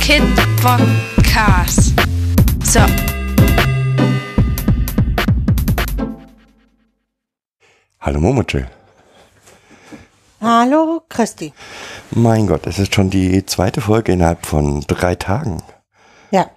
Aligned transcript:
Kid 0.00 0.24
Podcast. 0.58 1.94
So. 2.64 2.80
Hallo 7.98 8.18
Momochill. 8.20 8.83
Hallo, 10.44 11.00
Christi. 11.08 11.54
Mein 12.10 12.46
Gott, 12.46 12.66
es 12.66 12.78
ist 12.78 12.94
schon 12.94 13.08
die 13.08 13.46
zweite 13.46 13.80
Folge 13.80 14.12
innerhalb 14.12 14.44
von 14.44 14.82
drei 14.82 15.14
Tagen. 15.14 15.62
Ja. 16.30 16.50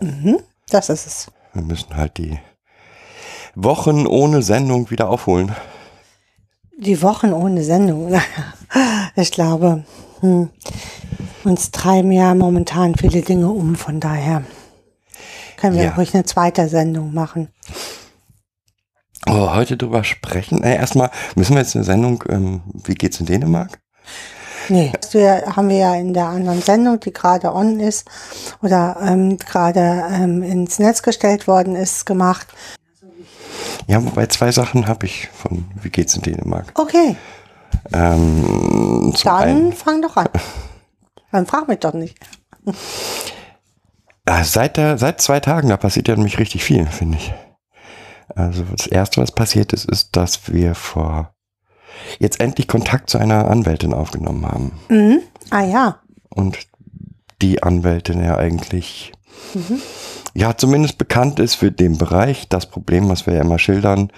Mhm, 0.00 0.40
das 0.70 0.88
ist 0.88 1.06
es. 1.06 1.26
Wir 1.54 1.62
müssen 1.62 1.96
halt 1.96 2.18
die 2.18 2.40
Wochen 3.54 4.08
ohne 4.08 4.42
Sendung 4.42 4.90
wieder 4.90 5.08
aufholen. 5.08 5.54
Die 6.78 7.00
Wochen 7.02 7.32
ohne 7.32 7.62
Sendung. 7.64 8.12
Ich 9.18 9.30
glaube, 9.32 9.84
hm, 10.20 10.50
uns 11.44 11.70
treiben 11.70 12.10
ja 12.12 12.34
momentan 12.34 12.96
viele 12.96 13.22
Dinge 13.22 13.48
um, 13.48 13.74
von 13.76 13.98
daher 14.00 14.42
können 15.56 15.76
wir 15.76 15.84
Ja. 15.84 15.94
ruhig 15.94 16.12
eine 16.12 16.24
zweite 16.24 16.68
Sendung 16.68 17.14
machen. 17.14 17.48
Oh, 19.28 19.54
heute 19.54 19.76
drüber 19.76 20.04
sprechen. 20.04 20.62
Äh, 20.62 20.76
erstmal 20.76 21.10
müssen 21.34 21.54
wir 21.54 21.62
jetzt 21.62 21.74
eine 21.74 21.84
Sendung, 21.84 22.22
ähm, 22.28 22.62
wie 22.84 22.94
geht's 22.94 23.20
in 23.20 23.26
Dänemark? 23.26 23.78
Nee, 24.68 24.92
das 25.00 25.14
wir, 25.14 25.44
haben 25.54 25.68
wir 25.68 25.76
ja 25.76 25.94
in 25.94 26.12
der 26.12 26.26
anderen 26.26 26.60
Sendung, 26.60 26.98
die 26.98 27.12
gerade 27.12 27.54
on 27.54 27.78
ist 27.78 28.08
oder 28.62 28.96
ähm, 29.00 29.36
gerade 29.36 30.04
ähm, 30.10 30.42
ins 30.42 30.78
Netz 30.78 31.02
gestellt 31.02 31.46
worden 31.46 31.76
ist, 31.76 32.04
gemacht. 32.06 32.48
Ja, 33.86 34.04
wobei 34.04 34.26
zwei 34.26 34.50
Sachen 34.50 34.88
habe 34.88 35.06
ich 35.06 35.28
von 35.28 35.66
wie 35.80 35.90
geht's 35.90 36.16
in 36.16 36.22
Dänemark. 36.22 36.72
Okay, 36.74 37.16
Ähm, 37.92 39.12
dann 39.22 39.36
einen, 39.36 39.72
fang 39.72 40.02
doch 40.02 40.16
an. 40.16 40.28
Dann 41.32 41.46
frag 41.46 41.68
mich 41.68 41.80
doch 41.80 41.92
nicht. 41.92 42.18
äh, 44.24 44.44
seit, 44.44 44.76
der, 44.76 44.96
seit 44.96 45.20
zwei 45.20 45.40
Tagen, 45.40 45.68
da 45.68 45.76
passiert 45.76 46.08
ja 46.08 46.14
nämlich 46.16 46.38
richtig 46.38 46.64
viel, 46.64 46.86
finde 46.86 47.18
ich. 47.18 47.34
Also 48.36 48.62
das 48.76 48.86
Erste, 48.86 49.20
was 49.20 49.32
passiert 49.32 49.72
ist, 49.72 49.90
ist, 49.90 50.14
dass 50.14 50.52
wir 50.52 50.74
vor 50.76 51.34
jetzt 52.18 52.38
endlich 52.40 52.68
Kontakt 52.68 53.10
zu 53.10 53.18
einer 53.18 53.48
Anwältin 53.48 53.92
aufgenommen 53.94 54.46
haben. 54.46 54.72
Mhm. 54.88 55.20
Ah 55.50 55.64
ja. 55.64 56.00
und 56.28 56.58
die 57.42 57.62
Anwältin 57.62 58.22
ja 58.24 58.36
eigentlich 58.36 59.12
Mhm. 59.54 59.80
ja 60.34 60.56
zumindest 60.56 60.96
bekannt 60.98 61.38
ist 61.40 61.54
für 61.56 61.70
den 61.70 61.98
Bereich. 61.98 62.48
Das 62.48 62.66
Problem, 62.66 63.08
was 63.08 63.26
wir 63.26 63.34
ja 63.34 63.42
immer 63.42 63.58
schildern, 63.58 64.10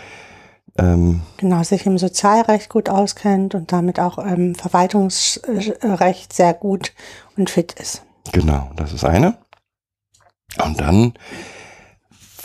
ähm, 0.79 1.23
genau, 1.37 1.63
sich 1.65 1.87
im 1.87 1.99
Sozialrecht 1.99 2.69
gut 2.69 2.89
auskennt 2.89 3.55
und 3.57 3.73
damit 3.73 3.99
auch 3.99 4.19
im 4.19 4.55
Verwaltungsrecht 4.55 6.33
sehr 6.33 6.55
gut 6.55 6.93
und 7.37 7.51
fit 7.51 7.73
ist. 7.75 8.03
genau, 8.33 8.71
das 8.77 8.93
ist 8.93 9.05
eine. 9.05 9.37
Und 10.65 10.81
dann 10.81 11.15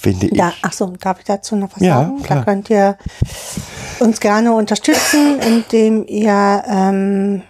finde 0.04 0.28
ich, 0.28 0.38
Da, 0.38 0.54
ach 0.62 0.74
so, 0.74 0.88
darf 1.00 1.20
ich 1.20 1.26
dazu 1.26 1.56
noch 1.56 1.70
was 1.76 1.82
Ja, 1.82 2.02
sagen? 2.02 2.22
klar. 2.22 2.40
Da 2.40 2.46
könnt 2.46 2.70
ihr 2.70 2.98
uns 4.00 4.20
gerne 4.20 4.54
unterstützen, 4.54 5.40
indem 5.40 6.06
ihr, 6.06 6.64
ähm, 6.68 7.42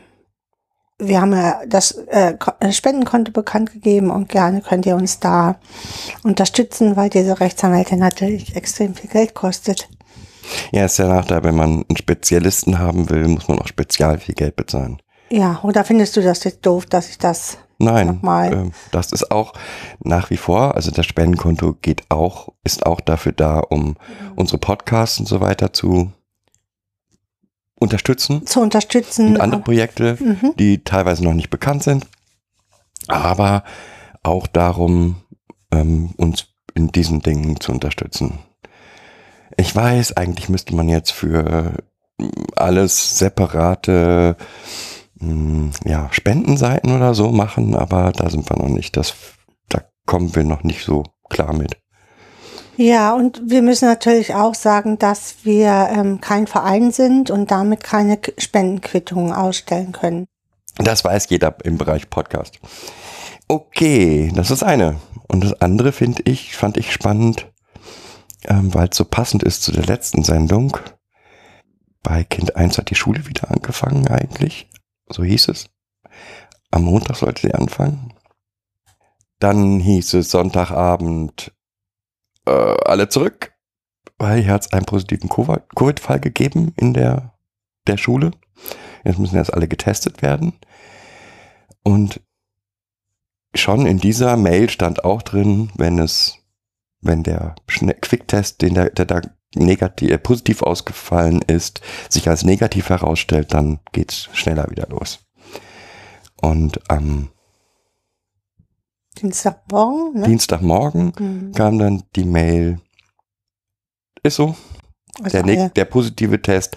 wir 1.00 1.20
haben 1.20 1.34
ja 1.34 1.60
das 1.68 1.92
äh, 1.92 2.36
äh, 2.60 2.72
Spendenkonto 2.72 3.32
bekannt 3.32 3.74
gegeben 3.74 4.10
und 4.12 4.30
gerne 4.30 4.62
könnt 4.62 4.86
ihr 4.86 4.96
uns 4.96 5.20
da 5.20 5.56
unterstützen, 6.24 6.96
weil 6.96 7.10
diese 7.10 7.40
Rechtsanwältin 7.40 8.00
natürlich 8.00 8.56
extrem 8.56 8.94
viel 8.96 9.10
Geld 9.10 9.34
kostet. 9.34 9.90
ja, 10.72 10.86
ist 10.86 11.00
der 11.00 11.08
Nachteil, 11.08 11.44
wenn 11.44 11.56
man 11.56 11.84
einen 11.88 11.98
Spezialisten 11.98 12.80
haben 12.80 13.10
will, 13.10 13.28
muss 13.28 13.48
man 13.48 13.60
auch 13.60 13.68
spezial 13.68 14.20
viel 14.20 14.36
Geld 14.36 14.56
bezahlen. 14.56 15.02
Ja, 15.30 15.60
oder 15.64 15.84
findest 15.84 16.16
du 16.16 16.22
das 16.22 16.44
jetzt 16.44 16.66
doof, 16.66 16.86
dass 16.86 17.10
ich 17.10 17.18
das 17.18 17.58
Nein, 17.84 18.08
Nochmal. 18.08 18.54
ähm, 18.54 18.72
das 18.92 19.12
ist 19.12 19.32
auch 19.32 19.54
nach 20.04 20.30
wie 20.30 20.38
vor, 20.38 20.76
also 20.76 20.92
das 20.92 21.06
Spendenkonto 21.06 21.74
geht 21.82 22.04
auch, 22.10 22.50
ist 22.64 22.86
auch 22.86 23.02
dafür 23.02 23.32
da, 23.32 23.60
um 23.60 23.96
unsere 24.36 24.58
Podcasts 24.58 25.20
und 25.20 25.28
so 25.28 25.42
weiter 25.42 25.74
zu 25.74 26.12
unterstützen. 27.80 28.46
zu 28.46 28.62
unterstützen? 28.62 29.30
und 29.36 29.42
andere 29.42 29.62
Projekte, 29.62 30.18
Mhm. 30.20 30.54
die 30.58 30.84
teilweise 30.84 31.24
noch 31.24 31.34
nicht 31.34 31.50
bekannt 31.50 31.84
sind, 31.84 32.08
aber 33.08 33.64
auch 34.24 34.48
darum, 34.48 35.18
ähm, 35.72 36.14
uns 36.18 36.48
in 36.76 36.88
diesen 36.92 37.22
Dingen 37.22 37.60
zu 37.60 37.72
unterstützen. 37.72 38.40
Ich 39.58 39.76
weiß, 39.76 40.18
eigentlich 40.18 40.50
müsste 40.50 40.76
man 40.76 40.88
jetzt 40.90 41.12
für 41.12 41.74
ähm, 42.20 42.32
alles 42.56 43.20
separate 43.20 44.38
mh, 45.24 45.72
ja, 45.86 46.10
Spendenseiten 46.12 46.96
oder 46.96 47.14
so 47.14 47.32
machen, 47.32 47.76
aber 47.76 48.12
da 48.12 48.30
sind 48.30 48.50
wir 48.50 48.58
noch 48.58 48.70
nicht. 48.70 48.98
Das, 48.98 49.14
da 49.70 49.82
kommen 50.06 50.36
wir 50.36 50.44
noch 50.44 50.64
nicht 50.64 50.86
so 50.86 51.04
klar 51.30 51.54
mit. 51.54 51.78
Ja, 52.76 53.14
und 53.14 53.42
wir 53.46 53.62
müssen 53.62 53.88
natürlich 53.88 54.34
auch 54.34 54.56
sagen, 54.56 54.98
dass 54.98 55.36
wir 55.44 55.90
ähm, 55.92 56.22
kein 56.22 56.48
Verein 56.48 56.92
sind 56.92 57.30
und 57.30 57.52
damit 57.52 57.84
keine 57.84 58.20
Spendenquittungen 58.38 59.32
ausstellen 59.32 59.92
können. 59.92 60.26
Das 60.78 61.06
weiß 61.06 61.30
jeder 61.30 61.56
im 61.64 61.78
Bereich 61.78 62.10
Podcast. 62.10 62.60
Okay, 63.48 64.32
das 64.34 64.50
ist 64.50 64.64
eine. 64.64 65.00
Und 65.28 65.44
das 65.44 65.62
andere 65.62 65.92
finde 65.92 66.24
ich, 66.26 66.56
fand 66.56 66.78
ich 66.78 66.92
spannend, 66.92 67.52
ähm, 68.46 68.74
weil 68.74 68.90
es 68.90 68.98
so 68.98 69.06
passend 69.06 69.44
ist 69.44 69.62
zu 69.62 69.72
der 69.72 69.86
letzten 69.86 70.24
Sendung. 70.24 70.78
Bei 72.02 72.24
Kind 72.24 72.56
1 72.56 72.78
hat 72.78 72.90
die 72.90 72.96
Schule 72.96 73.28
wieder 73.28 73.52
angefangen 73.52 74.08
eigentlich. 74.08 74.68
So 75.10 75.24
hieß 75.24 75.50
es. 75.50 75.70
Am 76.72 76.84
Montag 76.84 77.18
sollte 77.18 77.42
sie 77.48 77.54
anfangen. 77.54 78.14
Dann 79.40 79.80
hieß 79.80 80.14
es 80.16 80.32
Sonntagabend 80.32 81.54
äh, 82.46 82.52
alle 82.52 83.10
zurück, 83.10 83.54
weil 84.18 84.42
hier 84.42 84.54
hat 84.54 84.62
es 84.66 84.74
einen 84.74 84.86
positiven 84.86 85.30
Covid- 85.30 85.68
Covid-Fall 85.76 86.20
gegeben 86.20 86.74
in 86.78 86.94
der, 86.94 87.34
der 87.88 87.98
Schule. 87.98 88.32
Jetzt 89.04 89.20
müssen 89.20 89.36
erst 89.36 89.54
alle 89.54 89.68
getestet 89.68 90.22
werden. 90.22 90.54
Und 91.84 92.22
schon 93.54 93.86
in 93.86 93.98
dieser 94.00 94.38
Mail 94.38 94.70
stand 94.70 95.04
auch 95.04 95.22
drin, 95.22 95.72
wenn 95.76 96.00
es, 96.00 96.38
wenn 97.02 97.24
der 97.24 97.56
Schne- 97.68 98.00
Quicktest, 98.00 98.62
den 98.62 98.76
der, 98.76 98.90
der 98.92 99.06
da 99.06 99.22
negativ, 99.56 100.10
äh, 100.12 100.18
positiv 100.18 100.62
ausgefallen 100.62 101.42
ist, 101.42 101.82
sich 102.10 102.30
als 102.30 102.44
negativ 102.44 102.90
herausstellt, 102.90 103.54
dann 103.54 103.80
geht's 103.92 104.30
schneller 104.34 104.70
wieder 104.70 104.88
los. 104.90 105.20
Und 106.42 106.80
am 106.90 107.30
Dienstagmorgen, 109.22 110.20
ne? 110.22 110.28
Dienstagmorgen 110.28 111.14
Mhm. 111.18 111.52
kam 111.54 111.78
dann 111.78 112.04
die 112.16 112.26
Mail, 112.26 112.80
ist 114.24 114.36
so, 114.36 114.56
Also, 115.24 115.42
der, 115.44 115.54
ja. 115.54 115.70
der 115.70 115.86
positive 115.86 116.42
Test 116.42 116.76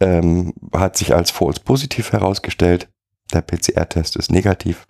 ähm, 0.00 0.52
hat 0.72 0.96
sich 0.96 1.14
als 1.14 1.30
false 1.30 1.60
positiv 1.60 2.12
herausgestellt. 2.12 2.88
Der 3.32 3.42
PCR-Test 3.42 4.14
ist 4.16 4.30
negativ. 4.30 4.86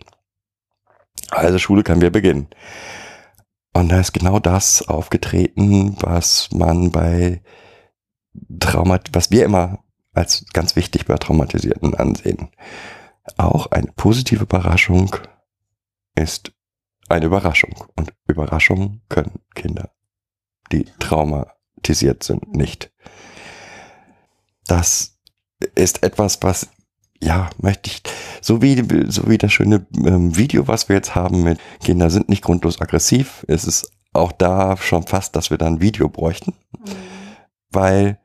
Also 1.30 1.58
Schule 1.58 1.82
kann 1.82 2.00
wieder 2.00 2.10
beginnen. 2.10 2.48
Und 3.76 3.90
da 3.90 4.00
ist 4.00 4.14
genau 4.14 4.38
das 4.38 4.88
aufgetreten, 4.88 5.96
was 6.00 6.50
man 6.50 6.92
bei 6.92 7.42
Traumat, 8.58 9.10
was 9.12 9.30
wir 9.30 9.44
immer 9.44 9.84
als 10.14 10.46
ganz 10.54 10.76
wichtig 10.76 11.04
bei 11.04 11.16
Traumatisierten 11.16 11.94
ansehen. 11.94 12.48
Auch 13.36 13.66
eine 13.66 13.92
positive 13.94 14.44
Überraschung 14.44 15.14
ist 16.14 16.52
eine 17.10 17.26
Überraschung. 17.26 17.74
Und 17.96 18.14
Überraschungen 18.26 19.02
können 19.10 19.40
Kinder, 19.54 19.90
die 20.72 20.86
traumatisiert 20.98 22.22
sind, 22.22 22.56
nicht. 22.56 22.90
Das 24.66 25.18
ist 25.74 26.02
etwas, 26.02 26.42
was, 26.42 26.70
ja, 27.22 27.50
möchte 27.60 27.90
ich, 27.90 28.02
so 28.40 28.62
wie, 28.62 28.82
so 29.08 29.28
wie 29.28 29.38
das 29.38 29.52
schöne 29.52 29.86
ähm, 30.04 30.36
Video, 30.36 30.68
was 30.68 30.88
wir 30.88 30.96
jetzt 30.96 31.14
haben 31.14 31.42
mit 31.42 31.58
Kinder 31.82 32.10
sind 32.10 32.28
nicht 32.28 32.42
grundlos 32.42 32.80
aggressiv, 32.80 33.44
ist 33.48 33.66
es 33.66 33.90
auch 34.12 34.32
da 34.32 34.76
schon 34.76 35.06
fast, 35.06 35.36
dass 35.36 35.50
wir 35.50 35.58
dann 35.58 35.74
ein 35.74 35.80
Video 35.80 36.08
bräuchten, 36.08 36.54
weil 37.70 38.18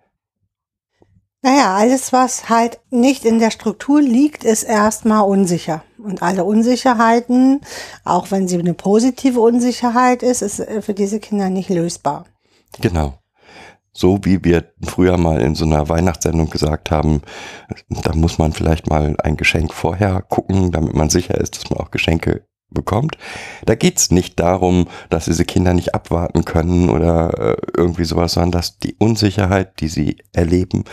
Naja, 1.42 1.76
alles, 1.76 2.14
was 2.14 2.50
halt 2.50 2.80
nicht 2.92 3.26
in 3.26 3.40
der 3.40 3.52
Struktur 3.52 4.02
liegt, 4.02 4.44
ist 4.44 4.64
erstmal 4.64 5.24
unsicher. 5.24 5.84
Und 5.98 6.22
alle 6.22 6.44
Unsicherheiten, 6.44 7.62
auch 8.04 8.32
wenn 8.32 8.48
sie 8.48 8.60
eine 8.60 8.74
positive 8.74 9.40
Unsicherheit 9.40 10.24
ist, 10.24 10.42
ist 10.42 10.60
äh, 10.60 10.82
für 10.82 10.94
diese 10.94 11.20
Kinder 11.20 11.50
nicht 11.50 11.70
lösbar. 11.70 12.26
Genau. 12.80 13.20
So 13.94 14.20
wie 14.24 14.44
wir 14.44 14.72
früher 14.82 15.18
mal 15.18 15.42
in 15.42 15.56
so 15.56 15.66
einer 15.66 15.90
Weihnachtssendung 15.90 16.50
gesagt 16.50 16.92
haben, 16.92 17.22
da 17.90 18.14
muss 18.14 18.38
man 18.38 18.54
vielleicht 18.54 18.90
mal 18.90 19.16
ein 19.22 19.36
Geschenk 19.36 19.74
vorher 19.74 20.22
gucken, 20.22 20.72
damit 20.72 20.94
man 20.94 21.10
sicher 21.10 21.36
ist, 21.36 21.58
dass 21.58 21.70
man 21.70 21.80
auch 21.80 21.92
Geschenke 21.92 22.46
bekommt. 22.70 23.18
Da 23.66 23.76
geht's 23.76 24.12
nicht 24.12 24.40
darum, 24.40 24.88
dass 25.10 25.26
diese 25.26 25.46
Kinder 25.46 25.74
nicht 25.74 25.94
abwarten 25.94 26.46
können 26.46 26.90
oder 26.90 27.38
äh, 27.38 27.58
irgendwie 27.76 28.06
sowas, 28.06 28.34
sondern 28.34 28.52
dass 28.52 28.80
die 28.80 28.96
Unsicherheit, 28.96 29.80
die 29.82 29.90
sie 29.90 30.18
erleben, 30.32 30.86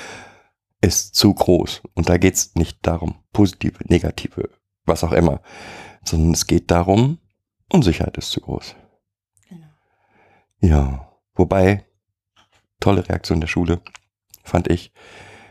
ist 0.81 1.15
zu 1.15 1.33
groß. 1.33 1.83
Und 1.95 2.09
da 2.09 2.19
geht's 2.19 2.55
nicht 2.55 2.79
darum, 2.83 3.17
positive, 3.33 3.79
negative, 3.89 4.51
was 4.85 5.05
auch 5.05 5.13
immer, 5.13 5.41
sondern 6.05 6.33
es 6.33 6.47
geht 6.47 6.71
darum, 6.71 7.19
Unsicherheit 7.73 8.17
ist 8.17 8.31
zu 8.31 8.41
groß. 8.41 8.75
Genau. 9.49 9.67
Ja, 10.61 11.09
wobei, 11.35 11.85
tolle 12.81 13.09
Reaktion 13.09 13.41
der 13.41 13.49
Schule, 13.49 13.81
fand 14.45 14.69
ich. 14.69 14.93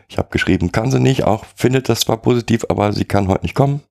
Ich 0.08 0.18
habe 0.18 0.28
geschrieben, 0.30 0.72
kann 0.72 0.90
sie 0.90 1.00
nicht, 1.00 1.24
auch 1.24 1.44
findet 1.54 1.88
das 1.88 2.00
zwar 2.00 2.16
positiv, 2.16 2.64
aber 2.68 2.92
sie 2.92 3.04
kann 3.04 3.28
heute 3.28 3.42
nicht 3.42 3.54
kommen. 3.54 3.82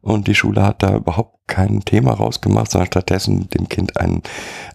Und 0.00 0.28
die 0.28 0.34
Schule 0.34 0.62
hat 0.62 0.82
da 0.82 0.94
überhaupt 0.94 1.36
kein 1.48 1.80
Thema 1.80 2.12
rausgemacht, 2.12 2.70
sondern 2.70 2.86
stattdessen 2.86 3.48
dem 3.50 3.68
Kind 3.68 3.98
ein, 3.98 4.22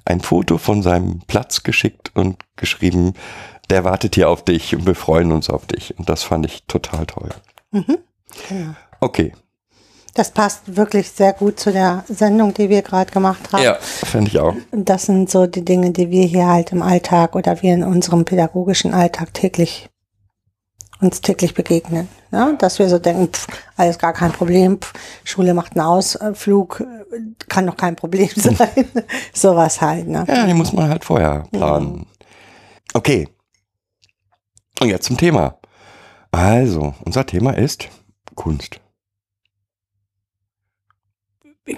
ein 0.04 0.20
Foto 0.20 0.58
von 0.58 0.82
seinem 0.82 1.22
Platz 1.28 1.64
geschickt 1.64 2.12
und 2.14 2.38
geschrieben, 2.58 3.14
der 3.70 3.86
wartet 3.86 4.16
hier 4.16 4.30
auf 4.30 4.44
dich 4.44 4.76
und 4.76 4.86
wir 4.86 4.96
freuen 4.96 5.32
uns 5.32 5.50
auf 5.50 5.66
dich. 5.66 5.98
Und 5.98 6.10
das 6.10 6.24
fand 6.24 6.46
ich 6.46 6.66
total 6.66 7.06
toll. 7.06 7.30
Mhm. 7.72 8.00
Genau. 8.50 8.76
Okay. 9.00 9.34
Das 10.16 10.30
passt 10.30 10.76
wirklich 10.76 11.10
sehr 11.10 11.34
gut 11.34 11.60
zu 11.60 11.72
der 11.72 12.04
Sendung, 12.08 12.54
die 12.54 12.70
wir 12.70 12.84
gerade 12.84 13.12
gemacht 13.12 13.52
haben. 13.52 13.64
Ja, 13.64 13.78
fände 13.82 14.30
ich 14.30 14.40
auch. 14.40 14.54
Das 14.72 15.08
sind 15.08 15.30
so 15.30 15.48
die 15.48 15.66
Dinge, 15.66 15.92
die 15.92 16.12
wir 16.12 16.26
hier 16.26 16.48
halt 16.48 16.72
im 16.72 16.84
Alltag 16.84 17.36
oder 17.36 17.62
wir 17.64 17.74
in 17.74 17.84
unserem 17.84 18.24
pädagogischen 18.24 18.94
Alltag 18.94 19.34
täglich 19.34 19.90
uns 21.04 21.22
täglich 21.22 21.54
begegnen. 21.54 22.08
Ja? 22.32 22.54
Dass 22.54 22.80
wir 22.80 22.90
so 22.90 22.98
denken, 22.98 23.28
pff, 23.32 23.48
alles 23.76 24.00
gar 24.00 24.14
kein 24.14 24.32
Problem, 24.32 24.80
pff, 24.80 24.94
Schule 25.24 25.54
macht 25.54 25.76
einen 25.76 25.86
Ausflug, 25.86 26.84
kann 27.50 27.68
doch 27.68 27.78
kein 27.78 27.96
Problem 27.96 28.30
sein. 28.36 28.88
Sowas 29.34 29.82
halt. 29.82 30.08
Ne? 30.08 30.26
Ja, 30.28 30.46
die 30.46 30.54
muss 30.54 30.74
man 30.74 30.90
halt 30.90 31.04
vorher 31.04 31.48
planen. 31.52 32.08
Okay. 32.94 33.28
Und 34.80 34.90
jetzt 34.90 35.06
zum 35.06 35.18
Thema. 35.18 35.60
Also, 36.32 36.96
unser 37.06 37.26
Thema 37.26 37.52
ist 37.52 37.90
Kunst. 38.34 38.80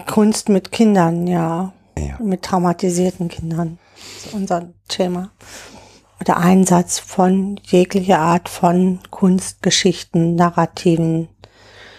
Kunst 0.07 0.49
mit 0.49 0.71
Kindern, 0.71 1.27
ja. 1.27 1.73
Ja. 1.97 2.17
Mit 2.19 2.41
traumatisierten 2.41 3.29
Kindern. 3.29 3.77
Das 3.95 4.25
ist 4.25 4.33
unser 4.33 4.73
Thema. 4.87 5.31
Oder 6.19 6.37
Einsatz 6.37 6.99
von 6.99 7.59
jeglicher 7.63 8.19
Art 8.19 8.49
von 8.49 8.99
Kunstgeschichten, 9.11 10.35
Narrativen. 10.35 11.29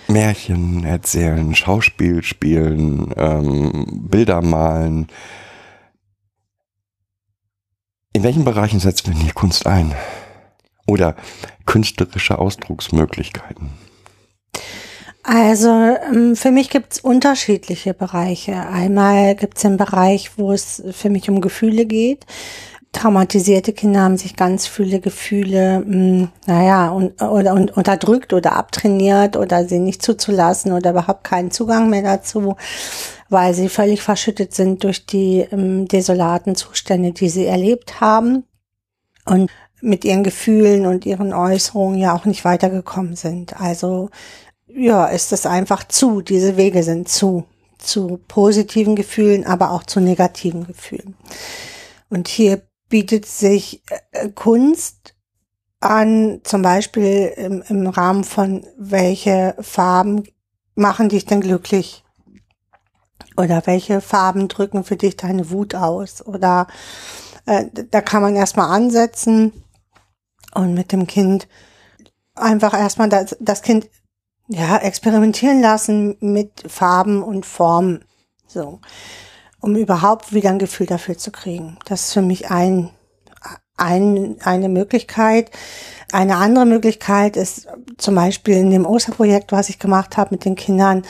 Märchen 0.09 0.85
erzählen, 0.85 1.55
Schauspiel 1.55 2.23
spielen, 2.23 3.12
ähm, 3.17 4.06
Bilder 4.09 4.43
malen. 4.43 5.09
In 8.12 8.23
welchen 8.23 8.44
Bereichen 8.44 8.81
setzen 8.81 9.15
wir 9.15 9.25
die 9.25 9.33
Kunst 9.33 9.67
ein? 9.67 9.94
Oder 10.87 11.17
künstlerische 11.67 12.38
Ausdrucksmöglichkeiten? 12.38 13.71
Also 15.28 15.70
ähm, 15.70 16.37
für 16.37 16.52
mich 16.52 16.70
gibt's 16.70 17.00
unterschiedliche 17.00 17.94
Bereiche. 17.94 18.55
Einmal 18.55 19.34
gibt's 19.34 19.62
den 19.62 19.76
Bereich, 19.76 20.38
wo 20.38 20.52
es 20.52 20.84
für 20.93 21.11
mich 21.11 21.28
um 21.28 21.40
Gefühle 21.40 21.84
geht. 21.84 22.25
Traumatisierte 22.93 23.73
Kinder 23.73 24.02
haben 24.02 24.19
sich 24.19 24.37
ganz 24.37 24.69
viele 24.69 25.00
Gefühle, 25.00 25.81
mh, 25.81 26.28
naja, 26.46 26.90
und, 26.90 27.20
oder 27.20 27.55
und, 27.55 27.76
unterdrückt 27.76 28.32
oder 28.34 28.52
abtrainiert 28.52 29.37
oder 29.37 29.64
sie 29.64 29.81
nicht 29.81 30.00
zuzulassen 30.00 30.70
oder 30.70 30.90
überhaupt 30.90 31.25
keinen 31.25 31.50
Zugang 31.50 31.90
mehr 31.90 32.02
dazu, 32.02 32.55
weil 33.28 33.52
sie 33.52 33.69
völlig 33.69 34.02
verschüttet 34.02 34.55
sind 34.55 34.84
durch 34.84 35.06
die 35.06 35.40
ähm, 35.50 35.88
desolaten 35.88 36.55
Zustände, 36.55 37.11
die 37.11 37.31
sie 37.31 37.46
erlebt 37.46 38.00
haben 38.00 38.44
und 39.25 39.50
mit 39.81 40.05
ihren 40.05 40.23
Gefühlen 40.23 40.87
und 40.87 41.05
ihren 41.05 41.32
Äußerungen 41.34 41.99
ja 41.99 42.14
auch 42.14 42.26
nicht 42.26 42.44
weitergekommen 42.44 43.17
sind. 43.17 43.61
Also 43.61 44.11
ja, 44.76 45.06
ist 45.06 45.32
es 45.32 45.46
einfach 45.46 45.84
zu, 45.88 46.20
diese 46.20 46.56
Wege 46.56 46.82
sind 46.82 47.08
zu, 47.08 47.44
zu 47.78 48.20
positiven 48.28 48.94
Gefühlen, 48.94 49.46
aber 49.46 49.70
auch 49.70 49.82
zu 49.82 50.00
negativen 50.00 50.67
Gefühlen. 50.67 51.17
Und 52.11 52.28
hier 52.28 52.62
bietet 52.88 53.26
sich 53.26 53.82
äh, 54.12 54.28
Kunst 54.28 55.14
an, 55.81 56.40
zum 56.44 56.62
Beispiel 56.62 57.32
im, 57.37 57.62
im 57.69 57.87
Rahmen 57.87 58.25
von 58.25 58.67
welche 58.76 59.56
Farben 59.61 60.25
machen 60.75 61.08
dich 61.08 61.25
denn 61.25 61.40
glücklich? 61.40 62.05
Oder 63.37 63.67
welche 63.67 64.00
Farben 64.00 64.49
drücken 64.49 64.84
für 64.84 64.96
dich 64.96 65.17
deine 65.17 65.50
Wut 65.50 65.75
aus? 65.75 66.25
Oder 66.25 66.69
äh, 67.46 67.67
da 67.90 68.00
kann 68.00 68.23
man 68.23 68.37
erstmal 68.37 68.70
ansetzen 68.70 69.52
und 70.55 70.75
mit 70.75 70.93
dem 70.93 71.06
Kind 71.06 71.49
einfach 72.34 72.75
erstmal 72.75 73.08
das, 73.08 73.37
das 73.40 73.62
Kind 73.62 73.88
ja, 74.49 74.77
experimentieren 74.79 75.61
lassen 75.61 76.17
mit 76.21 76.65
Farben 76.67 77.23
und 77.23 77.47
Formen. 77.47 78.05
So. 78.47 78.81
Um 79.61 79.77
überhaupt 79.77 80.33
wieder 80.33 80.51
ein 80.51 80.59
Gefühl 80.59 80.87
dafür 80.87 81.19
zu 81.19 81.33
kriegen. 81.33 81.79
Das 81.87 82.09
ist 82.09 82.13
für 82.13 82.23
mich 82.23 82.51
ein, 82.51 82.91
ein, 83.77 84.37
eine 84.43 84.69
Möglichkeit. 84.69 85.51
Eine 86.13 86.37
andere 86.37 86.67
Möglichkeit 86.67 87.37
ist 87.37 87.67
zum 87.99 88.15
Beispiel 88.15 88.57
in 88.57 88.71
dem 88.71 88.87
Osterprojekt, 88.87 89.51
was 89.53 89.69
ich 89.69 89.79
gemacht 89.79 90.17
habe 90.17 90.35
mit 90.35 90.45
den 90.45 90.55
Kindern, 90.55 91.03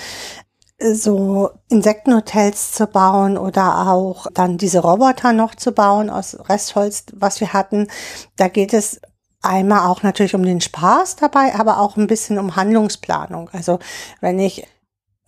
so 0.78 1.50
Insektenhotels 1.68 2.72
zu 2.72 2.86
bauen 2.86 3.38
oder 3.38 3.88
auch 3.88 4.26
dann 4.32 4.58
diese 4.58 4.80
Roboter 4.80 5.32
noch 5.32 5.54
zu 5.54 5.72
bauen 5.72 6.10
aus 6.10 6.36
Restholz, 6.48 7.04
was 7.14 7.40
wir 7.40 7.52
hatten. 7.52 7.88
Da 8.36 8.48
geht 8.48 8.74
es 8.74 9.00
einmal 9.46 9.86
auch 9.86 10.02
natürlich 10.02 10.34
um 10.34 10.44
den 10.44 10.60
Spaß 10.60 11.16
dabei, 11.16 11.54
aber 11.54 11.80
auch 11.80 11.96
ein 11.96 12.06
bisschen 12.06 12.38
um 12.38 12.56
Handlungsplanung. 12.56 13.50
Also 13.52 13.78
wenn 14.20 14.38
ich 14.38 14.66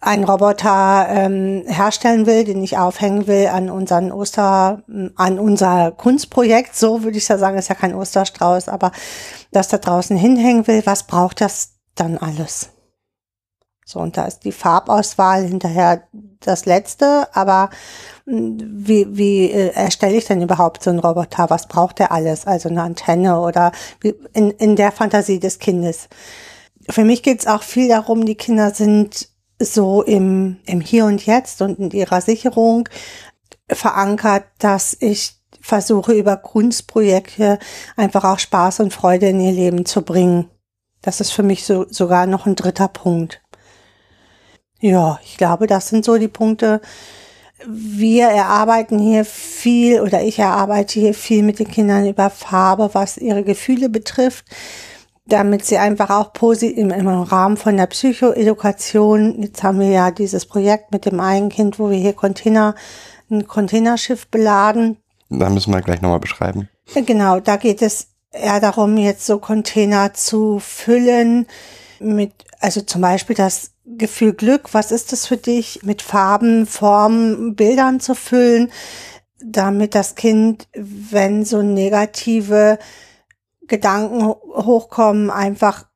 einen 0.00 0.24
Roboter 0.24 1.06
ähm, 1.10 1.64
herstellen 1.66 2.26
will, 2.26 2.44
den 2.44 2.62
ich 2.62 2.78
aufhängen 2.78 3.26
will 3.26 3.48
an 3.48 3.68
unseren 3.68 4.12
Oster, 4.12 4.82
an 5.16 5.38
unser 5.38 5.90
Kunstprojekt, 5.90 6.76
so 6.76 7.02
würde 7.02 7.18
ich 7.18 7.26
ja 7.26 7.36
sagen, 7.36 7.58
ist 7.58 7.68
ja 7.68 7.74
kein 7.74 7.94
Osterstrauß, 7.94 8.68
aber 8.68 8.92
das 9.50 9.68
da 9.68 9.78
draußen 9.78 10.16
hinhängen 10.16 10.66
will, 10.66 10.82
was 10.84 11.04
braucht 11.04 11.40
das 11.40 11.74
dann 11.96 12.16
alles? 12.16 12.70
So, 13.84 14.00
und 14.00 14.18
da 14.18 14.26
ist 14.26 14.40
die 14.40 14.52
Farbauswahl 14.52 15.44
hinterher 15.44 16.02
das 16.40 16.66
Letzte, 16.66 17.26
aber 17.32 17.70
wie, 18.30 19.06
wie 19.16 19.50
äh, 19.50 19.72
erstelle 19.72 20.16
ich 20.16 20.26
denn 20.26 20.42
überhaupt 20.42 20.82
so 20.82 20.90
einen 20.90 20.98
Roboter? 20.98 21.48
Was 21.48 21.66
braucht 21.66 21.98
der 21.98 22.12
alles? 22.12 22.46
Also 22.46 22.68
eine 22.68 22.82
Antenne 22.82 23.40
oder 23.40 23.72
wie, 24.00 24.14
in, 24.34 24.50
in 24.50 24.76
der 24.76 24.92
Fantasie 24.92 25.40
des 25.40 25.58
Kindes. 25.58 26.08
Für 26.90 27.04
mich 27.04 27.22
geht 27.22 27.40
es 27.40 27.46
auch 27.46 27.62
viel 27.62 27.88
darum, 27.88 28.26
die 28.26 28.34
Kinder 28.34 28.72
sind 28.72 29.28
so 29.58 30.02
im, 30.02 30.58
im 30.66 30.80
Hier 30.80 31.06
und 31.06 31.24
Jetzt 31.24 31.62
und 31.62 31.78
in 31.78 31.90
ihrer 31.90 32.20
Sicherung 32.20 32.88
verankert, 33.68 34.44
dass 34.58 34.96
ich 35.00 35.32
versuche, 35.60 36.12
über 36.12 36.36
Kunstprojekte 36.36 37.58
einfach 37.96 38.24
auch 38.24 38.38
Spaß 38.38 38.80
und 38.80 38.92
Freude 38.92 39.28
in 39.28 39.40
ihr 39.40 39.52
Leben 39.52 39.84
zu 39.86 40.02
bringen. 40.02 40.50
Das 41.02 41.20
ist 41.20 41.30
für 41.30 41.42
mich 41.42 41.64
so, 41.64 41.86
sogar 41.88 42.26
noch 42.26 42.46
ein 42.46 42.56
dritter 42.56 42.88
Punkt. 42.88 43.40
Ja, 44.80 45.18
ich 45.24 45.36
glaube, 45.36 45.66
das 45.66 45.88
sind 45.88 46.04
so 46.04 46.18
die 46.18 46.28
Punkte. 46.28 46.80
Wir 47.66 48.28
erarbeiten 48.28 48.98
hier 48.98 49.24
viel 49.24 50.00
oder 50.00 50.22
ich 50.22 50.38
erarbeite 50.38 51.00
hier 51.00 51.14
viel 51.14 51.42
mit 51.42 51.58
den 51.58 51.68
Kindern 51.68 52.06
über 52.06 52.30
Farbe, 52.30 52.90
was 52.92 53.16
ihre 53.16 53.42
Gefühle 53.42 53.88
betrifft, 53.88 54.44
damit 55.26 55.64
sie 55.64 55.78
einfach 55.78 56.10
auch 56.10 56.32
positiv 56.32 56.78
im, 56.78 56.90
im 56.90 57.08
Rahmen 57.08 57.56
von 57.56 57.76
der 57.76 57.86
Psychoedukation, 57.86 59.42
jetzt 59.42 59.62
haben 59.62 59.80
wir 59.80 59.88
ja 59.88 60.10
dieses 60.10 60.46
Projekt 60.46 60.92
mit 60.92 61.04
dem 61.04 61.18
einen 61.20 61.48
Kind, 61.48 61.78
wo 61.78 61.90
wir 61.90 61.98
hier 61.98 62.12
Container, 62.12 62.74
ein 63.30 63.46
Containerschiff 63.46 64.28
beladen. 64.28 64.96
Da 65.28 65.50
müssen 65.50 65.72
wir 65.72 65.82
gleich 65.82 66.00
nochmal 66.00 66.20
beschreiben. 66.20 66.68
Genau, 66.94 67.40
da 67.40 67.56
geht 67.56 67.82
es 67.82 68.08
eher 68.30 68.60
darum, 68.60 68.96
jetzt 68.96 69.26
so 69.26 69.38
Container 69.38 70.14
zu 70.14 70.58
füllen 70.60 71.46
mit, 72.00 72.32
also 72.60 72.80
zum 72.80 73.00
Beispiel 73.00 73.36
das 73.36 73.72
Gefühl 73.96 74.34
Glück, 74.34 74.74
was 74.74 74.92
ist 74.92 75.12
das 75.12 75.26
für 75.26 75.36
dich, 75.36 75.80
mit 75.82 76.02
Farben, 76.02 76.66
Formen, 76.66 77.54
Bildern 77.54 78.00
zu 78.00 78.14
füllen, 78.14 78.70
damit 79.40 79.94
das 79.94 80.14
Kind, 80.14 80.68
wenn 80.74 81.44
so 81.44 81.62
negative 81.62 82.78
Gedanken 83.66 84.26
hochkommen, 84.26 85.30
einfach 85.30 85.86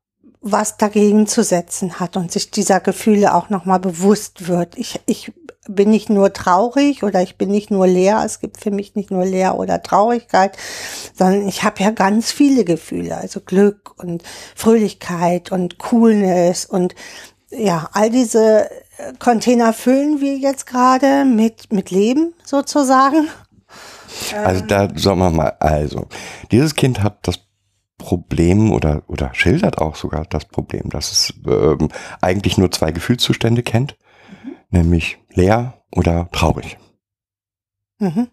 was 0.41 0.77
dagegen 0.77 1.27
zu 1.27 1.45
setzen 1.45 2.01
hat 2.01 2.17
und 2.17 2.33
sich 2.33 2.51
dieser 2.51 2.81
Gefühle 2.81 3.35
auch 3.35 3.49
nochmal 3.49 3.79
bewusst 3.79 4.49
wird. 4.49 4.77
Ich, 4.77 5.01
ich 5.07 5.33
bin 5.69 5.91
nicht 5.91 6.11
nur 6.11 6.33
traurig 6.33 7.05
oder 7.05 7.23
ich 7.23 7.37
bin 7.37 7.51
nicht 7.51 7.71
nur 7.71 7.87
leer. 7.87 8.23
Es 8.25 8.41
gibt 8.41 8.59
für 8.59 8.73
mich 8.73 8.97
nicht 8.97 9.13
nur 9.13 9.25
leer 9.25 9.57
oder 9.57 9.83
Traurigkeit, 9.83 10.57
sondern 11.17 11.47
ich 11.47 11.63
habe 11.63 11.83
ja 11.83 11.91
ganz 11.91 12.33
viele 12.33 12.65
Gefühle, 12.65 13.17
also 13.17 13.41
Glück 13.41 13.95
und 13.99 14.25
Fröhlichkeit 14.57 15.53
und 15.53 15.79
Coolness 15.79 16.65
und 16.67 16.97
ja, 17.53 17.89
all 17.93 18.11
diese 18.11 18.69
Container 19.19 19.73
füllen 19.73 20.21
wir 20.21 20.37
jetzt 20.37 20.67
gerade 20.67 21.25
mit, 21.25 21.73
mit 21.73 21.91
Leben 21.91 22.35
sozusagen. 22.45 23.29
Also 24.45 24.65
da 24.65 24.89
sagen 24.95 25.19
wir 25.21 25.31
mal, 25.31 25.57
also 25.61 26.07
dieses 26.51 26.75
Kind 26.75 27.03
hat 27.03 27.27
das 27.27 27.41
Problem 27.99 28.73
oder, 28.73 29.03
oder 29.07 29.33
schildert 29.35 29.79
auch 29.79 29.97
sogar 29.97 30.25
das 30.27 30.45
Problem, 30.45 30.91
dass 30.91 31.13
es 31.13 31.35
ähm, 31.47 31.89
eigentlich 32.21 32.59
nur 32.59 32.71
zwei 32.71 32.91
Gefühlszustände 32.91 33.63
kennt, 33.63 33.97
mhm. 34.45 34.53
nämlich 34.71 35.19
leer 35.31 35.75
oder 35.95 36.29
traurig. 36.33 36.79
Mhm. 37.99 38.29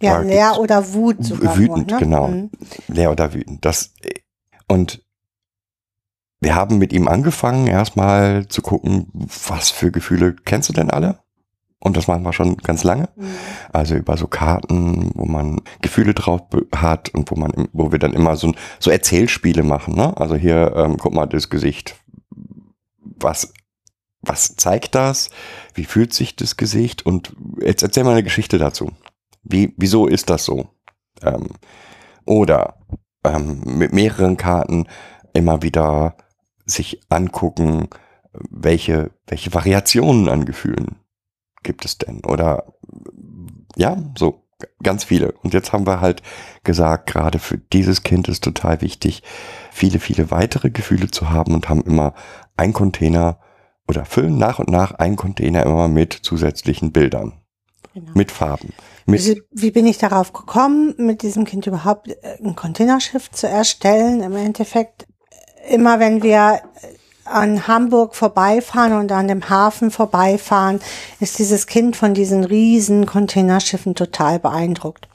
Ja, 0.00 0.18
leer 0.18 0.58
oder 0.58 0.92
Wut 0.92 1.24
sogar. 1.24 1.56
Wütend, 1.56 1.90
nur, 1.90 1.98
ne? 1.98 2.04
genau. 2.04 2.28
Mhm. 2.28 2.50
Leer 2.88 3.12
oder 3.12 3.32
wütend. 3.32 3.64
Das, 3.64 3.94
und 4.68 5.02
wir 6.44 6.54
haben 6.54 6.78
mit 6.78 6.92
ihm 6.92 7.08
angefangen, 7.08 7.66
erstmal 7.66 8.46
zu 8.48 8.60
gucken, 8.60 9.08
was 9.48 9.70
für 9.70 9.90
Gefühle 9.90 10.36
kennst 10.44 10.68
du 10.68 10.74
denn 10.74 10.90
alle? 10.90 11.18
Und 11.80 11.96
das 11.96 12.06
machen 12.06 12.22
wir 12.22 12.32
schon 12.32 12.58
ganz 12.58 12.84
lange. 12.84 13.08
Mhm. 13.16 13.26
Also 13.72 13.94
über 13.94 14.16
so 14.16 14.26
Karten, 14.26 15.10
wo 15.14 15.24
man 15.24 15.60
Gefühle 15.80 16.14
drauf 16.14 16.42
hat 16.74 17.08
und 17.10 17.30
wo 17.30 17.36
man, 17.36 17.68
wo 17.72 17.92
wir 17.92 17.98
dann 17.98 18.12
immer 18.12 18.36
so, 18.36 18.52
so 18.78 18.90
Erzählspiele 18.90 19.62
machen. 19.62 19.94
Ne? 19.94 20.16
Also 20.18 20.34
hier, 20.36 20.74
ähm, 20.76 20.98
guck 20.98 21.14
mal 21.14 21.26
das 21.26 21.48
Gesicht. 21.48 21.96
Was, 23.00 23.52
was 24.20 24.56
zeigt 24.56 24.94
das? 24.94 25.30
Wie 25.74 25.84
fühlt 25.84 26.12
sich 26.12 26.36
das 26.36 26.56
Gesicht? 26.56 27.06
Und 27.06 27.34
jetzt 27.60 27.82
erzähl 27.82 28.04
mal 28.04 28.12
eine 28.12 28.22
Geschichte 28.22 28.58
dazu. 28.58 28.92
Wie, 29.42 29.74
wieso 29.78 30.06
ist 30.06 30.28
das 30.30 30.44
so? 30.44 30.68
Ähm, 31.22 31.48
oder 32.26 32.78
ähm, 33.24 33.62
mit 33.64 33.92
mehreren 33.92 34.36
Karten 34.36 34.86
immer 35.32 35.62
wieder 35.62 36.16
sich 36.64 37.00
angucken, 37.08 37.88
welche, 38.50 39.10
welche 39.26 39.54
Variationen 39.54 40.28
an 40.28 40.44
Gefühlen 40.44 40.96
gibt 41.62 41.84
es 41.84 41.98
denn? 41.98 42.24
Oder 42.24 42.74
ja, 43.76 43.96
so 44.16 44.44
ganz 44.82 45.04
viele. 45.04 45.32
Und 45.42 45.54
jetzt 45.54 45.72
haben 45.72 45.86
wir 45.86 46.00
halt 46.00 46.22
gesagt, 46.62 47.10
gerade 47.10 47.38
für 47.38 47.58
dieses 47.58 48.02
Kind 48.02 48.28
ist 48.28 48.44
total 48.44 48.80
wichtig, 48.80 49.22
viele, 49.70 49.98
viele 49.98 50.30
weitere 50.30 50.70
Gefühle 50.70 51.10
zu 51.10 51.30
haben 51.30 51.54
und 51.54 51.68
haben 51.68 51.82
immer 51.82 52.14
ein 52.56 52.72
Container 52.72 53.38
oder 53.88 54.04
füllen 54.04 54.38
nach 54.38 54.58
und 54.58 54.70
nach 54.70 54.92
ein 54.92 55.16
Container 55.16 55.64
immer 55.64 55.88
mit 55.88 56.12
zusätzlichen 56.12 56.92
Bildern. 56.92 57.40
Genau. 57.92 58.10
Mit 58.14 58.32
Farben. 58.32 58.72
Mit 59.06 59.24
wie, 59.24 59.42
wie 59.52 59.70
bin 59.70 59.86
ich 59.86 59.98
darauf 59.98 60.32
gekommen, 60.32 60.94
mit 60.96 61.22
diesem 61.22 61.44
Kind 61.44 61.66
überhaupt 61.66 62.08
ein 62.42 62.56
Containerschiff 62.56 63.30
zu 63.30 63.46
erstellen? 63.46 64.20
Im 64.20 64.34
Endeffekt, 64.34 65.06
immer 65.68 65.98
wenn 66.00 66.22
wir 66.22 66.60
an 67.24 67.66
Hamburg 67.66 68.14
vorbeifahren 68.14 68.92
und 68.92 69.10
an 69.10 69.28
dem 69.28 69.48
Hafen 69.48 69.90
vorbeifahren, 69.90 70.80
ist 71.20 71.38
dieses 71.38 71.66
Kind 71.66 71.96
von 71.96 72.14
diesen 72.14 72.44
riesen 72.44 73.06
Containerschiffen 73.06 73.94
total 73.94 74.38
beeindruckt. 74.38 75.08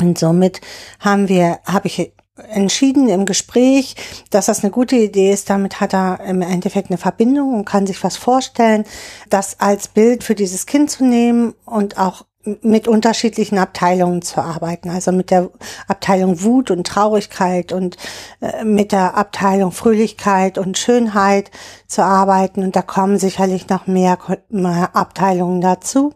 Und 0.00 0.18
somit 0.18 0.60
haben 1.00 1.28
wir, 1.28 1.60
habe 1.64 1.86
ich 1.86 2.12
entschieden 2.50 3.08
im 3.08 3.26
Gespräch, 3.26 3.96
dass 4.30 4.46
das 4.46 4.62
eine 4.62 4.70
gute 4.70 4.96
Idee 4.96 5.32
ist. 5.32 5.50
Damit 5.50 5.80
hat 5.80 5.92
er 5.92 6.20
im 6.24 6.42
Endeffekt 6.42 6.90
eine 6.90 6.98
Verbindung 6.98 7.54
und 7.54 7.64
kann 7.64 7.86
sich 7.86 8.02
was 8.04 8.16
vorstellen, 8.16 8.84
das 9.28 9.60
als 9.60 9.88
Bild 9.88 10.24
für 10.24 10.34
dieses 10.34 10.66
Kind 10.66 10.90
zu 10.90 11.04
nehmen 11.04 11.54
und 11.64 11.98
auch 11.98 12.24
mit 12.62 12.88
unterschiedlichen 12.88 13.58
Abteilungen 13.58 14.22
zu 14.22 14.40
arbeiten. 14.40 14.90
Also 14.90 15.12
mit 15.12 15.30
der 15.30 15.50
Abteilung 15.86 16.42
Wut 16.42 16.70
und 16.70 16.86
Traurigkeit 16.86 17.72
und 17.72 17.96
äh, 18.40 18.64
mit 18.64 18.92
der 18.92 19.16
Abteilung 19.16 19.72
Fröhlichkeit 19.72 20.58
und 20.58 20.78
Schönheit 20.78 21.50
zu 21.86 22.02
arbeiten. 22.02 22.62
Und 22.62 22.76
da 22.76 22.82
kommen 22.82 23.18
sicherlich 23.18 23.68
noch 23.68 23.86
mehr, 23.86 24.18
mehr 24.48 24.94
Abteilungen 24.94 25.60
dazu. 25.60 26.14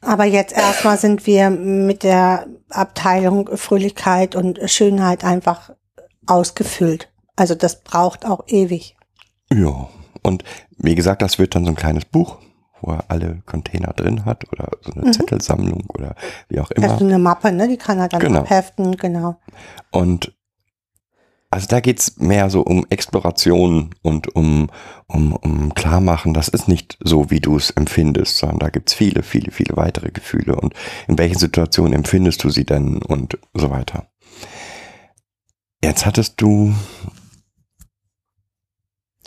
Aber 0.00 0.24
jetzt 0.24 0.56
erstmal 0.56 0.98
sind 0.98 1.26
wir 1.26 1.50
mit 1.50 2.02
der 2.02 2.46
Abteilung 2.70 3.56
Fröhlichkeit 3.56 4.36
und 4.36 4.60
Schönheit 4.70 5.24
einfach 5.24 5.70
ausgefüllt. 6.26 7.08
Also 7.34 7.54
das 7.54 7.82
braucht 7.82 8.24
auch 8.24 8.44
ewig. 8.46 8.96
Ja, 9.52 9.88
und 10.22 10.44
wie 10.78 10.94
gesagt, 10.94 11.22
das 11.22 11.38
wird 11.38 11.54
dann 11.54 11.64
so 11.64 11.70
ein 11.70 11.76
kleines 11.76 12.04
Buch 12.04 12.38
wo 12.86 12.92
er 12.92 13.04
alle 13.08 13.42
Container 13.46 13.92
drin 13.92 14.24
hat 14.24 14.50
oder 14.52 14.70
so 14.80 14.92
eine 14.92 15.06
mhm. 15.06 15.12
Zettelsammlung 15.12 15.84
oder 15.88 16.14
wie 16.48 16.60
auch 16.60 16.70
immer. 16.70 16.90
Also 16.90 17.04
eine 17.04 17.18
Mappe, 17.18 17.52
ne? 17.52 17.68
Die 17.68 17.76
kann 17.76 17.98
er 17.98 18.08
dann 18.08 18.20
genau. 18.20 18.40
abheften, 18.40 18.96
genau. 18.96 19.36
Und 19.90 20.32
also 21.50 21.68
da 21.68 21.80
geht's 21.80 22.18
mehr 22.18 22.50
so 22.50 22.62
um 22.62 22.86
Exploration 22.90 23.94
und 24.02 24.34
um, 24.34 24.68
um, 25.06 25.32
um 25.32 25.74
Klarmachen, 25.74 26.34
das 26.34 26.48
ist 26.48 26.68
nicht 26.68 26.98
so, 27.02 27.30
wie 27.30 27.40
du 27.40 27.56
es 27.56 27.70
empfindest, 27.70 28.38
sondern 28.38 28.58
da 28.58 28.68
gibt's 28.68 28.94
viele, 28.94 29.22
viele, 29.22 29.52
viele 29.52 29.76
weitere 29.76 30.10
Gefühle 30.10 30.56
und 30.56 30.74
in 31.06 31.16
welchen 31.18 31.38
Situationen 31.38 31.92
empfindest 31.92 32.42
du 32.42 32.50
sie 32.50 32.64
denn 32.64 33.00
und 33.00 33.38
so 33.54 33.70
weiter. 33.70 34.08
Jetzt 35.82 36.04
hattest 36.04 36.40
du. 36.40 36.74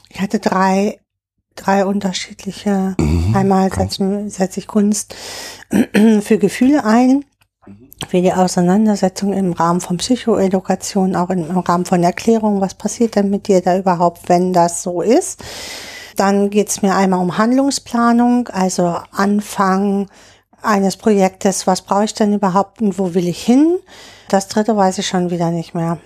Ich 0.10 0.20
hatte 0.20 0.40
drei 0.40 1.00
drei 1.66 1.86
unterschiedliche. 1.86 2.96
Mhm, 2.98 3.36
Einmal 3.36 3.72
setze 3.72 4.30
setz 4.30 4.58
ich 4.58 4.68
Kunst 4.68 5.16
für 6.22 6.38
Gefühle 6.38 6.84
ein, 6.86 7.26
für 8.08 8.22
die 8.22 8.34
Auseinandersetzung 8.34 9.34
im 9.34 9.54
Rahmen 9.54 9.82
von 9.82 9.98
Psychoedukation, 9.98 11.16
auch 11.16 11.30
im 11.30 11.50
Rahmen 11.60 11.86
von 11.86 12.04
Erklärung, 12.04 12.62
was 12.62 12.74
passiert 12.74 13.16
denn 13.16 13.30
mit 13.30 13.48
dir 13.48 13.62
da 13.62 13.78
überhaupt, 13.78 14.30
wenn 14.30 14.54
das 14.54 14.82
so 14.84 15.02
ist. 15.02 15.44
Dann 16.16 16.50
geht 16.50 16.70
es 16.70 16.82
mir 16.82 16.96
einmal 16.96 17.20
um 17.22 17.38
Handlungsplanung, 17.38 18.50
also 18.50 18.98
Anfang 19.12 20.08
eines 20.62 20.98
Projektes, 20.98 21.68
was 21.68 21.82
brauche 21.82 22.06
ich 22.06 22.14
denn 22.14 22.34
überhaupt 22.34 22.82
und 22.82 23.00
wo 23.00 23.14
will 23.14 23.28
ich 23.28 23.42
hin. 23.42 23.80
Das 24.28 24.48
dritte 24.48 24.76
weiß 24.76 24.98
ich 24.98 25.08
schon 25.08 25.30
wieder 25.30 25.52
nicht 25.52 25.74
mehr 25.74 26.00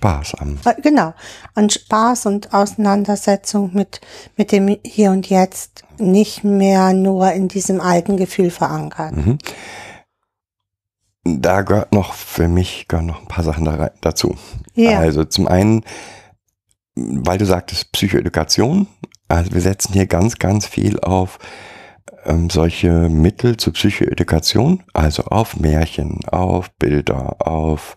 Spaß 0.00 0.34
an. 0.36 0.58
Äh, 0.64 0.80
genau, 0.80 1.12
an 1.54 1.68
Spaß 1.68 2.26
und 2.26 2.54
Auseinandersetzung 2.54 3.70
mit, 3.74 4.00
mit 4.36 4.50
dem 4.50 4.78
Hier 4.82 5.10
und 5.10 5.28
Jetzt 5.28 5.84
nicht 5.98 6.42
mehr 6.42 6.94
nur 6.94 7.32
in 7.32 7.48
diesem 7.48 7.82
alten 7.82 8.16
Gefühl 8.16 8.50
verankert. 8.50 9.14
Mhm. 9.14 9.38
Da 11.24 11.60
gehört 11.60 11.92
noch, 11.92 12.14
für 12.14 12.48
mich 12.48 12.88
gehören 12.88 13.06
noch 13.06 13.20
ein 13.20 13.28
paar 13.28 13.44
Sachen 13.44 13.66
da, 13.66 13.90
dazu. 14.00 14.36
Ja. 14.74 14.98
Also 14.98 15.24
zum 15.24 15.46
einen, 15.46 15.84
weil 16.94 17.36
du 17.36 17.44
sagtest 17.44 17.92
Psychoedukation, 17.92 18.86
also 19.28 19.52
wir 19.52 19.60
setzen 19.60 19.92
hier 19.92 20.06
ganz, 20.06 20.38
ganz 20.38 20.66
viel 20.66 20.98
auf 21.00 21.38
ähm, 22.24 22.48
solche 22.48 23.10
Mittel 23.10 23.58
zur 23.58 23.74
Psychoedukation, 23.74 24.82
also 24.94 25.24
auf 25.24 25.56
Märchen, 25.56 26.20
auf 26.26 26.70
Bilder, 26.78 27.46
auf 27.46 27.96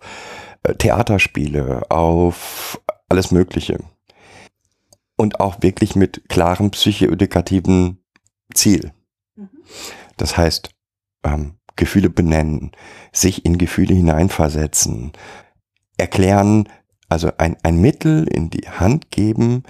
Theaterspiele, 0.78 1.90
auf 1.90 2.80
alles 3.08 3.30
Mögliche. 3.30 3.78
Und 5.16 5.40
auch 5.40 5.62
wirklich 5.62 5.94
mit 5.94 6.28
klarem 6.28 6.70
psychoedukativen 6.70 8.02
Ziel. 8.52 8.92
Mhm. 9.36 9.50
Das 10.16 10.36
heißt, 10.36 10.70
ähm, 11.22 11.56
Gefühle 11.76 12.10
benennen, 12.10 12.72
sich 13.12 13.44
in 13.44 13.58
Gefühle 13.58 13.94
hineinversetzen, 13.94 15.12
erklären, 15.96 16.68
also 17.08 17.30
ein, 17.38 17.56
ein 17.62 17.80
Mittel 17.80 18.26
in 18.28 18.50
die 18.50 18.68
Hand 18.68 19.10
geben, 19.10 19.64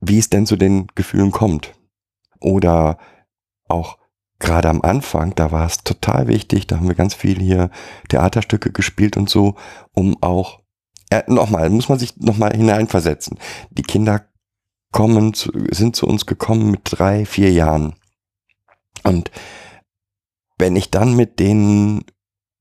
wie 0.00 0.18
es 0.18 0.30
denn 0.30 0.46
zu 0.46 0.56
den 0.56 0.86
Gefühlen 0.94 1.30
kommt. 1.30 1.74
Oder 2.40 2.98
auch 3.68 3.98
gerade 4.44 4.68
am 4.68 4.82
Anfang, 4.82 5.34
da 5.34 5.50
war 5.50 5.66
es 5.66 5.78
total 5.84 6.28
wichtig, 6.28 6.66
da 6.66 6.76
haben 6.76 6.88
wir 6.88 6.94
ganz 6.94 7.14
viel 7.14 7.40
hier 7.40 7.70
Theaterstücke 8.08 8.70
gespielt 8.70 9.16
und 9.16 9.28
so, 9.28 9.56
um 9.92 10.22
auch, 10.22 10.60
äh, 11.10 11.22
nochmal, 11.26 11.70
muss 11.70 11.88
man 11.88 11.98
sich 11.98 12.16
nochmal 12.18 12.54
hineinversetzen. 12.54 13.38
Die 13.70 13.82
Kinder 13.82 14.26
kommen, 14.92 15.34
zu, 15.34 15.50
sind 15.70 15.96
zu 15.96 16.06
uns 16.06 16.26
gekommen 16.26 16.70
mit 16.70 16.82
drei, 16.84 17.26
vier 17.26 17.52
Jahren. 17.52 17.94
Und 19.02 19.30
wenn 20.58 20.76
ich 20.76 20.90
dann 20.90 21.16
mit 21.16 21.40
denen 21.40 22.04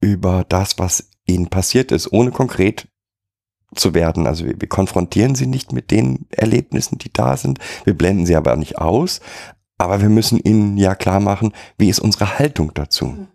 über 0.02 0.46
das, 0.48 0.80
was 0.80 1.10
ihnen 1.26 1.50
passiert 1.50 1.92
ist, 1.92 2.12
ohne 2.12 2.32
konkret 2.32 2.88
zu 3.76 3.94
werden. 3.94 4.28
Also 4.28 4.46
wir, 4.46 4.60
wir, 4.60 4.70
konfrontieren 4.70 5.36
sie 5.36 5.48
nicht 5.48 5.72
mit 5.72 5.92
den 5.92 6.28
Erlebnissen, 6.30 6.98
die 6.98 7.12
da 7.12 7.38
sind. 7.38 7.60
Wir 7.86 7.98
blenden 7.98 8.26
sie 8.26 8.36
aber 8.36 8.56
nicht 8.56 8.78
aus. 8.78 9.22
Aber 9.84 10.02
wir 10.02 10.10
müssen 10.10 10.40
ihnen 10.40 10.78
ja 10.78 10.96
klar 10.96 11.20
machen, 11.20 11.52
wie 11.78 11.90
ist 11.90 12.00
unsere 12.00 12.40
Haltung 12.40 12.74
dazu. 12.74 13.08
Mhm. 13.08 13.28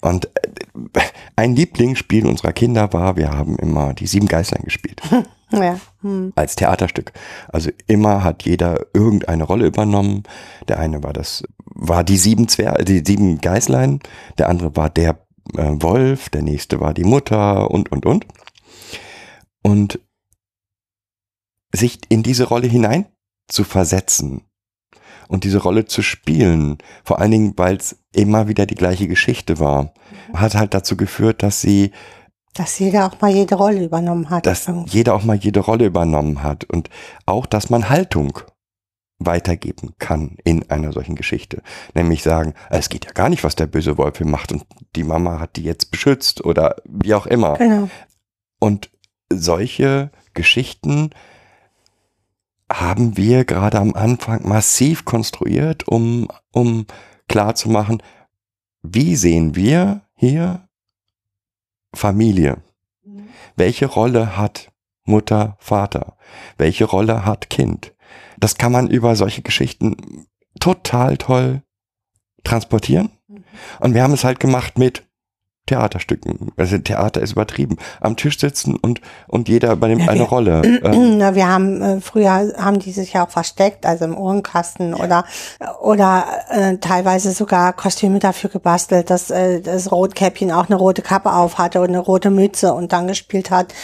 Und 0.00 0.26
äh, 0.34 1.00
ein 1.36 1.54
Lieblingsspiel 1.54 2.26
unserer 2.26 2.52
Kinder 2.52 2.92
war, 2.92 3.16
wir 3.16 3.30
haben 3.30 3.56
immer 3.56 3.94
die 3.94 4.08
sieben 4.08 4.26
Geißlein 4.26 4.64
gespielt. 4.64 5.00
Ja. 5.52 5.78
Hm. 6.02 6.32
als 6.34 6.56
Theaterstück. 6.56 7.12
Also 7.46 7.70
immer 7.86 8.24
hat 8.24 8.42
jeder 8.42 8.84
irgendeine 8.92 9.44
Rolle 9.44 9.66
übernommen. 9.66 10.24
Der 10.66 10.80
eine 10.80 11.04
war 11.04 11.12
das, 11.12 11.44
war 11.66 12.02
die 12.02 12.16
sieben 12.16 12.48
Zwer 12.48 12.82
die 12.82 13.04
sieben 13.06 13.40
Geißlein, 13.40 14.00
der 14.38 14.48
andere 14.48 14.74
war 14.74 14.90
der 14.90 15.20
äh, 15.56 15.70
Wolf, 15.78 16.30
der 16.30 16.42
nächste 16.42 16.80
war 16.80 16.94
die 16.94 17.04
Mutter 17.04 17.70
und 17.70 17.92
und 17.92 18.06
und. 18.06 18.26
Und 19.62 20.00
sich 21.72 22.00
in 22.08 22.24
diese 22.24 22.48
Rolle 22.48 22.66
hinein 22.66 23.06
zu 23.46 23.62
versetzen 23.62 24.42
und 25.28 25.44
diese 25.44 25.58
Rolle 25.58 25.84
zu 25.86 26.02
spielen, 26.02 26.78
vor 27.04 27.18
allen 27.18 27.30
Dingen, 27.30 27.52
weil 27.56 27.76
es 27.76 27.96
immer 28.12 28.48
wieder 28.48 28.66
die 28.66 28.74
gleiche 28.74 29.08
Geschichte 29.08 29.58
war, 29.58 29.92
hat 30.32 30.54
halt 30.54 30.74
dazu 30.74 30.96
geführt, 30.96 31.42
dass 31.42 31.60
sie 31.60 31.92
Dass 32.54 32.78
jeder 32.78 33.06
auch 33.06 33.20
mal 33.20 33.30
jede 33.30 33.54
Rolle 33.54 33.84
übernommen 33.84 34.30
hat. 34.30 34.46
dass 34.46 34.70
jeder 34.86 35.14
auch 35.14 35.24
mal 35.24 35.36
jede 35.36 35.60
Rolle 35.60 35.86
übernommen 35.86 36.42
hat 36.42 36.64
und 36.64 36.90
auch, 37.26 37.46
dass 37.46 37.70
man 37.70 37.88
Haltung 37.88 38.38
weitergeben 39.18 39.94
kann 39.98 40.36
in 40.44 40.70
einer 40.70 40.92
solchen 40.92 41.14
Geschichte. 41.14 41.62
Nämlich 41.94 42.22
sagen, 42.22 42.52
es 42.68 42.88
geht 42.88 43.06
ja 43.06 43.12
gar 43.12 43.30
nicht, 43.30 43.44
was 43.44 43.56
der 43.56 43.66
böse 43.66 43.96
Wolf 43.96 44.18
hier 44.18 44.26
macht 44.26 44.52
und 44.52 44.64
die 44.94 45.04
Mama 45.04 45.40
hat 45.40 45.56
die 45.56 45.62
jetzt 45.62 45.90
beschützt 45.90 46.44
oder 46.44 46.76
wie 46.84 47.14
auch 47.14 47.26
immer. 47.26 47.54
Genau. 47.56 47.88
Und 48.60 48.90
solche 49.32 50.10
Geschichten 50.34 51.10
haben 52.70 53.16
wir 53.16 53.44
gerade 53.44 53.78
am 53.78 53.94
Anfang 53.94 54.46
massiv 54.46 55.04
konstruiert, 55.04 55.86
um, 55.86 56.28
um 56.52 56.86
klar 57.28 57.54
zu 57.54 57.70
machen, 57.70 58.02
wie 58.82 59.16
sehen 59.16 59.54
wir 59.54 60.02
hier 60.14 60.68
Familie? 61.94 62.58
Welche 63.56 63.86
Rolle 63.86 64.36
hat 64.36 64.72
Mutter, 65.04 65.56
Vater? 65.60 66.16
Welche 66.58 66.84
Rolle 66.84 67.24
hat 67.24 67.50
Kind? 67.50 67.94
Das 68.38 68.56
kann 68.56 68.72
man 68.72 68.88
über 68.88 69.16
solche 69.16 69.42
Geschichten 69.42 70.26
total 70.60 71.16
toll 71.16 71.62
transportieren. 72.44 73.10
Und 73.80 73.94
wir 73.94 74.02
haben 74.02 74.12
es 74.12 74.24
halt 74.24 74.40
gemacht 74.40 74.78
mit 74.78 75.05
Theaterstücken. 75.66 76.52
Also 76.56 76.78
Theater 76.78 77.20
ist 77.20 77.32
übertrieben. 77.32 77.76
Am 78.00 78.16
Tisch 78.16 78.38
sitzen 78.38 78.76
und, 78.76 79.00
und 79.26 79.48
jeder 79.48 79.72
übernimmt 79.72 80.02
Ja, 80.02 80.08
eine 80.10 80.20
wir- 80.20 80.26
Rolle. 80.30 80.62
Ähm, 80.64 81.18
Na, 81.18 81.34
wir 81.34 81.48
haben 81.48 81.82
äh, 81.82 82.00
früher 82.00 82.30
haben 82.58 82.78
die 82.78 82.92
sich 82.92 83.12
ja 83.12 83.26
auch 83.26 83.30
versteckt, 83.30 83.84
also 83.86 84.04
im 84.04 84.16
Ohrenkasten 84.16 84.94
oder 84.94 85.24
oder 85.82 86.24
äh, 86.50 86.76
teilweise 86.78 87.32
sogar 87.32 87.72
Kostüme 87.72 88.18
dafür 88.18 88.50
gebastelt, 88.50 89.10
dass 89.10 89.30
äh, 89.30 89.60
das 89.60 89.90
Rotkäppchen 89.92 90.52
auch 90.52 90.66
eine 90.66 90.76
rote 90.76 91.02
Kappe 91.02 91.32
auf 91.32 91.58
hatte 91.58 91.80
und 91.80 91.88
eine 91.88 91.98
rote 91.98 92.30
Mütze 92.30 92.72
und 92.72 92.92
dann 92.92 93.06
gespielt 93.08 93.50
hat. 93.50 93.74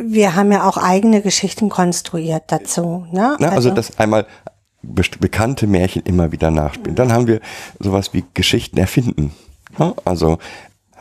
Wir 0.00 0.36
haben 0.36 0.52
ja 0.52 0.68
auch 0.68 0.76
eigene 0.76 1.20
Geschichten 1.20 1.68
konstruiert 1.68 2.44
dazu. 2.48 3.06
Ne? 3.10 3.36
Na, 3.40 3.48
also, 3.48 3.70
das 3.70 3.98
einmal 3.98 4.26
bekannte 4.82 5.66
Märchen 5.66 6.02
immer 6.02 6.32
wieder 6.32 6.50
nachspielen. 6.50 6.94
Dann 6.94 7.12
haben 7.12 7.26
wir 7.26 7.40
sowas 7.80 8.14
wie 8.14 8.24
Geschichten 8.34 8.78
erfinden. 8.78 9.32
Ja, 9.78 9.94
also 10.04 10.38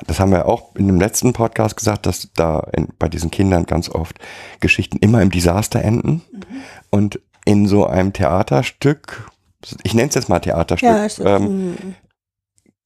das 0.07 0.19
haben 0.19 0.31
wir 0.31 0.47
auch 0.47 0.75
in 0.75 0.87
dem 0.87 0.99
letzten 0.99 1.33
Podcast 1.33 1.77
gesagt, 1.77 2.05
dass 2.05 2.29
da 2.35 2.67
in, 2.73 2.89
bei 2.97 3.07
diesen 3.07 3.31
Kindern 3.31 3.65
ganz 3.65 3.89
oft 3.89 4.17
Geschichten 4.59 4.97
immer 4.97 5.21
im 5.21 5.31
Desaster 5.31 5.81
enden. 5.81 6.21
Und 6.89 7.19
in 7.45 7.67
so 7.67 7.85
einem 7.85 8.13
Theaterstück, 8.13 9.31
ich 9.83 9.93
nenne 9.93 10.09
es 10.09 10.15
jetzt 10.15 10.29
mal 10.29 10.39
Theaterstück, 10.39 10.89
ja, 10.89 11.05
ist, 11.05 11.19
ähm, 11.19 11.71
mm, 11.71 11.95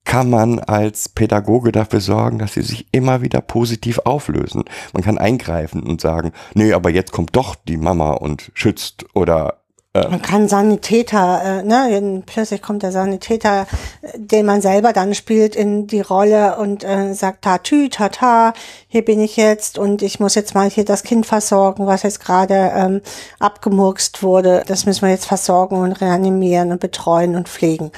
kann 0.05 0.29
man 0.29 0.59
als 0.59 1.09
Pädagoge 1.09 1.71
dafür 1.71 2.01
sorgen, 2.01 2.39
dass 2.39 2.53
sie 2.53 2.61
sich 2.61 2.87
immer 2.91 3.21
wieder 3.21 3.41
positiv 3.41 3.99
auflösen. 3.99 4.65
Man 4.91 5.03
kann 5.03 5.17
eingreifen 5.17 5.83
und 5.83 6.01
sagen, 6.01 6.33
nee, 6.53 6.73
aber 6.73 6.89
jetzt 6.89 7.11
kommt 7.11 7.35
doch 7.35 7.55
die 7.55 7.77
Mama 7.77 8.11
und 8.11 8.51
schützt 8.53 9.05
oder 9.15 9.62
Man 9.95 10.23
kann 10.23 10.47
Sanitäter, 10.47 11.59
äh, 11.59 11.63
ne, 11.63 12.23
plötzlich 12.25 12.63
kommt 12.63 12.81
der 12.81 12.91
Sanitäter, 12.91 13.67
äh, 14.01 14.17
den 14.17 14.43
man 14.43 14.59
selber 14.59 14.91
dann 14.91 15.13
spielt, 15.13 15.55
in 15.55 15.85
die 15.85 16.01
Rolle 16.01 16.57
und 16.57 16.83
äh, 16.83 17.13
sagt, 17.13 17.43
tatü, 17.43 17.89
tata, 17.89 18.55
hier 18.87 19.05
bin 19.05 19.21
ich 19.21 19.37
jetzt 19.37 19.77
und 19.77 20.01
ich 20.01 20.19
muss 20.19 20.33
jetzt 20.33 20.55
mal 20.55 20.67
hier 20.67 20.83
das 20.83 21.03
Kind 21.03 21.27
versorgen, 21.27 21.85
was 21.85 22.01
jetzt 22.01 22.21
gerade 22.21 22.71
ähm, 22.75 23.01
abgemurkst 23.37 24.23
wurde. 24.23 24.63
Das 24.65 24.87
müssen 24.87 25.03
wir 25.03 25.11
jetzt 25.11 25.27
versorgen 25.27 25.77
und 25.77 26.01
reanimieren 26.01 26.71
und 26.71 26.79
betreuen 26.79 27.35
und 27.35 27.47
pflegen. 27.47 27.91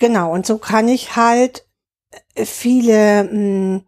Genau, 0.00 0.32
und 0.32 0.44
so 0.44 0.58
kann 0.58 0.88
ich 0.88 1.14
halt 1.14 1.66
viele 2.34 3.24
mh, 3.24 3.82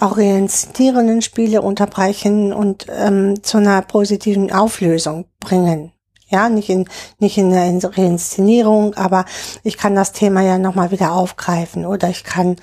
orientierenden 0.00 1.20
Spiele 1.20 1.60
unterbrechen 1.60 2.54
und 2.54 2.86
ähm, 2.88 3.42
zu 3.42 3.58
einer 3.58 3.82
positiven 3.82 4.50
Auflösung 4.50 5.26
bringen. 5.38 5.91
Ja, 6.32 6.48
nicht 6.48 6.70
in, 6.70 6.88
nicht 7.18 7.36
in 7.36 7.50
der 7.50 7.64
Reinszenierung, 7.96 8.94
aber 8.94 9.26
ich 9.62 9.76
kann 9.76 9.94
das 9.94 10.12
Thema 10.12 10.40
ja 10.40 10.56
nochmal 10.56 10.90
wieder 10.90 11.12
aufgreifen 11.12 11.84
oder 11.84 12.08
ich 12.08 12.24
kann 12.24 12.56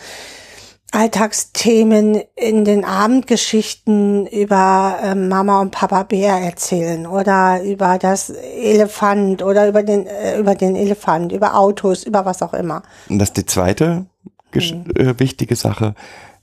Alltagsthemen 0.92 2.22
in 2.36 2.66
den 2.66 2.84
Abendgeschichten 2.84 4.26
über 4.26 4.98
ähm, 5.04 5.28
Mama 5.28 5.62
und 5.62 5.70
Papa 5.70 6.02
Bär 6.04 6.34
erzählen 6.34 7.06
oder 7.06 7.62
über 7.62 8.00
das 8.00 8.32
Elefant 8.32 9.44
oder 9.44 9.68
über 9.68 9.84
den, 9.84 10.08
äh, 10.08 10.40
über 10.40 10.56
den 10.56 10.76
Elefant, 10.76 11.32
über 11.32 11.56
Autos, 11.56 12.04
über 12.06 12.26
was 12.26 12.42
auch 12.42 12.56
immer. 12.56 12.82
Und 13.08 13.20
das 13.20 13.30
ist 13.30 13.38
die 13.38 13.46
zweite 13.46 14.08
gesch- 14.52 14.98
äh, 14.98 15.20
wichtige 15.20 15.56
Sache. 15.56 15.94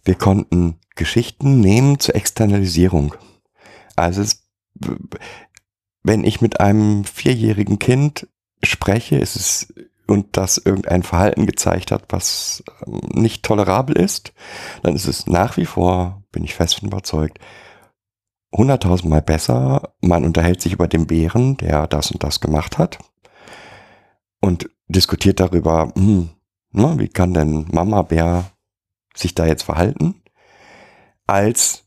Wir 0.05 0.15
konnten 0.15 0.79
Geschichten 0.95 1.61
nehmen 1.61 1.99
zur 1.99 2.15
Externalisierung. 2.15 3.15
Also 3.97 4.23
es, 4.23 4.45
wenn 6.07 6.23
ich 6.23 6.41
mit 6.41 6.61
einem 6.61 7.05
vierjährigen 7.05 7.81
Kind 7.81 8.29
spreche, 8.63 9.17
ist 9.17 9.35
es 9.35 9.75
und 10.07 10.37
das 10.37 10.57
irgendein 10.57 11.03
Verhalten 11.03 11.47
gezeigt 11.47 11.91
hat, 11.91 12.05
was 12.11 12.63
ähm, 12.87 13.01
nicht 13.13 13.43
tolerabel 13.43 13.97
ist, 13.97 14.33
dann 14.85 14.95
ist 14.95 15.09
es 15.09 15.27
nach 15.27 15.57
wie 15.57 15.67
vor, 15.67 16.23
bin 16.31 16.45
ich 16.45 16.55
fest 16.55 16.79
von 16.79 16.89
überzeugt, 16.89 17.41
hunderttausendmal 18.55 19.23
besser. 19.23 19.95
Man 20.01 20.25
unterhält 20.25 20.61
sich 20.61 20.75
über 20.75 20.87
den 20.87 21.09
Bären, 21.09 21.57
der 21.57 21.89
das 21.89 22.13
und 22.13 22.23
das 22.23 22.41
gemacht 22.41 22.79
hat 22.79 22.99
und 24.41 24.71
diskutiert 24.87 25.41
darüber, 25.41 25.93
hm, 25.97 26.31
na, 26.71 26.97
wie 27.01 27.09
kann 27.09 27.35
denn 27.35 27.67
Mama 27.73 28.03
Bär 28.03 28.53
sich 29.17 29.35
da 29.35 29.45
jetzt 29.45 29.65
verhalten, 29.65 30.23
als 31.27 31.83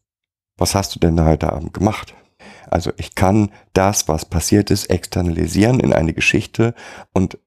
was 0.58 0.75
hast 0.75 0.93
du 0.93 0.99
denn 0.99 1.23
heute 1.23 1.53
Abend 1.53 1.73
gemacht? 1.73 2.13
Also 2.69 2.91
ich 2.97 3.15
kann 3.15 3.51
das, 3.73 4.08
was 4.08 4.25
passiert 4.25 4.71
ist, 4.71 4.89
externalisieren 4.89 5.79
in 5.79 5.93
eine 5.93 6.13
Geschichte 6.13 6.73
und 7.13 7.38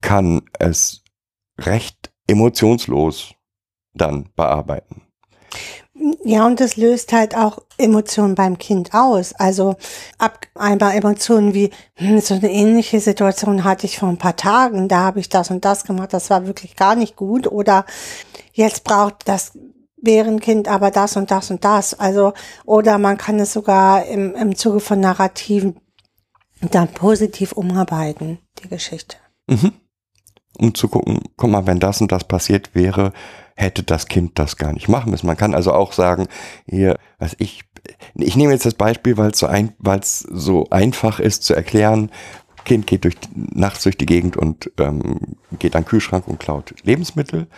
kann 0.00 0.42
es 0.58 1.02
recht 1.58 2.12
emotionslos 2.26 3.34
dann 3.94 4.28
bearbeiten. 4.36 5.02
Ja, 6.24 6.46
und 6.46 6.60
das 6.60 6.76
löst 6.76 7.12
halt 7.12 7.34
auch 7.34 7.58
Emotionen 7.78 8.34
beim 8.34 8.58
Kind 8.58 8.92
aus. 8.92 9.32
Also 9.32 9.76
ab 10.18 10.40
einmal 10.54 10.94
Emotionen 10.94 11.54
wie, 11.54 11.70
hm, 11.94 12.20
so 12.20 12.34
eine 12.34 12.50
ähnliche 12.50 13.00
Situation 13.00 13.64
hatte 13.64 13.86
ich 13.86 13.98
vor 13.98 14.10
ein 14.10 14.18
paar 14.18 14.36
Tagen, 14.36 14.88
da 14.88 14.98
habe 14.98 15.20
ich 15.20 15.30
das 15.30 15.50
und 15.50 15.64
das 15.64 15.84
gemacht, 15.84 16.12
das 16.12 16.28
war 16.28 16.46
wirklich 16.46 16.76
gar 16.76 16.96
nicht 16.96 17.16
gut. 17.16 17.46
Oder 17.46 17.86
jetzt 18.52 18.84
braucht 18.84 19.26
das 19.26 19.52
Bärenkind 20.06 20.68
aber 20.68 20.90
das 20.90 21.16
und 21.16 21.30
das 21.30 21.50
und 21.50 21.64
das. 21.64 21.98
Also, 21.98 22.32
oder 22.64 22.96
man 22.96 23.18
kann 23.18 23.38
es 23.40 23.52
sogar 23.52 24.06
im, 24.06 24.34
im 24.34 24.54
Zuge 24.56 24.80
von 24.80 25.00
Narrativen 25.00 25.76
dann 26.60 26.88
positiv 26.88 27.52
umarbeiten, 27.52 28.38
die 28.62 28.68
Geschichte. 28.68 29.16
Mhm. 29.48 29.72
Um 30.58 30.74
zu 30.74 30.88
gucken, 30.88 31.20
guck 31.36 31.50
mal, 31.50 31.66
wenn 31.66 31.80
das 31.80 32.00
und 32.00 32.12
das 32.12 32.24
passiert 32.24 32.74
wäre, 32.74 33.12
hätte 33.56 33.82
das 33.82 34.06
Kind 34.06 34.38
das 34.38 34.56
gar 34.56 34.72
nicht 34.72 34.88
machen 34.88 35.10
müssen. 35.10 35.26
Man 35.26 35.36
kann 35.36 35.54
also 35.54 35.72
auch 35.72 35.92
sagen, 35.92 36.28
hier, 36.66 36.98
was 37.18 37.34
ich, 37.38 37.62
ich 38.14 38.36
nehme 38.36 38.52
jetzt 38.52 38.64
das 38.64 38.74
Beispiel, 38.74 39.18
weil 39.18 39.32
es 39.32 39.38
so 39.38 39.46
ein, 39.46 39.74
weil 39.78 39.98
es 39.98 40.20
so 40.20 40.70
einfach 40.70 41.20
ist 41.20 41.42
zu 41.42 41.54
erklären. 41.54 42.10
Kind 42.64 42.86
geht 42.86 43.04
durch, 43.04 43.16
nachts 43.34 43.82
durch 43.82 43.98
die 43.98 44.06
Gegend 44.06 44.36
und 44.36 44.70
ähm, 44.78 45.36
geht 45.58 45.76
an 45.76 45.82
den 45.82 45.88
Kühlschrank 45.88 46.26
und 46.26 46.38
klaut 46.38 46.74
Lebensmittel. 46.84 47.48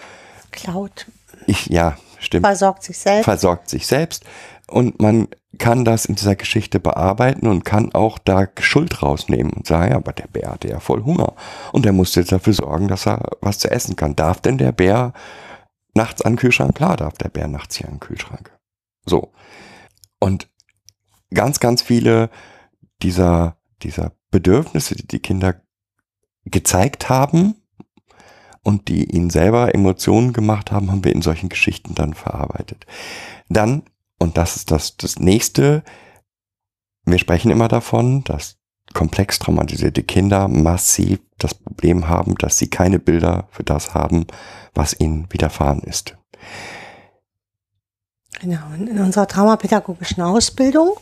Klaut, 0.50 1.06
Ich, 1.46 1.66
ja, 1.66 1.96
stimmt. 2.18 2.46
versorgt 2.46 2.82
sich 2.82 2.98
selbst. 2.98 3.24
versorgt 3.24 3.68
sich 3.68 3.86
selbst 3.86 4.24
und 4.66 5.00
man 5.00 5.28
kann 5.58 5.84
das 5.84 6.04
in 6.04 6.14
dieser 6.14 6.36
Geschichte 6.36 6.78
bearbeiten 6.78 7.46
und 7.46 7.64
kann 7.64 7.94
auch 7.94 8.18
da 8.18 8.46
Schuld 8.60 9.02
rausnehmen 9.02 9.52
und 9.52 9.66
sagen, 9.66 9.92
ja, 9.92 9.96
aber 9.96 10.12
der 10.12 10.26
Bär 10.26 10.50
hatte 10.50 10.68
ja 10.68 10.80
voll 10.80 11.04
Hunger 11.04 11.34
und 11.72 11.84
der 11.84 11.92
muss 11.92 12.14
jetzt 12.14 12.32
dafür 12.32 12.52
sorgen, 12.52 12.88
dass 12.88 13.06
er 13.06 13.22
was 13.40 13.58
zu 13.58 13.70
essen 13.70 13.96
kann. 13.96 14.14
Darf 14.14 14.40
denn 14.40 14.58
der 14.58 14.72
Bär 14.72 15.14
nachts 15.94 16.22
an 16.22 16.32
den 16.32 16.38
Kühlschrank? 16.38 16.74
Klar 16.74 16.96
darf 16.96 17.14
der 17.14 17.30
Bär 17.30 17.48
nachts 17.48 17.76
hier 17.76 17.86
an 17.86 17.94
den 17.94 18.00
Kühlschrank. 18.00 18.56
So. 19.06 19.32
Und 20.20 20.48
ganz, 21.32 21.60
ganz 21.60 21.82
viele 21.82 22.30
dieser, 23.02 23.56
dieser 23.82 24.12
Bedürfnisse, 24.30 24.96
die 24.96 25.06
die 25.06 25.20
Kinder 25.20 25.62
gezeigt 26.44 27.08
haben 27.08 27.54
und 28.62 28.88
die 28.88 29.04
ihnen 29.04 29.30
selber 29.30 29.74
Emotionen 29.74 30.32
gemacht 30.32 30.72
haben, 30.72 30.90
haben 30.90 31.04
wir 31.04 31.12
in 31.12 31.22
solchen 31.22 31.48
Geschichten 31.48 31.94
dann 31.94 32.14
verarbeitet. 32.14 32.86
Dann, 33.48 33.82
und 34.18 34.36
das 34.36 34.56
ist 34.56 34.70
das, 34.70 34.96
das 34.96 35.18
nächste, 35.18 35.82
wir 37.04 37.18
sprechen 37.18 37.50
immer 37.50 37.68
davon, 37.68 38.24
dass 38.24 38.58
komplex 38.94 39.38
traumatisierte 39.38 40.02
Kinder 40.02 40.48
massiv 40.48 41.20
das 41.38 41.54
Problem 41.54 42.08
haben, 42.08 42.34
dass 42.36 42.58
sie 42.58 42.68
keine 42.68 42.98
Bilder 42.98 43.48
für 43.50 43.64
das 43.64 43.94
haben, 43.94 44.26
was 44.74 44.98
ihnen 44.98 45.26
widerfahren 45.30 45.80
ist. 45.82 46.16
Genau. 48.40 48.60
In 48.76 49.00
unserer 49.00 49.26
traumapädagogischen 49.26 50.22
Ausbildung 50.22 50.96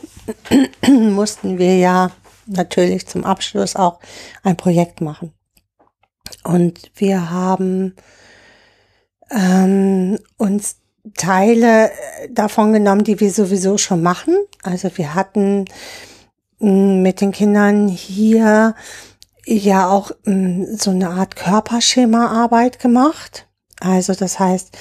mussten 0.88 1.58
wir 1.58 1.76
ja 1.76 2.10
natürlich 2.46 3.06
zum 3.06 3.24
Abschluss 3.24 3.76
auch 3.76 4.00
ein 4.42 4.56
Projekt 4.56 5.00
machen. 5.00 5.32
Und 6.44 6.90
wir 6.94 7.30
haben 7.30 7.94
ähm, 9.30 10.18
uns 10.36 10.76
Teile 11.14 11.90
davon 12.30 12.72
genommen, 12.72 13.04
die 13.04 13.20
wir 13.20 13.30
sowieso 13.30 13.78
schon 13.78 14.02
machen. 14.02 14.36
Also 14.62 14.90
wir 14.96 15.14
hatten 15.14 15.66
mm, 16.58 17.02
mit 17.02 17.20
den 17.20 17.32
Kindern 17.32 17.88
hier 17.88 18.74
ja 19.44 19.88
auch 19.88 20.10
mm, 20.24 20.74
so 20.76 20.90
eine 20.90 21.10
Art 21.10 21.36
Körperschemaarbeit 21.36 22.78
gemacht. 22.80 23.46
Also 23.80 24.14
das 24.14 24.38
heißt, 24.38 24.76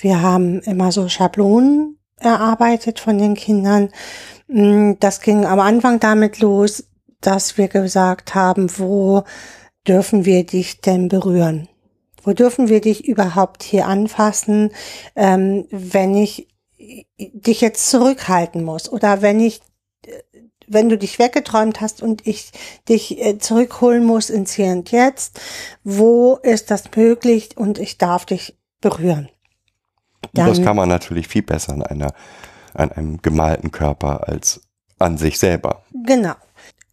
wir 0.00 0.22
haben 0.22 0.60
immer 0.60 0.90
so 0.90 1.08
Schablonen 1.08 1.98
erarbeitet 2.16 2.98
von 2.98 3.18
den 3.18 3.34
Kindern. 3.34 3.90
Mm, 4.48 4.94
das 4.98 5.20
ging 5.20 5.44
am 5.44 5.60
Anfang 5.60 6.00
damit 6.00 6.40
los, 6.40 6.84
dass 7.20 7.56
wir 7.58 7.68
gesagt 7.68 8.34
haben, 8.34 8.68
wo 8.78 9.24
dürfen 9.86 10.24
wir 10.24 10.44
dich 10.44 10.80
denn 10.80 11.08
berühren? 11.08 11.68
Wo 12.22 12.32
dürfen 12.32 12.68
wir 12.68 12.80
dich 12.80 13.06
überhaupt 13.06 13.62
hier 13.62 13.86
anfassen, 13.86 14.72
ähm, 15.16 15.66
wenn 15.70 16.14
ich 16.14 16.48
dich 17.18 17.60
jetzt 17.60 17.90
zurückhalten 17.90 18.64
muss 18.64 18.90
oder 18.90 19.22
wenn 19.22 19.40
ich 19.40 19.60
wenn 20.68 20.88
du 20.88 20.98
dich 20.98 21.18
weggeträumt 21.18 21.80
hast 21.80 22.02
und 22.02 22.26
ich 22.26 22.50
dich 22.88 23.24
äh, 23.24 23.38
zurückholen 23.38 24.04
muss 24.04 24.30
ins 24.30 24.52
Hier 24.52 24.72
und 24.72 24.90
Jetzt, 24.90 25.40
wo 25.84 26.36
ist 26.36 26.70
das 26.70 26.84
möglich 26.94 27.56
und 27.56 27.78
ich 27.78 27.98
darf 27.98 28.26
dich 28.26 28.56
berühren? 28.80 29.28
Dann, 30.34 30.48
das 30.48 30.62
kann 30.62 30.76
man 30.76 30.88
natürlich 30.88 31.28
viel 31.28 31.42
besser 31.42 31.72
an 31.72 31.82
einer, 31.82 32.12
an 32.74 32.92
einem 32.92 33.22
gemalten 33.22 33.70
Körper 33.70 34.28
als 34.28 34.60
an 34.98 35.16
sich 35.16 35.38
selber. 35.38 35.84
Genau. 36.04 36.34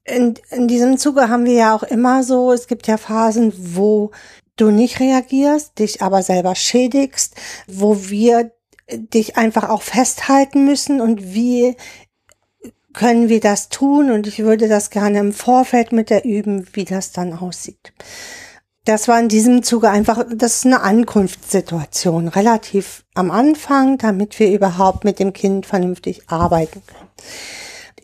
In, 0.06 0.36
in 0.52 0.68
diesem 0.68 0.98
Zuge 0.98 1.30
haben 1.30 1.46
wir 1.46 1.54
ja 1.54 1.76
auch 1.76 1.84
immer 1.84 2.24
so, 2.24 2.52
es 2.52 2.68
gibt 2.68 2.88
ja 2.88 2.98
Phasen, 2.98 3.54
wo 3.76 4.12
du 4.56 4.70
nicht 4.70 5.00
reagierst, 5.00 5.80
dich 5.80 6.02
aber 6.02 6.22
selber 6.22 6.56
schädigst, 6.56 7.36
wo 7.68 8.10
wir 8.10 8.52
dich 8.92 9.36
einfach 9.36 9.70
auch 9.70 9.82
festhalten 9.82 10.66
müssen 10.66 11.02
und 11.02 11.34
wie 11.34 11.76
können 12.94 13.30
wir 13.30 13.40
das 13.40 13.70
tun 13.70 14.12
und 14.12 14.26
ich 14.28 14.40
würde 14.40 14.68
das 14.68 14.90
gerne 14.90 15.20
im 15.20 15.34
Vorfeld 15.34 15.92
mit 15.92 16.10
der 16.10 16.24
üben, 16.24 16.68
wie 16.74 16.86
das 16.86 17.12
dann 17.12 17.34
aussieht. 17.34 17.94
Das 18.86 19.08
war 19.08 19.20
in 19.20 19.28
diesem 19.28 19.64
Zuge 19.64 19.90
einfach, 19.90 20.24
das 20.32 20.58
ist 20.58 20.66
eine 20.66 20.82
Ankunftssituation, 20.82 22.28
relativ 22.28 23.04
am 23.16 23.32
Anfang, 23.32 23.98
damit 23.98 24.40
wir 24.40 24.52
überhaupt 24.52 25.04
mit 25.04 25.20
dem 25.20 25.34
Kind 25.34 25.66
vernünftig 25.66 26.30
arbeiten 26.30 26.84
können. 26.86 27.10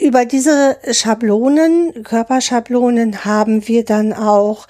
Über 0.01 0.25
diese 0.25 0.77
Schablonen, 0.91 2.03
Körperschablonen 2.03 3.23
haben 3.23 3.67
wir 3.67 3.85
dann 3.85 4.13
auch 4.13 4.67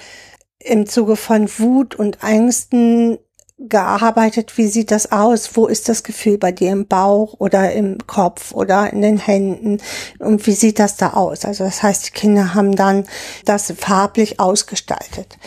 im 0.59 0.87
Zuge 0.87 1.15
von 1.15 1.49
Wut 1.57 1.95
und 1.95 2.21
Ängsten 2.21 3.17
gearbeitet, 3.57 4.57
wie 4.57 4.67
sieht 4.67 4.91
das 4.91 5.13
aus? 5.13 5.55
Wo 5.55 5.67
ist 5.67 5.87
das 5.87 6.03
Gefühl 6.03 6.37
bei 6.37 6.51
dir 6.51 6.71
im 6.71 6.85
Bauch 6.85 7.35
oder 7.39 7.71
im 7.71 8.05
Kopf 8.07 8.51
oder 8.51 8.91
in 8.91 9.01
den 9.01 9.17
Händen? 9.19 9.77
Und 10.19 10.45
wie 10.47 10.51
sieht 10.51 10.79
das 10.79 10.97
da 10.97 11.11
aus? 11.13 11.45
Also 11.45 11.63
das 11.63 11.81
heißt, 11.81 12.07
die 12.07 12.11
Kinder 12.11 12.53
haben 12.53 12.75
dann 12.75 13.05
das 13.45 13.73
farblich 13.77 14.37
ausgestaltet. 14.41 15.37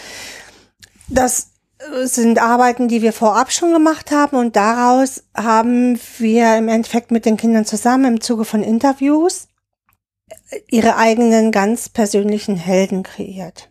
Das 1.09 1.51
sind 2.05 2.41
Arbeiten, 2.41 2.89
die 2.89 3.03
wir 3.03 3.13
vorab 3.13 3.53
schon 3.53 3.75
gemacht 3.75 4.13
haben 4.13 4.39
und 4.39 4.57
daraus 4.57 5.25
haben 5.37 6.01
wir 6.17 6.57
im 6.57 6.69
Endeffekt 6.69 7.11
mit 7.11 7.27
den 7.27 7.37
Kindern 7.37 7.67
zusammen 7.67 8.15
im 8.15 8.21
Zuge 8.23 8.47
von 8.47 8.63
Interviews 8.63 9.49
ihre 10.69 10.97
eigenen 10.97 11.53
ganz 11.53 11.89
persönlichen 11.89 12.57
Helden 12.57 13.03
kreiert. 13.03 13.71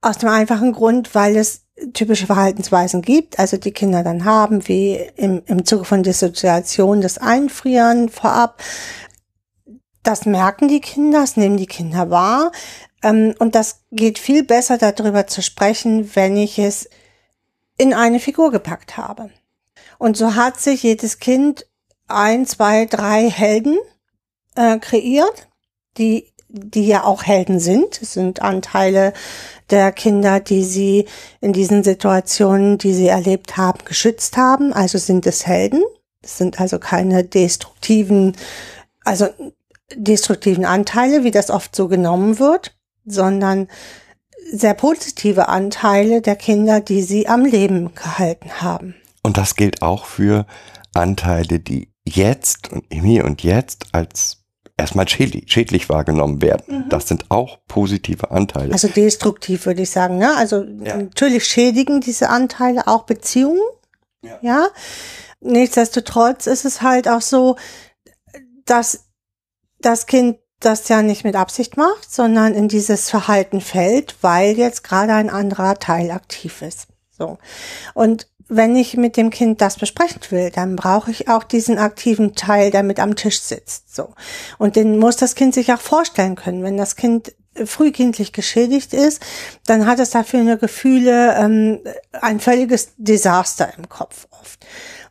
Aus 0.00 0.18
dem 0.18 0.28
einfachen 0.28 0.72
Grund, 0.72 1.14
weil 1.14 1.36
es 1.36 1.66
typische 1.92 2.26
Verhaltensweisen 2.26 3.02
gibt, 3.02 3.38
also 3.38 3.56
die 3.56 3.72
Kinder 3.72 4.02
dann 4.02 4.24
haben, 4.24 4.66
wie 4.68 4.96
im, 5.16 5.42
im 5.46 5.64
Zuge 5.64 5.84
von 5.84 6.02
Dissoziation 6.02 7.00
das 7.00 7.18
Einfrieren 7.18 8.08
vorab. 8.08 8.62
Das 10.02 10.26
merken 10.26 10.68
die 10.68 10.80
Kinder, 10.80 11.20
das 11.20 11.36
nehmen 11.36 11.56
die 11.56 11.66
Kinder 11.66 12.10
wahr. 12.10 12.52
Ähm, 13.02 13.34
und 13.38 13.54
das 13.54 13.82
geht 13.90 14.18
viel 14.18 14.42
besser 14.42 14.78
darüber 14.78 15.26
zu 15.26 15.42
sprechen, 15.42 16.10
wenn 16.14 16.36
ich 16.36 16.58
es 16.58 16.88
in 17.78 17.94
eine 17.94 18.20
Figur 18.20 18.50
gepackt 18.50 18.96
habe. 18.96 19.30
Und 19.98 20.16
so 20.16 20.34
hat 20.34 20.60
sich 20.60 20.82
jedes 20.82 21.18
Kind 21.18 21.66
ein, 22.08 22.46
zwei, 22.46 22.86
drei 22.86 23.30
Helden 23.30 23.78
äh, 24.60 24.78
kreiert, 24.78 25.48
die 25.96 26.26
die 26.52 26.86
ja 26.86 27.04
auch 27.04 27.22
Helden 27.22 27.60
sind. 27.60 28.02
Es 28.02 28.14
sind 28.14 28.42
Anteile 28.42 29.12
der 29.70 29.92
Kinder, 29.92 30.40
die 30.40 30.64
sie 30.64 31.06
in 31.40 31.52
diesen 31.52 31.84
Situationen, 31.84 32.76
die 32.76 32.92
sie 32.92 33.06
erlebt 33.06 33.56
haben, 33.56 33.84
geschützt 33.84 34.36
haben. 34.36 34.72
Also 34.72 34.98
sind 34.98 35.26
es 35.28 35.46
Helden. 35.46 35.80
Es 36.22 36.38
sind 36.38 36.60
also 36.60 36.80
keine 36.80 37.22
destruktiven, 37.22 38.36
also 39.04 39.28
destruktiven 39.94 40.64
Anteile, 40.64 41.22
wie 41.22 41.30
das 41.30 41.50
oft 41.50 41.76
so 41.76 41.86
genommen 41.86 42.40
wird, 42.40 42.76
sondern 43.06 43.68
sehr 44.52 44.74
positive 44.74 45.48
Anteile 45.48 46.20
der 46.20 46.34
Kinder, 46.34 46.80
die 46.80 47.02
sie 47.02 47.28
am 47.28 47.44
Leben 47.44 47.94
gehalten 47.94 48.60
haben. 48.60 48.96
Und 49.22 49.36
das 49.36 49.54
gilt 49.54 49.82
auch 49.82 50.06
für 50.06 50.46
Anteile, 50.94 51.60
die 51.60 51.92
jetzt 52.04 52.72
und 52.72 52.84
hier 52.90 53.24
und 53.24 53.44
jetzt 53.44 53.86
als 53.92 54.39
erstmal 54.80 55.08
schädlich, 55.08 55.44
schädlich 55.46 55.88
wahrgenommen 55.88 56.42
werden. 56.42 56.84
Mhm. 56.84 56.88
Das 56.88 57.06
sind 57.06 57.30
auch 57.30 57.58
positive 57.68 58.30
Anteile. 58.30 58.72
Also 58.72 58.88
destruktiv 58.88 59.66
würde 59.66 59.82
ich 59.82 59.90
sagen. 59.90 60.18
Ne? 60.18 60.34
Also 60.36 60.64
ja. 60.64 60.96
natürlich 60.96 61.44
schädigen 61.44 62.00
diese 62.00 62.30
Anteile 62.30 62.88
auch 62.88 63.04
Beziehungen. 63.04 63.60
Ja. 64.22 64.38
ja. 64.42 64.68
Nichtsdestotrotz 65.40 66.46
ist 66.46 66.64
es 66.64 66.82
halt 66.82 67.08
auch 67.08 67.22
so, 67.22 67.56
dass 68.64 69.04
das 69.80 70.06
Kind 70.06 70.38
das 70.60 70.88
ja 70.88 71.02
nicht 71.02 71.24
mit 71.24 71.36
Absicht 71.36 71.76
macht, 71.76 72.12
sondern 72.12 72.54
in 72.54 72.68
dieses 72.68 73.08
Verhalten 73.08 73.60
fällt, 73.62 74.16
weil 74.20 74.58
jetzt 74.58 74.84
gerade 74.84 75.14
ein 75.14 75.30
anderer 75.30 75.78
Teil 75.78 76.10
aktiv 76.10 76.60
ist. 76.60 76.88
So. 77.10 77.38
Und 77.94 78.29
wenn 78.50 78.74
ich 78.76 78.96
mit 78.96 79.16
dem 79.16 79.30
Kind 79.30 79.60
das 79.60 79.76
besprechen 79.76 80.20
will, 80.30 80.50
dann 80.50 80.76
brauche 80.76 81.10
ich 81.10 81.28
auch 81.28 81.44
diesen 81.44 81.78
aktiven 81.78 82.34
Teil, 82.34 82.70
der 82.70 82.82
mit 82.82 82.98
am 82.98 83.14
Tisch 83.14 83.40
sitzt. 83.40 83.94
So. 83.94 84.12
Und 84.58 84.76
den 84.76 84.98
muss 84.98 85.16
das 85.16 85.36
Kind 85.36 85.54
sich 85.54 85.72
auch 85.72 85.80
vorstellen 85.80 86.34
können. 86.34 86.64
Wenn 86.64 86.76
das 86.76 86.96
Kind 86.96 87.32
frühkindlich 87.64 88.32
geschädigt 88.32 88.92
ist, 88.92 89.22
dann 89.66 89.86
hat 89.86 90.00
es 90.00 90.10
dafür 90.10 90.40
eine 90.40 90.58
Gefühle, 90.58 91.36
ähm, 91.36 91.80
ein 92.12 92.40
völliges 92.40 92.92
Desaster 92.96 93.72
im 93.76 93.88
Kopf 93.88 94.26
oft. 94.30 94.66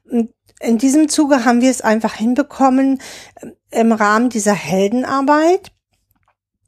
Und 0.09 0.33
in 0.59 0.77
diesem 0.77 1.07
Zuge 1.07 1.45
haben 1.45 1.61
wir 1.61 1.71
es 1.71 1.81
einfach 1.81 2.15
hinbekommen, 2.15 3.01
im 3.71 3.91
Rahmen 3.93 4.29
dieser 4.29 4.53
Heldenarbeit 4.53 5.71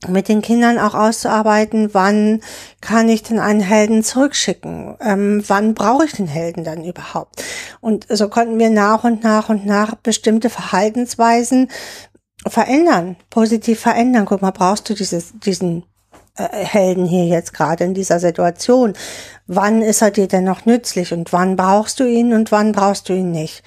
mit 0.08 0.28
den 0.28 0.42
Kindern 0.42 0.80
auch 0.80 0.96
auszuarbeiten, 0.96 1.94
wann 1.94 2.42
kann 2.82 3.08
ich 3.08 3.24
denn 3.24 3.40
einen 3.40 3.62
Helden 3.62 4.04
zurückschicken? 4.04 4.96
Ähm, 5.00 5.44
wann 5.48 5.74
brauche 5.74 6.06
ich 6.06 6.14
den 6.14 6.28
Helden 6.28 6.64
dann 6.64 6.84
überhaupt? 6.84 7.44
Und 7.82 8.08
so 8.10 8.28
konnten 8.28 8.58
wir 8.58 8.70
nach 8.70 9.04
und 9.04 9.24
nach 9.24 9.50
und 9.50 9.66
nach 9.66 9.96
bestimmte 9.96 10.50
Verhaltensweisen 10.50 11.70
verändern, 12.48 13.16
positiv 13.30 13.80
verändern. 13.80 14.26
Guck 14.26 14.42
mal, 14.42 14.52
brauchst 14.52 14.90
du 14.90 14.96
dieses, 14.96 15.34
diesen 15.40 15.84
äh, 16.36 16.48
Helden 16.50 17.06
hier 17.06 17.26
jetzt 17.26 17.54
gerade 17.54 17.84
in 17.84 17.94
dieser 17.94 18.20
Situation? 18.20 18.94
Wann 19.46 19.82
ist 19.84 20.02
er 20.02 20.12
dir 20.12 20.28
denn 20.28 20.46
noch 20.46 20.66
nützlich 20.66 21.14
und 21.14 21.32
wann 21.34 21.56
brauchst 21.56 22.00
du 22.00 22.06
ihn 22.06 22.34
und 22.34 22.52
wann 22.52 22.72
brauchst 22.72 23.10
du 23.10 23.14
ihn 23.14 23.32
nicht? 23.32 23.64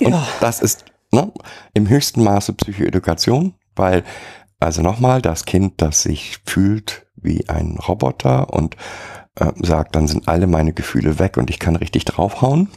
Und 0.00 0.12
ja. 0.12 0.26
das 0.40 0.60
ist 0.60 0.84
ne, 1.12 1.30
im 1.74 1.88
höchsten 1.88 2.24
Maße 2.24 2.54
Psychoedukation, 2.54 3.54
weil 3.76 4.02
also 4.64 4.82
nochmal, 4.82 5.22
das 5.22 5.44
Kind, 5.44 5.74
das 5.82 6.02
sich 6.02 6.38
fühlt 6.44 7.06
wie 7.16 7.48
ein 7.48 7.78
Roboter 7.78 8.52
und 8.52 8.76
äh, 9.36 9.52
sagt, 9.62 9.96
dann 9.96 10.08
sind 10.08 10.28
alle 10.28 10.46
meine 10.46 10.72
Gefühle 10.72 11.18
weg 11.18 11.36
und 11.36 11.50
ich 11.50 11.58
kann 11.58 11.76
richtig 11.76 12.04
draufhauen. 12.04 12.68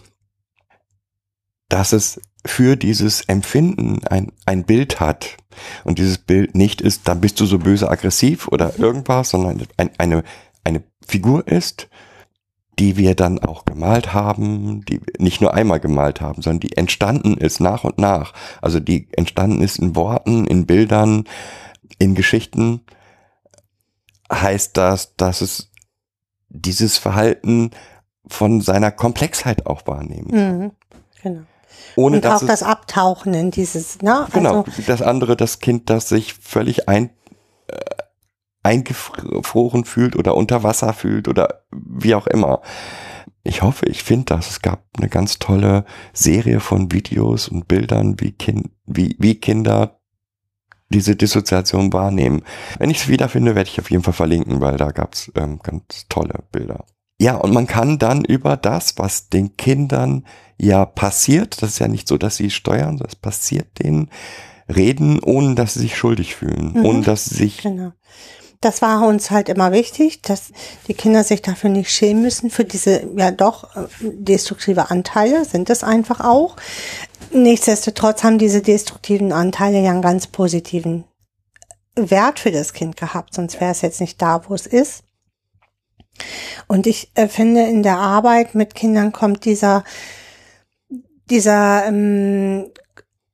Dass 1.70 1.92
es 1.92 2.22
für 2.46 2.78
dieses 2.78 3.22
Empfinden 3.22 4.06
ein, 4.08 4.32
ein 4.46 4.64
Bild 4.64 5.00
hat 5.00 5.38
und 5.84 6.00
dieses 6.00 6.18
Bild 6.18 6.56
nicht 6.56 6.82
ist, 6.82 7.08
dann 7.08 7.22
bist 7.22 7.40
du 7.40 7.46
so 7.46 7.60
böse 7.60 7.90
aggressiv 7.90 8.48
oder 8.48 8.80
irgendwas, 8.80 9.30
sondern 9.30 9.68
ein, 9.76 9.90
eine, 9.98 10.24
eine 10.64 10.84
Figur 11.06 11.48
ist, 11.48 11.90
die 12.80 12.96
wir 12.96 13.16
dann 13.16 13.40
auch 13.40 13.66
gemalt 13.66 14.14
haben, 14.14 14.86
die 14.86 15.02
nicht 15.18 15.42
nur 15.42 15.54
einmal 15.54 15.80
gemalt 15.80 16.22
haben, 16.22 16.42
sondern 16.42 16.60
die 16.60 16.78
entstanden 16.78 17.36
ist 17.36 17.60
nach 17.60 17.84
und 17.84 17.98
nach. 17.98 18.34
Also 18.62 18.80
die 18.80 19.08
entstanden 19.14 19.62
ist 19.62 19.80
in 19.80 19.96
Worten, 19.96 20.46
in 20.46 20.66
Bildern, 20.66 21.26
in 22.00 22.16
Geschichten, 22.16 22.82
heißt 24.32 24.78
das, 24.78 25.16
dass 25.16 25.42
es 25.42 25.72
dieses 26.50 26.98
Verhalten 26.98 27.72
von 28.28 28.62
seiner 28.62 28.92
Komplexheit 28.92 29.66
auch 29.66 29.88
wahrnehmen. 29.88 30.30
Mhm. 30.32 30.72
Genau. 31.24 31.42
Ohne 31.96 32.18
Und 32.18 32.26
dass 32.26 32.44
auch 32.44 32.48
das 32.48 32.64
Abtauchen 32.64 33.34
in 33.34 33.52
dieses, 33.52 34.02
ne? 34.02 34.28
Genau, 34.34 34.64
Also, 34.64 34.82
das 34.86 35.02
andere, 35.02 35.36
das 35.36 35.60
Kind, 35.60 35.90
das 35.90 36.10
sich 36.10 36.34
völlig 36.34 36.88
ein, 36.88 37.10
äh, 37.68 37.78
eingefroren 38.64 39.86
fühlt 39.86 40.16
oder 40.16 40.36
unter 40.36 40.64
Wasser 40.64 40.94
fühlt 40.94 41.28
oder 41.28 41.64
wie 41.72 42.16
auch 42.16 42.28
immer. 42.28 42.62
Ich 43.44 43.62
hoffe, 43.62 43.86
ich 43.86 44.04
finde 44.04 44.26
das. 44.26 44.50
Es 44.50 44.62
gab 44.62 44.84
eine 44.98 45.08
ganz 45.08 45.40
tolle 45.40 45.86
Serie 46.12 46.60
von 46.60 46.92
Videos 46.92 47.48
und 47.48 47.68
Bildern, 47.68 48.20
wie, 48.20 48.34
kind, 48.34 48.72
wie, 48.86 49.16
wie 49.20 49.36
Kinder 49.36 49.97
diese 50.90 51.16
Dissoziation 51.16 51.92
wahrnehmen. 51.94 52.44
Wenn 52.80 52.90
ich 52.90 52.98
es 53.02 53.08
wiederfinde, 53.08 53.56
werde 53.56 53.70
ich 53.70 53.80
auf 53.80 53.92
jeden 53.92 54.04
Fall 54.04 54.14
verlinken, 54.14 54.62
weil 54.62 54.78
da 54.78 54.92
gab 54.92 55.14
es 55.14 55.32
ähm, 55.36 55.60
ganz 55.62 56.06
tolle 56.10 56.44
Bilder. 56.52 56.86
Ja, 57.20 57.36
und 57.36 57.52
man 57.54 57.66
kann 57.68 57.98
dann 57.98 58.24
über 58.24 58.58
das, 58.58 58.98
was 58.98 59.30
den 59.30 59.58
Kindern 59.58 60.26
ja 60.58 60.86
passiert, 60.86 61.62
das 61.62 61.72
ist 61.72 61.80
ja 61.80 61.88
nicht 61.88 62.08
so, 62.08 62.18
dass 62.18 62.38
sie 62.38 62.50
steuern, 62.52 62.98
das 62.98 63.16
passiert 63.16 63.80
denen, 63.84 64.10
reden, 64.74 65.20
ohne 65.24 65.56
dass 65.56 65.74
sie 65.74 65.80
sich 65.82 65.98
schuldig 65.98 66.36
fühlen, 66.36 66.74
Mhm. 66.76 66.86
ohne 66.86 67.02
dass 67.02 67.26
sie 67.26 67.36
sich, 67.36 67.62
Genau. 67.64 67.92
Das 68.60 68.82
war 68.82 69.08
uns 69.08 69.30
halt 69.30 69.50
immer 69.50 69.72
wichtig, 69.72 70.24
dass 70.24 70.52
die 70.88 70.96
Kinder 70.96 71.24
sich 71.24 71.44
dafür 71.44 71.70
nicht 71.70 71.92
schämen 71.92 72.24
müssen, 72.24 72.50
für 72.50 72.66
diese 72.66 73.08
ja 73.16 73.30
doch 73.30 73.76
äh, 73.76 73.82
destruktive 74.02 74.90
Anteile, 74.90 75.46
sind 75.46 75.70
es 75.70 75.84
einfach 75.84 76.22
auch. 76.22 76.56
Nichtsdestotrotz 77.32 78.24
haben 78.24 78.38
diese 78.38 78.62
destruktiven 78.62 79.32
Anteile 79.32 79.80
ja 79.82 79.92
einen 79.92 80.02
ganz 80.02 80.28
positiven 80.28 81.06
Wert 81.96 82.40
für 82.40 82.52
das 82.52 82.74
Kind 82.74 82.96
gehabt, 82.96 83.34
sonst 83.34 83.60
wäre 83.60 83.72
es 83.72 83.82
jetzt 83.82 84.02
nicht 84.02 84.22
da, 84.22 84.48
wo 84.48 84.54
es 84.54 84.68
ist. 84.68 85.04
Und 86.68 86.88
ich 86.88 87.12
äh, 87.16 87.28
finde, 87.28 87.64
in 87.64 87.84
der 87.84 87.98
Arbeit 87.98 88.56
mit 88.56 88.76
Kindern 88.76 89.12
kommt 89.12 89.46
dieser, 89.46 89.84
dieser 91.30 91.86
ähm, 91.86 92.72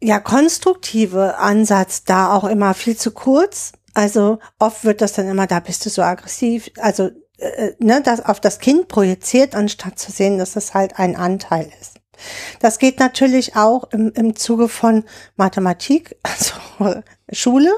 ja, 0.01 0.19
konstruktive 0.19 1.38
Ansatz 1.38 2.03
da 2.03 2.34
auch 2.34 2.43
immer 2.43 2.73
viel 2.73 2.97
zu 2.97 3.12
kurz. 3.12 3.73
Also 3.93 4.39
oft 4.60 4.84
wird 4.84 5.01
das 5.01 5.13
dann 5.13 5.29
immer, 5.29 5.47
da 5.47 5.60
bist 5.60 5.86
du 5.86 5.89
so 5.89 6.01
aggressiv, 6.01 6.71
also 6.79 7.10
äh, 7.38 7.71
ne, 7.79 8.01
das 8.01 8.25
auf 8.25 8.39
das 8.39 8.60
Kind 8.60 8.88
projiziert, 8.88 9.56
anstatt 9.56 9.99
zu 9.99 10.12
sehen, 10.12 10.38
dass 10.38 10.56
es 10.56 10.73
halt 10.73 10.99
ein 10.99 11.15
Anteil 11.15 11.71
ist. 11.79 11.92
Das 12.59 12.79
geht 12.79 12.99
natürlich 12.99 13.55
auch 13.55 13.86
im, 13.91 14.12
im 14.13 14.36
Zuge 14.36 14.67
von 14.67 15.03
Mathematik, 15.36 16.15
also 16.23 17.01
Schule. 17.31 17.71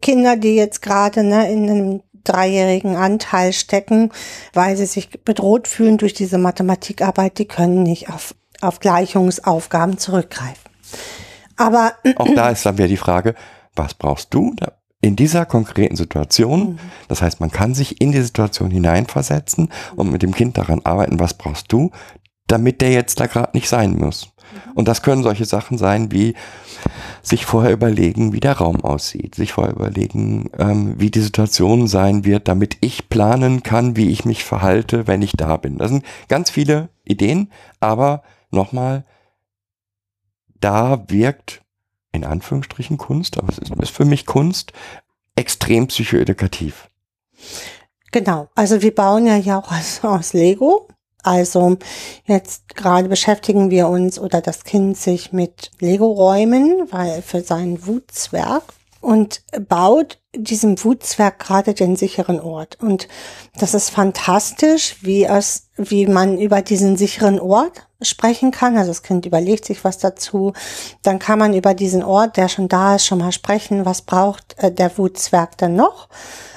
Kinder, 0.00 0.36
die 0.36 0.56
jetzt 0.56 0.82
gerade 0.82 1.22
ne, 1.22 1.50
in 1.50 1.70
einem 1.70 2.02
dreijährigen 2.24 2.96
Anteil 2.96 3.52
stecken, 3.52 4.10
weil 4.52 4.76
sie 4.76 4.86
sich 4.86 5.22
bedroht 5.22 5.68
fühlen 5.68 5.96
durch 5.96 6.12
diese 6.12 6.38
Mathematikarbeit, 6.38 7.38
die 7.38 7.46
können 7.46 7.82
nicht 7.82 8.10
auf, 8.10 8.34
auf 8.60 8.80
Gleichungsaufgaben 8.80 9.98
zurückgreifen. 9.98 10.70
Aber 11.56 11.92
auch 12.16 12.34
da 12.34 12.50
ist 12.50 12.66
dann 12.66 12.78
wieder 12.78 12.88
die 12.88 12.96
Frage, 12.96 13.34
was 13.74 13.94
brauchst 13.94 14.32
du 14.34 14.54
in 15.00 15.16
dieser 15.16 15.46
konkreten 15.46 15.96
Situation? 15.96 16.78
Das 17.08 17.22
heißt, 17.22 17.40
man 17.40 17.50
kann 17.50 17.74
sich 17.74 18.00
in 18.00 18.12
die 18.12 18.22
Situation 18.22 18.70
hineinversetzen 18.70 19.70
und 19.94 20.10
mit 20.10 20.22
dem 20.22 20.34
Kind 20.34 20.58
daran 20.58 20.80
arbeiten, 20.84 21.20
was 21.20 21.34
brauchst 21.34 21.72
du, 21.72 21.90
damit 22.46 22.80
der 22.80 22.92
jetzt 22.92 23.20
da 23.20 23.26
gerade 23.26 23.56
nicht 23.56 23.68
sein 23.68 23.96
muss. 23.96 24.32
Und 24.74 24.88
das 24.88 25.02
können 25.02 25.22
solche 25.22 25.44
Sachen 25.44 25.78
sein 25.78 26.12
wie 26.12 26.34
sich 27.22 27.44
vorher 27.44 27.72
überlegen, 27.72 28.32
wie 28.32 28.40
der 28.40 28.52
Raum 28.52 28.84
aussieht, 28.84 29.34
sich 29.34 29.52
vorher 29.52 29.74
überlegen, 29.74 30.50
ähm, 30.58 30.94
wie 30.98 31.10
die 31.10 31.20
Situation 31.20 31.88
sein 31.88 32.24
wird, 32.24 32.46
damit 32.46 32.76
ich 32.80 33.08
planen 33.08 33.62
kann, 33.62 33.96
wie 33.96 34.10
ich 34.10 34.24
mich 34.24 34.44
verhalte, 34.44 35.06
wenn 35.06 35.22
ich 35.22 35.32
da 35.32 35.56
bin. 35.56 35.78
Das 35.78 35.90
sind 35.90 36.04
ganz 36.28 36.50
viele 36.50 36.88
Ideen, 37.04 37.50
aber 37.80 38.22
nochmal, 38.50 39.04
da 40.60 41.04
wirkt 41.08 41.62
in 42.12 42.24
Anführungsstrichen 42.24 42.96
Kunst, 42.96 43.38
aber 43.38 43.48
es 43.48 43.58
ist, 43.58 43.74
ist 43.74 43.90
für 43.90 44.04
mich 44.04 44.24
Kunst, 44.24 44.72
extrem 45.34 45.88
psychoedukativ. 45.88 46.88
Genau, 48.12 48.48
also 48.54 48.80
wir 48.80 48.94
bauen 48.94 49.26
ja 49.26 49.36
ja 49.36 49.58
auch 49.58 49.70
aus, 49.70 50.00
aus 50.02 50.32
Lego. 50.32 50.88
Also 51.26 51.76
jetzt 52.24 52.76
gerade 52.76 53.08
beschäftigen 53.08 53.68
wir 53.68 53.88
uns 53.88 54.16
oder 54.16 54.40
das 54.40 54.62
Kind 54.62 54.96
sich 54.96 55.32
mit 55.32 55.72
Lego-Räumen, 55.80 56.86
weil 56.92 57.20
für 57.20 57.40
seinen 57.40 57.84
Wutzwerg 57.84 58.62
und 59.00 59.42
baut 59.68 60.20
diesem 60.36 60.82
Wutzwerg 60.84 61.40
gerade 61.40 61.74
den 61.74 61.96
sicheren 61.96 62.38
Ort. 62.38 62.78
Und 62.80 63.08
das 63.58 63.74
ist 63.74 63.90
fantastisch, 63.90 64.98
wie 65.00 65.24
es, 65.24 65.68
wie 65.76 66.06
man 66.06 66.38
über 66.38 66.62
diesen 66.62 66.96
sicheren 66.96 67.40
Ort 67.40 67.88
sprechen 68.00 68.52
kann. 68.52 68.76
Also 68.76 68.92
das 68.92 69.02
Kind 69.02 69.26
überlegt 69.26 69.64
sich 69.64 69.82
was 69.82 69.98
dazu. 69.98 70.52
Dann 71.02 71.18
kann 71.18 71.40
man 71.40 71.54
über 71.54 71.74
diesen 71.74 72.04
Ort, 72.04 72.36
der 72.36 72.48
schon 72.48 72.68
da 72.68 72.94
ist, 72.94 73.06
schon 73.06 73.18
mal 73.18 73.32
sprechen. 73.32 73.84
Was 73.84 74.02
braucht 74.02 74.54
äh, 74.58 74.70
der 74.70 74.96
Wutzwerg 74.96 75.58
dann 75.58 75.74
noch? 75.74 76.08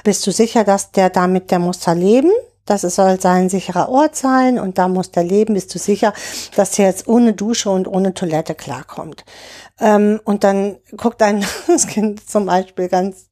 Bist 0.04 0.28
du 0.28 0.32
sicher, 0.32 0.64
dass 0.64 0.92
der 0.92 1.10
damit, 1.10 1.50
der 1.50 1.58
muss 1.58 1.80
da 1.80 1.94
leben? 1.94 2.32
Das 2.70 2.82
soll 2.82 3.20
sein 3.20 3.50
sicherer 3.50 3.90
Ort 3.90 4.16
sein 4.16 4.60
und 4.60 4.78
da 4.78 4.88
muss 4.88 5.10
der 5.10 5.24
leben. 5.24 5.56
Bist 5.56 5.74
du 5.74 5.80
sicher, 5.80 6.14
dass 6.56 6.72
der 6.72 6.86
jetzt 6.86 7.08
ohne 7.08 7.34
Dusche 7.34 7.72
und 7.72 7.88
ohne 7.88 8.14
Toilette 8.14 8.54
klarkommt? 8.54 9.26
Ähm, 9.80 10.20
und 10.24 10.44
dann 10.44 10.78
guckt 10.96 11.22
ein 11.24 11.44
das 11.68 11.88
Kind 11.88 12.30
zum 12.30 12.46
Beispiel 12.46 12.88
ganz 12.88 13.30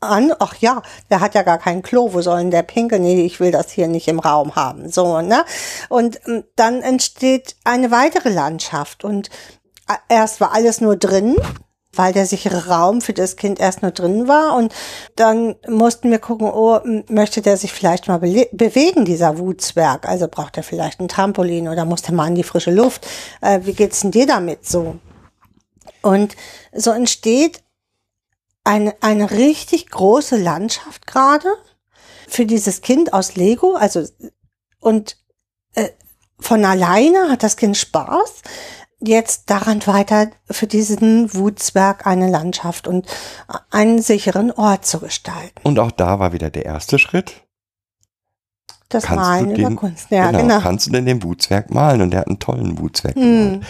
an, 0.00 0.32
ach 0.38 0.54
ja, 0.60 0.82
der 1.10 1.18
hat 1.18 1.34
ja 1.34 1.42
gar 1.42 1.58
kein 1.58 1.82
Klo, 1.82 2.12
wo 2.12 2.20
soll 2.20 2.38
denn 2.38 2.50
der 2.52 2.62
pinkeln? 2.62 3.02
Nee, 3.02 3.24
ich 3.24 3.40
will 3.40 3.50
das 3.50 3.72
hier 3.72 3.88
nicht 3.88 4.06
im 4.06 4.20
Raum 4.20 4.54
haben. 4.54 4.88
So, 4.90 5.20
ne? 5.22 5.44
Und 5.88 6.20
ähm, 6.28 6.44
dann 6.54 6.80
entsteht 6.82 7.56
eine 7.64 7.90
weitere 7.90 8.28
Landschaft 8.28 9.02
und 9.02 9.28
äh, 9.88 9.94
erst 10.08 10.40
war 10.40 10.52
alles 10.52 10.80
nur 10.80 10.94
drin, 10.94 11.36
weil 11.94 12.12
der 12.12 12.26
sichere 12.26 12.68
Raum 12.68 13.00
für 13.00 13.12
das 13.12 13.36
Kind 13.36 13.58
erst 13.58 13.82
nur 13.82 13.90
drin 13.90 14.28
war 14.28 14.56
und 14.56 14.74
dann 15.16 15.56
mussten 15.66 16.10
wir 16.10 16.18
gucken, 16.18 16.50
oh, 16.50 16.80
möchte 17.08 17.40
der 17.42 17.56
sich 17.56 17.72
vielleicht 17.72 18.08
mal 18.08 18.18
bele- 18.18 18.48
bewegen, 18.52 19.04
dieser 19.04 19.38
Wutzwerg? 19.38 20.06
Also 20.06 20.28
braucht 20.28 20.56
er 20.56 20.62
vielleicht 20.62 21.00
ein 21.00 21.08
Trampolin 21.08 21.68
oder 21.68 21.84
muss 21.84 22.02
der 22.02 22.14
mal 22.14 22.26
an 22.26 22.34
die 22.34 22.42
frische 22.42 22.70
Luft? 22.70 23.06
Äh, 23.40 23.60
wie 23.62 23.72
geht's 23.72 24.00
denn 24.00 24.10
dir 24.10 24.26
damit 24.26 24.66
so? 24.66 24.96
Und 26.02 26.36
so 26.72 26.90
entsteht 26.90 27.62
eine, 28.64 28.94
eine 29.00 29.30
richtig 29.30 29.90
große 29.90 30.36
Landschaft 30.36 31.06
gerade 31.06 31.48
für 32.28 32.44
dieses 32.44 32.82
Kind 32.82 33.14
aus 33.14 33.34
Lego. 33.34 33.74
Also, 33.74 34.04
und 34.80 35.16
äh, 35.74 35.88
von 36.38 36.64
alleine 36.64 37.30
hat 37.30 37.42
das 37.42 37.56
Kind 37.56 37.76
Spaß, 37.76 38.42
jetzt 39.00 39.48
daran 39.50 39.86
weiter 39.86 40.28
für 40.50 40.66
diesen 40.66 41.32
Wutzwerg 41.34 42.06
eine 42.06 42.28
Landschaft 42.28 42.88
und 42.88 43.06
einen 43.70 44.02
sicheren 44.02 44.50
Ort 44.50 44.86
zu 44.86 44.98
gestalten. 45.00 45.60
Und 45.62 45.78
auch 45.78 45.92
da 45.92 46.18
war 46.18 46.32
wieder 46.32 46.50
der 46.50 46.64
erste 46.66 46.98
Schritt. 46.98 47.44
Das 48.88 49.04
Kannst 49.04 49.24
Malen 49.24 49.48
du 49.54 49.60
über 49.60 49.68
den- 49.70 49.76
Kunst. 49.76 50.10
Ja, 50.10 50.30
genau. 50.30 50.60
Kannst 50.60 50.86
du 50.86 50.90
denn 50.90 51.04
den 51.06 51.22
Wutzwerg 51.22 51.70
malen? 51.70 52.00
Und 52.00 52.10
der 52.10 52.20
hat 52.20 52.28
einen 52.28 52.38
tollen 52.38 52.78
Wutzwerk 52.78 53.14
Hm. 53.16 53.22
gemalt. 53.22 53.66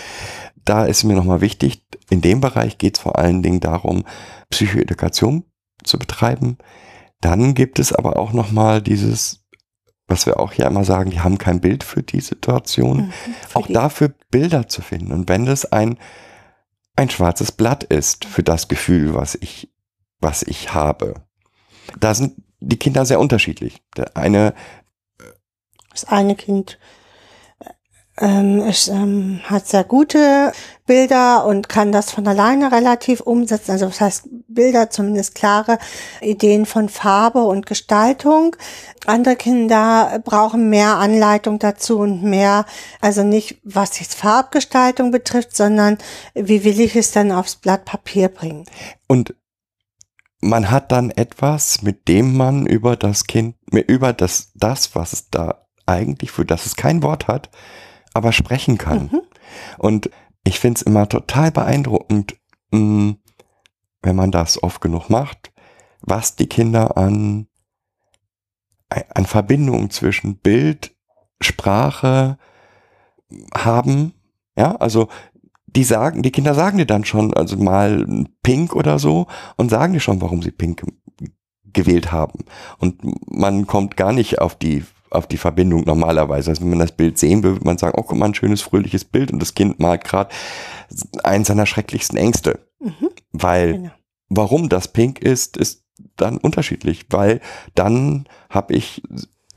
Da 0.64 0.84
ist 0.84 1.02
mir 1.04 1.14
nochmal 1.14 1.40
wichtig, 1.40 1.84
in 2.10 2.20
dem 2.20 2.40
Bereich 2.40 2.78
geht 2.78 2.96
es 2.98 3.02
vor 3.02 3.18
allen 3.18 3.42
Dingen 3.42 3.60
darum, 3.60 4.04
Psychoedukation 4.50 5.44
zu 5.82 5.98
betreiben. 5.98 6.58
Dann 7.20 7.54
gibt 7.54 7.78
es 7.80 7.92
aber 7.92 8.16
auch 8.16 8.32
nochmal 8.32 8.80
dieses, 8.80 9.37
was 10.08 10.26
wir 10.26 10.40
auch 10.40 10.54
ja 10.54 10.66
immer 10.66 10.84
sagen, 10.84 11.10
die 11.10 11.20
haben 11.20 11.38
kein 11.38 11.60
Bild 11.60 11.84
für 11.84 12.02
die 12.02 12.20
Situation. 12.20 12.96
Mhm, 13.06 13.12
für 13.48 13.56
auch 13.56 13.66
die- 13.66 13.74
dafür 13.74 14.14
Bilder 14.30 14.66
zu 14.68 14.82
finden. 14.82 15.12
Und 15.12 15.28
wenn 15.28 15.44
das 15.44 15.66
ein, 15.66 15.98
ein 16.96 17.10
schwarzes 17.10 17.52
Blatt 17.52 17.84
ist 17.84 18.24
für 18.24 18.42
das 18.42 18.68
Gefühl, 18.68 19.14
was 19.14 19.36
ich, 19.36 19.70
was 20.20 20.42
ich 20.42 20.74
habe, 20.74 21.14
da 22.00 22.14
sind 22.14 22.34
die 22.60 22.78
Kinder 22.78 23.04
sehr 23.06 23.20
unterschiedlich. 23.20 23.82
Der 23.96 24.16
eine 24.16 24.54
Das 25.90 26.04
eine 26.06 26.34
Kind 26.34 26.78
ähm, 28.20 28.60
ist, 28.60 28.88
ähm, 28.88 29.40
hat 29.44 29.66
sehr 29.66 29.84
gute 29.84 30.52
Bilder 30.86 31.44
und 31.46 31.68
kann 31.68 31.92
das 31.92 32.10
von 32.10 32.26
alleine 32.26 32.72
relativ 32.72 33.20
umsetzen. 33.20 33.72
Also 33.72 33.86
das 33.86 34.00
heißt 34.00 34.28
Bilder, 34.48 34.90
zumindest 34.90 35.34
klare 35.34 35.78
Ideen 36.20 36.66
von 36.66 36.88
Farbe 36.88 37.42
und 37.42 37.66
Gestaltung. 37.66 38.56
Andere 39.06 39.36
Kinder 39.36 40.20
brauchen 40.24 40.68
mehr 40.68 40.96
Anleitung 40.96 41.58
dazu 41.58 41.98
und 41.98 42.22
mehr, 42.22 42.64
also 43.00 43.22
nicht 43.22 43.60
was 43.64 44.00
jetzt 44.00 44.14
Farbgestaltung 44.14 45.10
betrifft, 45.10 45.54
sondern 45.54 45.98
wie 46.34 46.64
will 46.64 46.80
ich 46.80 46.96
es 46.96 47.12
dann 47.12 47.32
aufs 47.32 47.56
Blatt 47.56 47.84
Papier 47.84 48.28
bringen. 48.28 48.64
Und 49.06 49.34
man 50.40 50.70
hat 50.70 50.92
dann 50.92 51.10
etwas, 51.10 51.82
mit 51.82 52.08
dem 52.08 52.36
man 52.36 52.66
über 52.66 52.96
das 52.96 53.24
Kind, 53.24 53.56
über 53.70 54.12
das, 54.12 54.52
das, 54.54 54.94
was 54.94 55.12
es 55.12 55.30
da 55.30 55.66
eigentlich, 55.86 56.30
für 56.30 56.44
das 56.44 56.66
es 56.66 56.76
kein 56.76 57.02
Wort 57.02 57.28
hat, 57.28 57.50
aber 58.14 58.32
sprechen 58.32 58.78
kann. 58.78 59.10
Mhm. 59.12 59.20
Und 59.78 60.10
ich 60.44 60.58
finde 60.58 60.78
es 60.78 60.82
immer 60.82 61.08
total 61.08 61.50
beeindruckend, 61.50 62.36
mh, 62.70 63.16
wenn 64.02 64.16
man 64.16 64.30
das 64.30 64.62
oft 64.62 64.80
genug 64.80 65.10
macht, 65.10 65.52
was 66.00 66.36
die 66.36 66.46
Kinder 66.46 66.96
an, 66.96 67.48
an 68.88 69.26
Verbindungen 69.26 69.90
zwischen 69.90 70.36
Bild, 70.36 70.94
Sprache 71.40 72.38
haben. 73.54 74.14
Ja, 74.56 74.76
also 74.76 75.08
die 75.66 75.84
sagen, 75.84 76.22
die 76.22 76.32
Kinder 76.32 76.54
sagen 76.54 76.78
dir 76.78 76.86
dann 76.86 77.04
schon, 77.04 77.34
also 77.34 77.56
mal 77.56 78.06
pink 78.42 78.74
oder 78.74 78.98
so 78.98 79.26
und 79.56 79.70
sagen 79.70 79.92
dir 79.92 80.00
schon, 80.00 80.20
warum 80.20 80.42
sie 80.42 80.50
pink 80.50 80.82
gewählt 81.64 82.10
haben. 82.10 82.44
Und 82.78 83.00
man 83.30 83.66
kommt 83.66 83.96
gar 83.96 84.12
nicht 84.12 84.40
auf 84.40 84.54
die 84.54 84.84
auf 85.10 85.26
die 85.26 85.36
Verbindung 85.36 85.84
normalerweise. 85.84 86.50
Also 86.50 86.62
wenn 86.62 86.70
man 86.70 86.78
das 86.80 86.92
Bild 86.92 87.18
sehen 87.18 87.42
will, 87.42 87.52
würde 87.52 87.64
man 87.64 87.78
sagen, 87.78 87.98
oh, 87.98 88.02
guck 88.02 88.18
mal, 88.18 88.26
ein 88.26 88.34
schönes, 88.34 88.60
fröhliches 88.60 89.04
Bild 89.04 89.32
und 89.32 89.40
das 89.40 89.54
Kind 89.54 89.78
malt 89.78 90.04
gerade 90.04 90.30
eins 91.22 91.48
seiner 91.48 91.66
schrecklichsten 91.66 92.18
Ängste. 92.18 92.60
Mhm. 92.80 93.10
Weil 93.32 93.72
Genau. 93.74 93.90
warum 94.28 94.68
das 94.68 94.88
pink 94.88 95.20
ist, 95.20 95.56
ist 95.56 95.84
dann 96.16 96.36
unterschiedlich, 96.38 97.06
weil 97.10 97.40
dann 97.74 98.28
habe 98.50 98.74
ich 98.74 99.02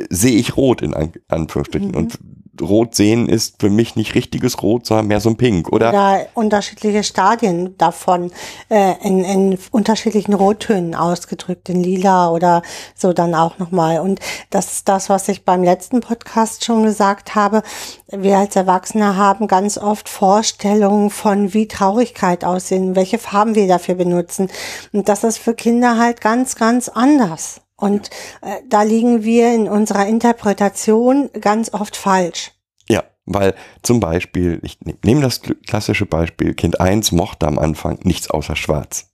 sehe 0.09 0.37
ich 0.37 0.57
rot 0.57 0.81
in 0.81 0.93
An 0.93 1.11
Anführungsstrichen 1.27 1.89
Mhm. 1.89 1.95
und 1.97 2.19
rot 2.61 2.95
sehen 2.95 3.27
ist 3.29 3.55
für 3.59 3.69
mich 3.69 3.95
nicht 3.95 4.13
richtiges 4.13 4.61
Rot, 4.61 4.85
sondern 4.85 5.07
mehr 5.07 5.19
so 5.19 5.29
ein 5.29 5.37
Pink 5.37 5.69
oder 5.71 5.89
Oder 5.89 6.27
unterschiedliche 6.33 7.03
Stadien 7.03 7.77
davon 7.77 8.31
äh, 8.69 8.93
in, 9.03 9.23
in 9.23 9.57
unterschiedlichen 9.71 10.33
Rottönen 10.33 10.93
ausgedrückt, 10.93 11.69
in 11.69 11.81
lila 11.81 12.29
oder 12.29 12.61
so 12.93 13.13
dann 13.13 13.33
auch 13.35 13.57
nochmal. 13.57 13.99
Und 13.99 14.19
das 14.49 14.73
ist 14.73 14.89
das, 14.89 15.09
was 15.09 15.27
ich 15.29 15.45
beim 15.45 15.63
letzten 15.63 16.01
Podcast 16.01 16.65
schon 16.65 16.83
gesagt 16.83 17.35
habe. 17.35 17.63
Wir 18.09 18.37
als 18.37 18.55
Erwachsene 18.55 19.15
haben 19.15 19.47
ganz 19.47 19.77
oft 19.77 20.09
Vorstellungen 20.09 21.09
von, 21.09 21.53
wie 21.53 21.67
Traurigkeit 21.67 22.43
aussehen, 22.43 22.95
welche 22.95 23.17
Farben 23.17 23.55
wir 23.55 23.67
dafür 23.67 23.95
benutzen. 23.95 24.49
Und 24.91 25.09
das 25.09 25.23
ist 25.23 25.37
für 25.37 25.53
Kinder 25.53 25.97
halt 25.97 26.21
ganz, 26.21 26.55
ganz 26.55 26.89
anders. 26.89 27.61
Und 27.81 28.09
äh, 28.41 28.57
da 28.69 28.83
liegen 28.83 29.23
wir 29.23 29.53
in 29.53 29.67
unserer 29.67 30.05
Interpretation 30.07 31.29
ganz 31.41 31.73
oft 31.73 31.97
falsch. 31.97 32.51
Ja, 32.87 33.03
weil 33.25 33.55
zum 33.81 33.99
Beispiel, 33.99 34.59
ich 34.63 34.79
ne- 34.81 34.97
nehme 35.03 35.21
das 35.21 35.41
klassische 35.41 36.05
Beispiel, 36.05 36.53
Kind 36.53 36.79
1 36.79 37.11
mochte 37.11 37.47
am 37.47 37.59
Anfang 37.59 37.99
nichts 38.03 38.29
außer 38.29 38.55
schwarz. 38.55 39.11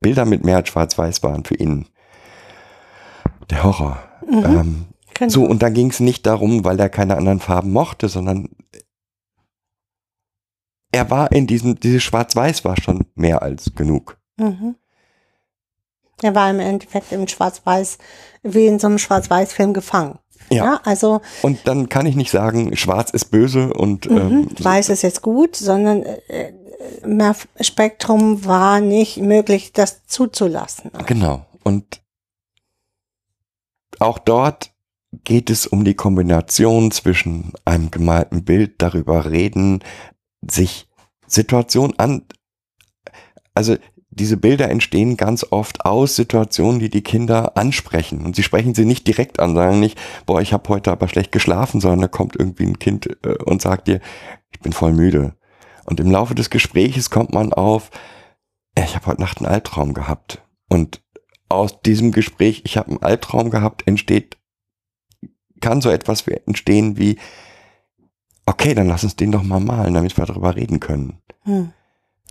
Bilder 0.00 0.24
mit 0.24 0.44
mehr 0.44 0.56
als 0.56 0.68
schwarz-weiß 0.68 1.22
waren 1.22 1.44
für 1.44 1.54
ihn 1.54 1.86
der 3.50 3.62
Horror. 3.64 3.98
Mhm. 4.28 4.44
Ähm, 4.44 4.84
Genau. 5.14 5.30
so, 5.30 5.44
und 5.44 5.62
da 5.64 5.68
ging 5.68 5.90
es 5.90 5.98
nicht 5.98 6.26
darum, 6.26 6.64
weil 6.64 6.78
er 6.78 6.88
keine 6.88 7.16
anderen 7.16 7.40
Farben 7.40 7.72
mochte, 7.72 8.08
sondern 8.08 8.50
er 10.92 11.10
war 11.10 11.32
in 11.32 11.46
diesem, 11.48 11.78
dieses 11.80 12.02
Schwarz-Weiß 12.04 12.64
war 12.64 12.80
schon 12.80 13.04
mehr 13.16 13.42
als 13.42 13.74
genug. 13.74 14.18
Mhm. 14.36 14.76
Er 16.22 16.34
war 16.34 16.50
im 16.50 16.60
Endeffekt 16.60 17.12
im 17.12 17.28
Schwarz-Weiß, 17.28 17.98
wie 18.42 18.66
in 18.66 18.78
so 18.78 18.86
einem 18.88 18.98
Schwarz-Weiß-Film 18.98 19.72
gefangen. 19.72 20.18
Ja. 20.50 20.64
Ja, 20.64 20.80
also 20.84 21.20
Und 21.42 21.66
dann 21.68 21.88
kann 21.88 22.06
ich 22.06 22.16
nicht 22.16 22.30
sagen, 22.30 22.74
schwarz 22.76 23.10
ist 23.10 23.26
böse 23.26 23.72
und 23.74 24.08
mhm, 24.10 24.16
ähm, 24.18 24.48
so- 24.56 24.64
weiß 24.64 24.88
ist 24.88 25.02
jetzt 25.02 25.20
gut, 25.22 25.56
sondern 25.56 26.04
äh, 26.04 26.52
mehr 27.04 27.36
Spektrum 27.60 28.44
war 28.46 28.80
nicht 28.80 29.18
möglich, 29.18 29.72
das 29.72 30.06
zuzulassen. 30.06 30.90
Genau. 31.06 31.44
Und 31.64 32.00
auch 33.98 34.18
dort 34.18 34.72
geht 35.24 35.50
es 35.50 35.66
um 35.66 35.84
die 35.84 35.94
Kombination 35.94 36.90
zwischen 36.92 37.52
einem 37.64 37.90
gemalten 37.90 38.44
Bild, 38.44 38.80
darüber 38.80 39.30
reden, 39.30 39.82
sich 40.40 40.88
Situationen 41.26 41.98
an, 41.98 42.22
also 43.54 43.76
diese 44.18 44.36
Bilder 44.36 44.68
entstehen 44.68 45.16
ganz 45.16 45.46
oft 45.50 45.84
aus 45.84 46.16
Situationen, 46.16 46.80
die 46.80 46.90
die 46.90 47.02
Kinder 47.02 47.56
ansprechen. 47.56 48.24
Und 48.24 48.36
sie 48.36 48.42
sprechen 48.42 48.74
sie 48.74 48.84
nicht 48.84 49.06
direkt 49.06 49.40
an, 49.40 49.54
sagen 49.54 49.80
nicht, 49.80 49.98
boah, 50.26 50.40
ich 50.40 50.52
habe 50.52 50.68
heute 50.68 50.92
aber 50.92 51.08
schlecht 51.08 51.32
geschlafen, 51.32 51.80
sondern 51.80 52.02
da 52.02 52.08
kommt 52.08 52.36
irgendwie 52.36 52.66
ein 52.66 52.78
Kind 52.78 53.06
äh, 53.24 53.34
und 53.44 53.62
sagt 53.62 53.88
dir, 53.88 54.00
ich 54.50 54.60
bin 54.60 54.72
voll 54.72 54.92
müde. 54.92 55.34
Und 55.84 56.00
im 56.00 56.10
Laufe 56.10 56.34
des 56.34 56.50
Gespräches 56.50 57.08
kommt 57.08 57.32
man 57.32 57.52
auf, 57.52 57.90
"Ja, 58.76 58.84
ich 58.84 58.94
habe 58.94 59.06
heute 59.06 59.22
Nacht 59.22 59.38
einen 59.38 59.46
Albtraum 59.46 59.94
gehabt. 59.94 60.42
Und 60.68 61.00
aus 61.48 61.80
diesem 61.80 62.12
Gespräch, 62.12 62.62
ich 62.64 62.76
habe 62.76 62.90
einen 62.90 63.02
Albtraum 63.02 63.50
gehabt, 63.50 63.86
entsteht, 63.86 64.36
kann 65.60 65.80
so 65.80 65.90
etwas 65.90 66.26
entstehen 66.26 66.98
wie, 66.98 67.18
okay, 68.46 68.74
dann 68.74 68.86
lass 68.86 69.04
uns 69.04 69.16
den 69.16 69.32
doch 69.32 69.42
mal 69.42 69.60
malen, 69.60 69.94
damit 69.94 70.16
wir 70.16 70.26
darüber 70.26 70.56
reden 70.56 70.80
können. 70.80 71.18
Hm. 71.44 71.72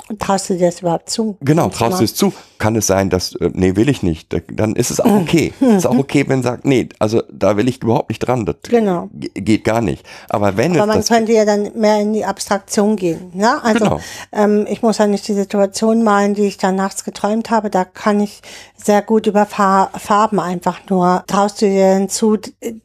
Und 0.10 0.22
traust 0.22 0.50
du 0.50 0.54
dir 0.58 0.68
das 0.68 0.80
überhaupt 0.82 1.10
zu? 1.10 1.38
Genau, 1.42 1.68
traust 1.70 2.00
du 2.00 2.04
es 2.06 2.16
zu? 2.16 2.32
Kann 2.60 2.76
es 2.78 2.88
sein, 2.88 3.10
dass, 3.10 3.36
äh, 3.36 3.52
nee, 3.54 3.76
will 3.76 3.90
ich 3.90 4.04
nicht. 4.04 4.32
Da- 4.32 4.40
Dann 4.52 4.76
ist 4.76 4.90
es 4.90 5.00
auch 5.02 5.12
okay. 5.22 5.54
ist 5.60 5.86
auch 5.86 5.98
okay, 5.98 6.24
wenn 6.28 6.42
sagt, 6.44 6.66
nee, 6.66 6.88
also 6.98 7.22
da 7.32 7.58
will 7.58 7.68
ich 7.68 7.84
überhaupt 7.84 8.10
nicht 8.10 8.20
dran. 8.20 8.46
Das 8.46 8.56
Genau. 8.70 9.10
ge- 9.14 9.30
geht 9.36 9.64
gar 9.66 9.82
nicht. 9.82 10.06
Aber 10.30 10.56
wenn 10.56 10.72
Aber 10.72 10.82
es 10.84 10.88
man 10.88 10.98
das, 11.00 11.08
könnte 11.10 11.34
ja 11.34 11.44
dann 11.46 11.72
mehr 11.76 12.00
in 12.02 12.14
die 12.14 12.24
Abstraktion 12.26 12.96
gehen. 12.96 13.32
Ne? 13.34 13.62
Also 13.64 13.80
Genau. 13.84 14.00
ähm, 14.32 14.66
ich 14.70 14.82
muss 14.82 14.98
ja 14.98 15.08
nicht 15.08 15.28
die 15.28 15.34
Situation 15.34 16.04
malen, 16.04 16.34
die 16.36 16.44
ich 16.48 16.58
da 16.58 16.72
nachts 16.72 17.04
geträumt 17.04 17.50
habe. 17.50 17.70
Da 17.70 17.84
kann 17.86 18.22
ich 18.22 18.42
sehr 18.76 19.02
gut 19.02 19.28
über 19.28 19.46
Fa 19.46 19.92
Farben 19.98 20.40
einfach 20.40 20.80
nur. 20.90 21.24
Traust 21.28 21.62
du 21.62 21.66
dir 21.68 21.96
denn 21.96 22.10
zu, 22.10 22.38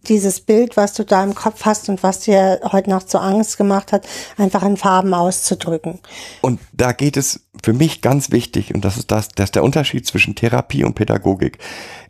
dieses 0.09 0.40
Bild, 0.40 0.77
was 0.77 0.94
du 0.94 1.05
da 1.05 1.22
im 1.22 1.35
Kopf 1.35 1.64
hast 1.64 1.88
und 1.88 2.03
was 2.03 2.20
dir 2.20 2.61
heute 2.72 2.90
Nacht 2.90 3.11
so 3.11 3.18
Angst 3.18 3.57
gemacht 3.59 3.92
hat, 3.92 4.07
einfach 4.38 4.64
in 4.64 4.77
Farben 4.77 5.14
auszudrücken? 5.14 6.01
Und 6.40 6.59
da 6.72 6.92
geht 7.03 7.17
es 7.17 7.49
für 7.65 7.73
mich 7.73 8.01
ganz 8.01 8.31
wichtig, 8.31 8.73
und 8.73 8.85
das 8.85 8.97
ist 8.97 9.11
das, 9.11 9.27
das 9.27 9.47
ist 9.47 9.57
der 9.57 9.65
Unterschied 9.65 10.07
zwischen 10.07 10.37
Therapie 10.37 10.85
und 10.85 10.95
Pädagogik. 10.95 11.59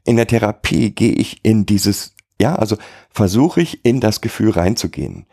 In 0.04 0.16
der 0.16 0.26
Therapie 0.26 0.90
gehe 0.90 1.14
ich 1.14 1.42
in 1.46 1.64
dieses, 1.64 2.14
ja, 2.38 2.56
also 2.56 2.76
versuche 3.08 3.62
ich 3.62 3.86
in 3.86 4.00
das 4.00 4.20
Gefühl 4.20 4.50
reinzugehen. 4.50 5.24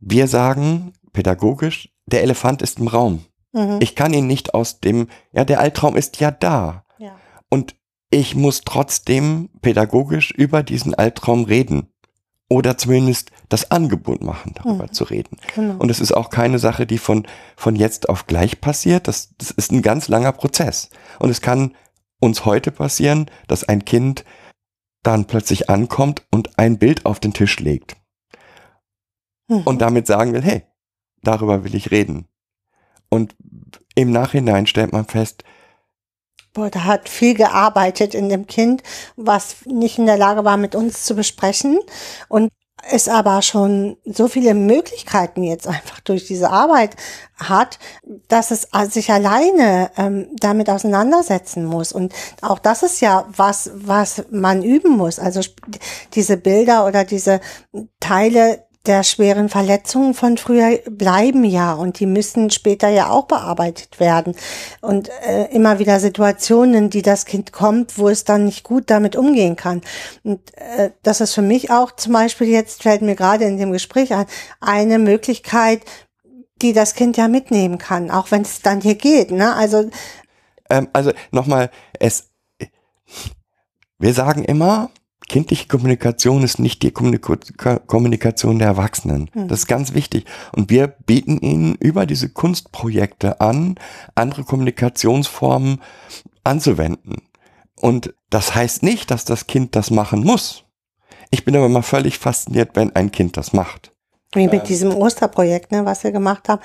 Wir 0.00 0.26
sagen 0.26 0.92
pädagogisch, 1.12 1.90
der 2.06 2.24
Elefant 2.24 2.62
ist 2.62 2.80
im 2.80 2.88
Raum. 2.88 3.24
Mhm. 3.52 3.78
Ich 3.78 3.94
kann 3.94 4.12
ihn 4.12 4.26
nicht 4.26 4.54
aus 4.54 4.80
dem, 4.80 5.06
ja, 5.30 5.44
der 5.44 5.60
Albtraum 5.60 5.94
ist 5.94 6.18
ja 6.18 6.32
da. 6.32 6.84
Ja. 6.98 7.14
Und 7.48 7.76
ich 8.10 8.34
muss 8.34 8.62
trotzdem 8.62 9.50
pädagogisch 9.62 10.32
über 10.32 10.64
diesen 10.64 10.96
Albtraum 10.96 11.44
reden. 11.44 11.86
Oder 12.48 12.76
zumindest 12.76 13.30
das 13.50 13.70
Angebot 13.70 14.22
machen, 14.22 14.54
darüber 14.54 14.84
Mhm. 14.84 14.92
zu 14.92 15.04
reden. 15.04 15.36
Genau. 15.54 15.74
Und 15.78 15.90
es 15.90 16.00
ist 16.00 16.12
auch 16.12 16.30
keine 16.30 16.58
Sache, 16.58 16.86
die 16.86 16.96
von, 16.98 17.26
von 17.56 17.76
jetzt 17.76 18.08
auf 18.08 18.26
gleich 18.26 18.62
passiert. 18.62 19.06
Das, 19.08 19.34
das 19.36 19.50
ist 19.50 19.70
ein 19.72 19.82
ganz 19.82 20.08
langer 20.08 20.32
Prozess. 20.32 20.88
Und 21.18 21.28
es 21.28 21.42
kann 21.42 21.74
uns 22.20 22.44
heute 22.46 22.70
passieren, 22.70 23.30
dass 23.48 23.64
ein 23.64 23.84
Kind 23.84 24.24
dann 25.02 25.26
plötzlich 25.26 25.68
ankommt 25.68 26.24
und 26.30 26.58
ein 26.58 26.78
Bild 26.78 27.04
auf 27.06 27.20
den 27.20 27.32
Tisch 27.34 27.58
legt 27.60 27.96
Mhm. 29.48 29.62
und 29.64 29.80
damit 29.82 30.06
sagen 30.06 30.32
will, 30.32 30.42
hey, 30.42 30.62
darüber 31.22 31.64
will 31.64 31.74
ich 31.74 31.90
reden. 31.90 32.28
Und 33.08 33.34
im 33.96 34.12
Nachhinein 34.12 34.66
stellt 34.66 34.92
man 34.92 35.04
fest, 35.06 35.44
Boah, 36.52 36.68
da 36.68 36.82
hat 36.82 37.08
viel 37.08 37.34
gearbeitet 37.34 38.12
in 38.12 38.28
dem 38.28 38.48
Kind, 38.48 38.82
was 39.14 39.64
nicht 39.66 39.98
in 39.98 40.06
der 40.06 40.16
Lage 40.18 40.44
war, 40.44 40.56
mit 40.56 40.74
uns 40.74 41.04
zu 41.04 41.14
besprechen 41.14 41.78
und 42.28 42.50
es 42.90 43.08
aber 43.08 43.42
schon 43.42 43.96
so 44.04 44.28
viele 44.28 44.54
Möglichkeiten 44.54 45.42
jetzt 45.42 45.66
einfach 45.66 46.00
durch 46.00 46.26
diese 46.26 46.50
Arbeit 46.50 46.96
hat, 47.36 47.78
dass 48.28 48.50
es 48.50 48.68
sich 48.92 49.10
alleine 49.10 49.90
ähm, 49.96 50.28
damit 50.38 50.70
auseinandersetzen 50.70 51.64
muss. 51.64 51.92
Und 51.92 52.12
auch 52.42 52.58
das 52.58 52.82
ist 52.82 53.00
ja 53.00 53.26
was, 53.34 53.70
was 53.74 54.24
man 54.30 54.62
üben 54.62 54.96
muss. 54.96 55.18
Also 55.18 55.40
diese 56.14 56.36
Bilder 56.36 56.86
oder 56.86 57.04
diese 57.04 57.40
Teile 57.98 58.64
der 58.90 59.04
schweren 59.04 59.48
Verletzungen 59.48 60.14
von 60.14 60.36
früher 60.36 60.80
bleiben 60.90 61.44
ja 61.44 61.74
und 61.74 62.00
die 62.00 62.06
müssen 62.06 62.50
später 62.50 62.88
ja 62.88 63.08
auch 63.08 63.26
bearbeitet 63.26 64.00
werden. 64.00 64.34
Und 64.80 65.08
äh, 65.24 65.44
immer 65.52 65.78
wieder 65.78 66.00
Situationen, 66.00 66.90
die 66.90 67.02
das 67.02 67.24
Kind 67.24 67.52
kommt, 67.52 67.98
wo 67.98 68.08
es 68.08 68.24
dann 68.24 68.46
nicht 68.46 68.64
gut 68.64 68.90
damit 68.90 69.14
umgehen 69.14 69.54
kann. 69.54 69.80
Und 70.24 70.40
äh, 70.56 70.90
das 71.04 71.20
ist 71.20 71.34
für 71.34 71.42
mich 71.42 71.70
auch 71.70 71.92
zum 71.92 72.14
Beispiel, 72.14 72.48
jetzt 72.48 72.82
fällt 72.82 73.02
mir 73.02 73.14
gerade 73.14 73.44
in 73.44 73.58
dem 73.58 73.70
Gespräch 73.70 74.12
ein, 74.12 74.26
eine 74.60 74.98
Möglichkeit, 74.98 75.82
die 76.60 76.72
das 76.72 76.94
Kind 76.94 77.16
ja 77.16 77.28
mitnehmen 77.28 77.78
kann, 77.78 78.10
auch 78.10 78.32
wenn 78.32 78.42
es 78.42 78.60
dann 78.60 78.80
hier 78.80 78.96
geht. 78.96 79.30
Ne? 79.30 79.54
Also 79.54 79.88
ähm, 80.68 80.88
also 80.92 81.12
nochmal, 81.30 81.70
es, 82.00 82.28
wir 84.00 84.14
sagen 84.14 84.44
immer, 84.44 84.90
kindliche 85.30 85.68
Kommunikation 85.68 86.42
ist 86.42 86.58
nicht 86.58 86.82
die 86.82 86.90
Kommunika 86.90 87.78
Kommunikation 87.86 88.58
der 88.58 88.66
Erwachsenen. 88.66 89.30
Mhm. 89.32 89.46
Das 89.46 89.60
ist 89.60 89.66
ganz 89.68 89.94
wichtig. 89.94 90.24
Und 90.50 90.70
wir 90.70 90.88
bieten 90.88 91.38
ihnen 91.38 91.76
über 91.76 92.04
diese 92.04 92.30
Kunstprojekte 92.30 93.40
an, 93.40 93.76
andere 94.16 94.42
Kommunikationsformen 94.42 95.80
anzuwenden. 96.42 97.22
Und 97.80 98.12
das 98.28 98.56
heißt 98.56 98.82
nicht, 98.82 99.12
dass 99.12 99.24
das 99.24 99.46
Kind 99.46 99.76
das 99.76 99.92
machen 99.92 100.24
muss. 100.24 100.64
Ich 101.30 101.44
bin 101.44 101.54
aber 101.54 101.68
mal 101.68 101.82
völlig 101.82 102.18
fasziniert, 102.18 102.70
wenn 102.74 102.96
ein 102.96 103.12
Kind 103.12 103.36
das 103.36 103.52
macht. 103.52 103.92
Wie 104.34 104.48
mit 104.48 104.68
diesem 104.68 104.92
Osterprojekt, 104.92 105.70
ne, 105.70 105.84
was 105.84 106.02
wir 106.02 106.10
gemacht 106.10 106.48
haben. 106.48 106.60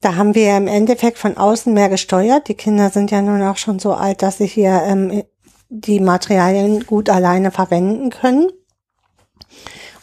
Da 0.00 0.16
haben 0.16 0.34
wir 0.34 0.56
im 0.56 0.66
Endeffekt 0.66 1.18
von 1.18 1.36
außen 1.36 1.72
mehr 1.72 1.88
gesteuert. 1.88 2.48
Die 2.48 2.54
Kinder 2.54 2.90
sind 2.90 3.12
ja 3.12 3.22
nun 3.22 3.42
auch 3.42 3.56
schon 3.56 3.78
so 3.78 3.94
alt, 3.94 4.22
dass 4.22 4.38
sie 4.38 4.46
hier 4.46 4.82
ähm, 4.84 5.22
die 5.68 6.00
Materialien 6.00 6.86
gut 6.86 7.10
alleine 7.10 7.50
verwenden 7.50 8.10
können. 8.10 8.50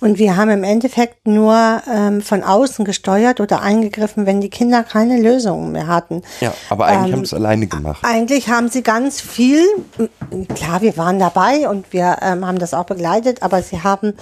Und 0.01 0.19
wir 0.19 0.35
haben 0.35 0.49
im 0.49 0.63
Endeffekt 0.63 1.25
nur 1.25 1.81
ähm, 1.91 2.21
von 2.21 2.43
außen 2.43 2.85
gesteuert 2.85 3.39
oder 3.39 3.61
eingegriffen, 3.61 4.25
wenn 4.25 4.41
die 4.41 4.49
Kinder 4.49 4.83
keine 4.83 5.19
Lösungen 5.19 5.71
mehr 5.71 5.87
hatten. 5.87 6.21
Ja, 6.41 6.53
aber 6.69 6.85
eigentlich 6.85 7.07
Ähm, 7.07 7.13
haben 7.13 7.25
sie 7.25 7.29
es 7.29 7.33
alleine 7.33 7.67
gemacht. 7.67 8.03
Eigentlich 8.03 8.49
haben 8.49 8.69
sie 8.69 8.83
ganz 8.83 9.21
viel, 9.21 9.63
klar, 10.53 10.81
wir 10.81 10.97
waren 10.97 11.17
dabei 11.17 11.67
und 11.69 11.91
wir 11.93 12.17
ähm, 12.21 12.45
haben 12.45 12.59
das 12.59 12.73
auch 12.73 12.85
begleitet, 12.85 13.41
aber 13.41 13.63
sie 13.63 13.81
haben 13.81 14.13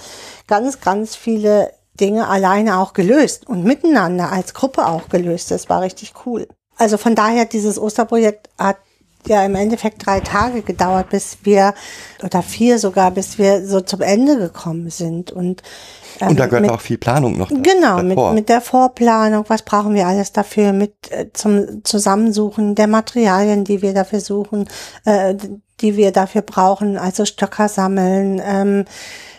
ganz, 0.46 0.80
ganz 0.80 1.16
viele 1.16 1.70
Dinge 2.00 2.28
alleine 2.28 2.78
auch 2.78 2.92
gelöst 2.92 3.46
und 3.46 3.64
miteinander 3.64 4.32
als 4.32 4.54
Gruppe 4.54 4.86
auch 4.86 5.08
gelöst. 5.08 5.50
Das 5.50 5.68
war 5.68 5.82
richtig 5.82 6.14
cool. 6.24 6.48
Also 6.76 6.96
von 6.96 7.14
daher, 7.14 7.44
dieses 7.44 7.78
Osterprojekt 7.78 8.48
hat 8.58 8.76
ja 9.28 9.44
im 9.44 9.54
Endeffekt 9.54 10.04
drei 10.06 10.20
Tage 10.20 10.62
gedauert, 10.62 11.10
bis 11.10 11.38
wir, 11.44 11.74
oder 12.22 12.42
vier 12.42 12.78
sogar, 12.78 13.10
bis 13.10 13.38
wir 13.38 13.66
so 13.66 13.80
zum 13.80 14.00
Ende 14.00 14.36
gekommen 14.38 14.90
sind. 14.90 15.32
Und, 15.32 15.62
ähm, 16.20 16.28
Und 16.28 16.38
da 16.40 16.46
gehört 16.46 16.62
mit- 16.62 16.70
auch 16.70 16.80
viel 16.80 16.98
Planung 16.98 17.36
noch 17.38 17.48
da- 17.50 17.56
Genau, 17.56 18.02
mit, 18.02 18.34
mit 18.34 18.48
der 18.48 18.60
Vorplanung, 18.60 19.44
was 19.48 19.62
brauchen 19.62 19.94
wir 19.94 20.06
alles 20.06 20.32
dafür, 20.32 20.72
mit 20.72 20.94
äh, 21.10 21.26
zum 21.32 21.84
Zusammensuchen 21.84 22.74
der 22.74 22.86
Materialien, 22.86 23.64
die 23.64 23.82
wir 23.82 23.94
dafür 23.94 24.20
suchen, 24.20 24.68
äh, 25.04 25.34
die 25.80 25.96
wir 25.96 26.12
dafür 26.12 26.42
brauchen, 26.42 26.96
also 26.98 27.24
Stöcker 27.24 27.68
sammeln, 27.68 28.40
ähm, 28.44 28.84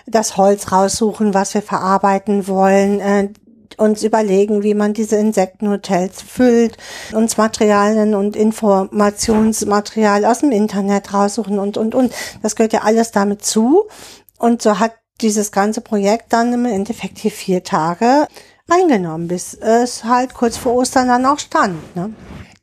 das 0.07 0.37
Holz 0.37 0.71
raussuchen, 0.71 1.33
was 1.33 1.53
wir 1.53 1.61
verarbeiten 1.61 2.47
wollen, 2.47 2.99
äh, 2.99 3.29
uns 3.77 4.03
überlegen, 4.03 4.63
wie 4.63 4.73
man 4.73 4.93
diese 4.93 5.15
Insektenhotels 5.17 6.21
füllt, 6.21 6.77
uns 7.13 7.37
Materialien 7.37 8.15
und 8.15 8.35
Informationsmaterial 8.35 10.25
aus 10.25 10.39
dem 10.39 10.51
Internet 10.51 11.13
raussuchen 11.13 11.59
und, 11.59 11.77
und, 11.77 11.95
und. 11.95 12.13
Das 12.41 12.55
gehört 12.55 12.73
ja 12.73 12.81
alles 12.81 13.11
damit 13.11 13.43
zu. 13.43 13.85
Und 14.37 14.61
so 14.61 14.79
hat 14.79 14.93
dieses 15.21 15.51
ganze 15.51 15.81
Projekt 15.81 16.33
dann 16.33 16.53
im 16.53 16.65
Endeffekt 16.65 17.17
hier 17.19 17.31
vier 17.31 17.63
Tage 17.63 18.27
eingenommen, 18.69 19.27
bis 19.27 19.53
es 19.53 20.03
halt 20.03 20.33
kurz 20.33 20.57
vor 20.57 20.73
Ostern 20.73 21.07
dann 21.07 21.25
auch 21.25 21.39
stand. 21.39 21.95
Ne? 21.95 22.13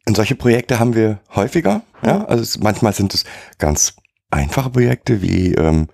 Und 0.07 0.17
solche 0.17 0.35
Projekte 0.35 0.79
haben 0.79 0.95
wir 0.95 1.21
häufiger. 1.35 1.83
Ja, 2.05 2.25
also 2.25 2.43
es, 2.43 2.59
manchmal 2.59 2.93
sind 2.93 3.15
es 3.15 3.25
ganz 3.59 3.95
einfache 4.31 4.71
Projekte 4.71 5.23
wie 5.23 5.55
ähm, 5.55 5.89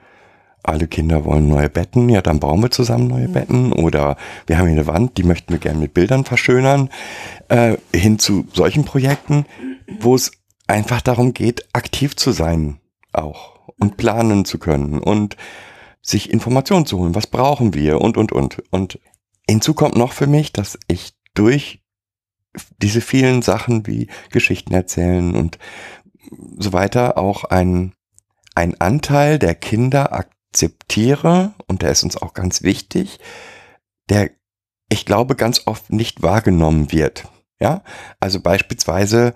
alle 0.62 0.86
Kinder 0.86 1.24
wollen 1.24 1.48
neue 1.48 1.68
Betten, 1.68 2.08
ja, 2.08 2.20
dann 2.20 2.40
bauen 2.40 2.62
wir 2.62 2.70
zusammen 2.70 3.08
neue 3.08 3.28
Betten. 3.28 3.72
Oder 3.72 4.16
wir 4.46 4.58
haben 4.58 4.66
hier 4.66 4.74
eine 4.74 4.86
Wand, 4.86 5.16
die 5.16 5.22
möchten 5.22 5.52
wir 5.52 5.58
gerne 5.58 5.78
mit 5.78 5.94
Bildern 5.94 6.24
verschönern. 6.24 6.90
Äh, 7.48 7.76
hin 7.94 8.18
zu 8.18 8.46
solchen 8.52 8.84
Projekten, 8.84 9.46
wo 10.00 10.14
es 10.14 10.32
einfach 10.66 11.00
darum 11.00 11.34
geht, 11.34 11.66
aktiv 11.72 12.16
zu 12.16 12.32
sein 12.32 12.80
auch 13.12 13.58
und 13.78 13.96
planen 13.96 14.44
zu 14.44 14.58
können 14.58 14.98
und 14.98 15.36
sich 16.02 16.30
Informationen 16.30 16.86
zu 16.86 16.98
holen. 16.98 17.14
Was 17.14 17.26
brauchen 17.26 17.74
wir 17.74 18.00
und, 18.00 18.16
und, 18.16 18.32
und. 18.32 18.62
Und 18.70 19.00
hinzu 19.48 19.74
kommt 19.74 19.96
noch 19.96 20.12
für 20.12 20.26
mich, 20.26 20.52
dass 20.52 20.78
ich 20.88 21.12
durch 21.34 21.80
diese 22.78 23.00
vielen 23.00 23.42
Sachen 23.42 23.86
wie 23.86 24.08
Geschichten 24.30 24.74
erzählen 24.74 25.34
und 25.34 25.58
so 26.58 26.72
weiter 26.72 27.18
auch 27.18 27.44
ein, 27.44 27.92
ein 28.54 28.80
Anteil 28.80 29.38
der 29.38 29.54
Kinder 29.54 30.12
akzeptiere, 30.50 31.54
und 31.66 31.82
der 31.82 31.90
ist 31.90 32.04
uns 32.04 32.16
auch 32.16 32.34
ganz 32.34 32.62
wichtig, 32.62 33.18
der, 34.08 34.30
ich 34.88 35.04
glaube, 35.04 35.36
ganz 35.36 35.66
oft 35.66 35.90
nicht 35.92 36.22
wahrgenommen 36.22 36.92
wird. 36.92 37.28
Ja, 37.60 37.82
also 38.20 38.40
beispielsweise 38.40 39.34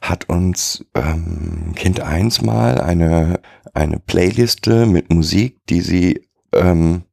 hat 0.00 0.28
uns 0.28 0.84
ähm, 0.94 1.72
Kind 1.74 2.00
1 2.00 2.42
mal 2.42 2.80
eine, 2.80 3.40
eine 3.72 3.98
Playliste 3.98 4.84
mit 4.86 5.12
Musik, 5.12 5.60
die 5.68 5.80
sie 5.80 6.28
ähm, 6.52 7.04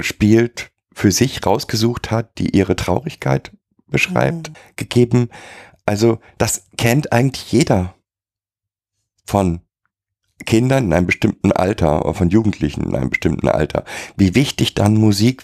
spielt, 0.00 0.70
für 0.92 1.12
sich 1.12 1.44
rausgesucht 1.44 2.10
hat, 2.10 2.38
die 2.38 2.56
ihre 2.56 2.76
Traurigkeit 2.76 3.52
beschreibt, 3.86 4.52
gegeben. 4.76 5.28
Also 5.86 6.18
das 6.38 6.66
kennt 6.76 7.12
eigentlich 7.12 7.52
jeder 7.52 7.94
von 9.24 9.60
Kindern 10.46 10.84
in 10.84 10.92
einem 10.92 11.06
bestimmten 11.06 11.52
Alter 11.52 12.04
oder 12.04 12.14
von 12.14 12.30
Jugendlichen 12.30 12.84
in 12.84 12.94
einem 12.94 13.10
bestimmten 13.10 13.48
Alter, 13.48 13.84
wie 14.16 14.34
wichtig 14.34 14.74
dann 14.74 14.94
Musik 14.94 15.42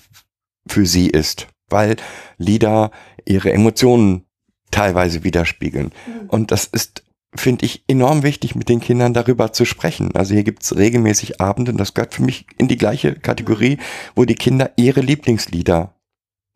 für 0.66 0.86
sie 0.86 1.08
ist, 1.08 1.48
weil 1.68 1.96
Lieder 2.38 2.90
ihre 3.24 3.52
Emotionen 3.52 4.24
teilweise 4.70 5.24
widerspiegeln. 5.24 5.92
Und 6.28 6.50
das 6.50 6.66
ist, 6.66 7.04
finde 7.34 7.66
ich, 7.66 7.84
enorm 7.88 8.22
wichtig, 8.22 8.54
mit 8.54 8.68
den 8.68 8.80
Kindern 8.80 9.14
darüber 9.14 9.52
zu 9.52 9.64
sprechen. 9.64 10.14
Also 10.14 10.34
hier 10.34 10.44
gibt's 10.44 10.76
regelmäßig 10.76 11.40
Abende, 11.40 11.72
und 11.72 11.78
das 11.78 11.94
gehört 11.94 12.14
für 12.14 12.22
mich 12.22 12.46
in 12.58 12.68
die 12.68 12.76
gleiche 12.76 13.14
Kategorie, 13.14 13.78
wo 14.14 14.24
die 14.24 14.34
Kinder 14.34 14.72
ihre 14.76 15.00
Lieblingslieder 15.00 15.94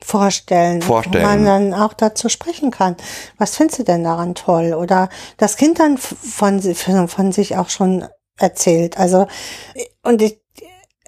Vorstellen, 0.01 0.80
Vorstellen. 0.80 1.24
wo 1.24 1.28
man 1.28 1.45
dann 1.45 1.74
auch 1.74 1.93
dazu 1.93 2.28
sprechen 2.28 2.70
kann. 2.70 2.97
Was 3.36 3.57
findest 3.57 3.80
du 3.80 3.82
denn 3.82 4.05
daran 4.05 4.36
toll? 4.36 4.74
Oder 4.74 5.09
das 5.39 5.57
Kind 5.57 5.80
dann 5.80 5.99
von 5.99 6.61
von 6.62 7.32
sich 7.32 7.57
auch 7.57 7.68
schon 7.68 8.05
erzählt. 8.39 8.99
Also, 8.99 9.26
und 10.03 10.22
ich, 10.22 10.41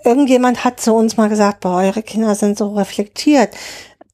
irgendjemand 0.04 0.64
hat 0.64 0.80
zu 0.80 0.94
uns 0.94 1.16
mal 1.16 1.28
gesagt, 1.28 1.60
boah, 1.60 1.78
eure 1.78 2.02
Kinder 2.02 2.34
sind 2.34 2.58
so 2.58 2.74
reflektiert. 2.74 3.54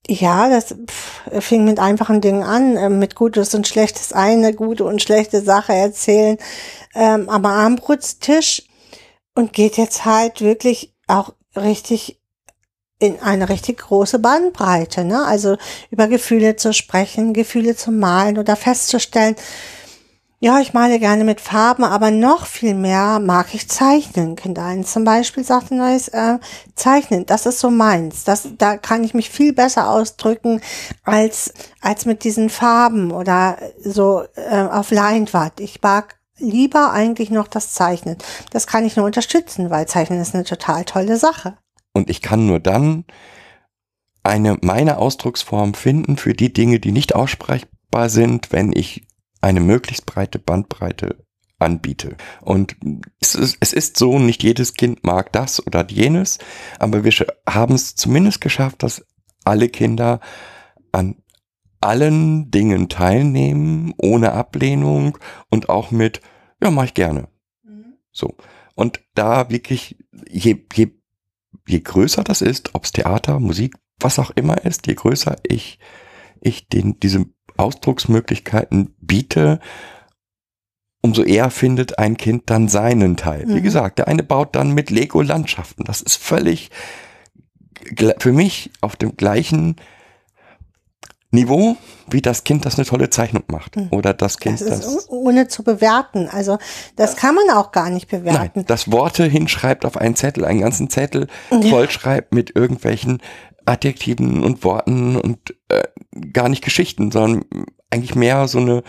Ja, 0.09 0.49
das 0.49 0.75
pff, 0.87 1.45
fing 1.45 1.65
mit 1.65 1.81
einfachen 1.81 2.21
Dingen 2.21 2.45
an, 2.45 2.77
äh, 2.77 2.89
mit 2.89 3.17
Gutes 3.17 3.55
und 3.55 3.67
Schlechtes 3.67 4.13
eine 4.13 4.55
gute 4.55 4.85
und 4.85 5.03
schlechte 5.03 5.43
Sache 5.43 5.73
erzählen, 5.73 6.39
ähm, 6.95 7.29
am 7.29 7.45
Armbrutstisch 7.45 8.63
und 9.35 9.53
geht 9.53 9.77
jetzt 9.77 10.05
halt 10.05 10.41
wirklich 10.41 10.95
auch 11.09 11.35
richtig 11.57 12.21
in 12.99 13.21
eine 13.21 13.49
richtig 13.49 13.79
große 13.79 14.19
Bandbreite, 14.19 15.05
ne? 15.05 15.25
Also 15.27 15.57
über 15.91 16.09
Gefühle 16.09 16.57
zu 16.57 16.73
sprechen, 16.73 17.35
Gefühle 17.35 17.77
zu 17.77 17.93
malen 17.93 18.39
oder 18.39 18.57
festzustellen, 18.57 19.37
ja, 20.47 20.61
ich 20.61 20.73
male 20.75 21.01
gerne 21.01 21.25
mit 21.25 21.41
Farben, 21.41 21.83
aber 21.83 22.13
noch 22.13 22.47
viel 22.47 22.75
mehr 22.75 23.19
mag 23.19 23.53
ich 23.53 23.69
zeichnen. 23.69 24.37
Kind 24.37 24.61
eins 24.61 24.93
zum 24.93 25.03
Beispiel 25.03 25.43
sagte 25.43 25.75
neues, 25.75 26.07
äh, 26.07 26.39
zeichnen, 26.77 27.27
das 27.27 27.47
ist 27.47 27.59
so 27.59 27.69
meins. 27.69 28.23
Das, 28.23 28.51
da 28.57 28.77
kann 28.77 29.03
ich 29.03 29.13
mich 29.13 29.29
viel 29.29 29.53
besser 29.53 29.91
ausdrücken 29.91 30.61
als, 31.03 31.53
als 31.81 32.07
mit 32.07 32.23
diesen 32.23 32.49
Farben 32.49 33.11
oder 33.11 33.59
so 33.83 34.23
äh, 34.37 34.63
auf 34.63 34.93
Leinwand. 34.93 35.59
Ich 35.59 35.83
mag 35.83 36.17
lieber 36.39 36.93
eigentlich 36.93 37.31
noch 37.31 37.49
das 37.49 37.73
Zeichnen. 37.73 38.17
Das 38.53 38.69
kann 38.69 38.85
ich 38.85 38.95
nur 38.95 39.05
unterstützen, 39.05 39.69
weil 39.71 39.89
Zeichnen 39.89 40.21
ist 40.21 40.37
eine 40.37 40.45
total 40.45 40.85
tolle 40.85 41.17
Sache. 41.17 41.59
Und 41.93 42.09
ich 42.09 42.23
kann 42.23 42.47
nur 42.47 42.61
dann 42.61 43.05
eine 44.23 44.59
meine 44.61 44.99
Ausdrucksform 44.99 45.75
finden 45.75 46.17
für 46.17 46.35
die 46.35 46.53
Dinge, 46.53 46.79
die 46.79 46.93
nicht 46.93 47.17
aussprechbar 47.17 48.09
sind, 48.09 48.53
wenn 48.53 48.71
ich 48.73 49.09
eine 49.41 49.61
möglichst 49.61 50.07
breite 50.07 50.39
Bandbreite 50.39 51.25
anbiete. 51.59 52.17
Und 52.43 52.77
es 53.21 53.35
ist, 53.35 53.57
es 53.61 53.73
ist 53.73 53.97
so, 53.97 54.19
nicht 54.19 54.43
jedes 54.43 54.75
Kind 54.75 55.05
mag 55.05 55.33
das 55.33 55.67
oder 55.67 55.87
jenes, 55.89 56.39
aber 56.79 57.05
wir 57.05 57.13
haben 57.49 57.75
es 57.75 57.95
zumindest 57.95 58.41
geschafft, 58.41 58.83
dass 58.83 59.07
alle 59.45 59.69
Kinder 59.69 60.21
an 60.93 61.17
allen 61.81 62.51
Dingen 62.51 62.89
teilnehmen, 62.89 63.95
ohne 63.99 64.33
Ablehnung 64.33 65.19
und 65.51 65.69
auch 65.69 65.91
mit, 65.91 66.21
ja, 66.61 66.71
mach 66.71 66.85
ich 66.85 66.95
gerne. 66.95 67.29
So. 68.11 68.37
Und 68.75 69.01
da 69.15 69.51
wirklich, 69.51 69.97
je, 70.29 70.67
je, 70.75 70.89
je 71.67 71.81
größer 71.81 72.25
das 72.25 72.43
ist, 72.43 72.75
ob 72.75 72.85
es 72.85 72.93
Theater, 72.93 73.41
Musik, 73.41 73.77
was 74.01 74.19
auch 74.19 74.31
immer 74.31 74.65
ist, 74.65 74.87
je 74.87 74.95
größer 74.95 75.37
ich, 75.47 75.79
ich 76.41 76.69
den, 76.69 76.99
diese 77.01 77.27
Ausdrucksmöglichkeiten 77.59 78.95
biete, 79.01 79.61
umso 81.03 81.23
eher 81.23 81.51
findet 81.51 81.99
ein 81.99 82.17
Kind 82.17 82.51
dann 82.51 82.69
seinen 82.69 83.17
Teil. 83.17 83.45
Wie 83.49 83.61
Mhm. 83.61 83.63
gesagt, 83.63 83.99
der 83.99 84.09
eine 84.09 84.23
baut 84.23 84.57
dann 84.57 84.73
mit 84.73 84.91
Lego 84.91 85.23
Landschaften. 85.23 85.85
Das 85.85 86.01
ist 86.01 86.17
völlig 86.17 86.71
für 88.19 88.33
mich 88.33 88.71
auf 88.81 88.97
dem 88.97 89.17
gleichen 89.17 89.77
Niveau, 91.33 91.77
wie 92.09 92.23
das 92.23 92.45
Kind, 92.45 92.65
das 92.65 92.77
eine 92.77 92.87
tolle 92.87 93.11
Zeichnung 93.11 93.43
macht. 93.49 93.77
Mhm. 93.77 93.89
Oder 93.91 94.15
das 94.15 94.39
Kind, 94.39 94.61
Das 94.61 94.69
das, 94.81 95.09
oh- 95.11 95.27
ohne 95.29 95.49
zu 95.49 95.63
bewerten. 95.65 96.29
Also 96.31 96.59
das 96.95 97.17
kann 97.17 97.35
man 97.35 97.51
auch 97.51 97.73
gar 97.73 97.91
nicht 97.91 98.11
Nein, 98.11 98.23
bewerten. 98.25 98.65
das 98.67 98.91
Worte 98.91 99.25
hinschreibt 99.25 99.85
auf 99.85 99.97
einen 99.97 100.17
Zettel, 100.17 100.45
einen 100.45 100.61
ganzen 100.61 100.89
Zettel 100.89 101.27
vollschreibt 101.69 102.33
mit 102.33 102.55
irgendwelchen 102.57 103.21
Adjektiven 103.67 104.43
und 104.45 104.65
Worten 104.65 105.17
und 105.17 105.55
äh, 105.69 105.83
gar 106.33 106.49
nicht 106.49 106.65
Geschichten, 106.65 107.11
sondern 107.11 107.45
eigentlich 107.91 108.15
mehr 108.15 108.49
so 108.49 108.59
eine 108.59 108.83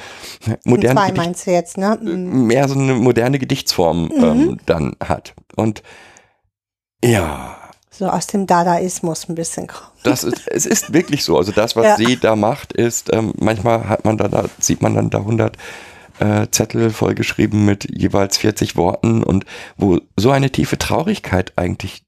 In 0.45 0.57
moderne, 0.65 0.99
zwei 0.99 1.11
meinst 1.13 1.45
du 1.47 1.51
jetzt, 1.51 1.77
ne? 1.77 1.97
Mhm. 2.01 2.47
mehr 2.47 2.67
so 2.67 2.75
eine 2.79 2.93
moderne 2.95 3.39
Gedichtsform 3.39 4.11
ähm, 4.15 4.57
dann 4.65 4.95
hat. 5.03 5.33
Und 5.55 5.83
Ja, 7.03 7.57
so 7.89 8.07
aus 8.07 8.27
dem 8.27 8.45
Dadaismus 8.47 9.27
ein 9.29 9.35
bisschen 9.35 9.67
kommt. 9.67 9.91
das 10.03 10.23
ist, 10.23 10.47
es 10.47 10.65
ist 10.65 10.93
wirklich 10.93 11.23
so. 11.23 11.37
Also 11.37 11.51
das, 11.51 11.75
was 11.75 11.85
Ja. 11.85 11.95
sie 11.97 12.17
da 12.17 12.35
macht, 12.35 12.73
ist, 12.73 13.11
ähm, 13.13 13.33
manchmal 13.39 13.87
hat 13.89 14.05
man 14.05 14.17
da, 14.17 14.27
da 14.27 14.45
sieht 14.59 14.81
man 14.81 14.93
dann 14.95 15.09
da 15.09 15.19
100 15.19 15.57
äh, 16.19 16.47
Zettel 16.51 16.89
vollgeschrieben 16.89 17.65
mit 17.65 17.87
jeweils 17.95 18.37
40 18.37 18.75
Worten 18.75 19.23
und 19.23 19.45
wo 19.77 19.99
so 20.15 20.31
eine 20.31 20.51
tiefe 20.51 20.77
Traurigkeit 20.77 21.53
eigentlich 21.55 22.03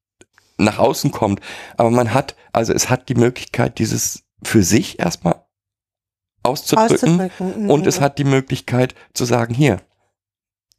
nach 0.59 0.77
außen 0.79 1.11
kommt. 1.11 1.39
Aber 1.77 1.89
man 1.89 2.13
hat, 2.13 2.35
also 2.53 2.73
es 2.73 2.89
hat 2.89 3.09
die 3.09 3.15
Möglichkeit, 3.15 3.79
dieses 3.79 4.23
für 4.43 4.63
sich 4.63 4.99
erstmal 4.99 5.45
auszudrücken. 6.43 7.21
Auszudrücken. 7.21 7.69
Und 7.69 7.81
Mhm. 7.81 7.87
es 7.87 7.99
hat 8.01 8.17
die 8.17 8.23
Möglichkeit 8.23 8.95
zu 9.13 9.25
sagen, 9.25 9.53
hier, 9.53 9.81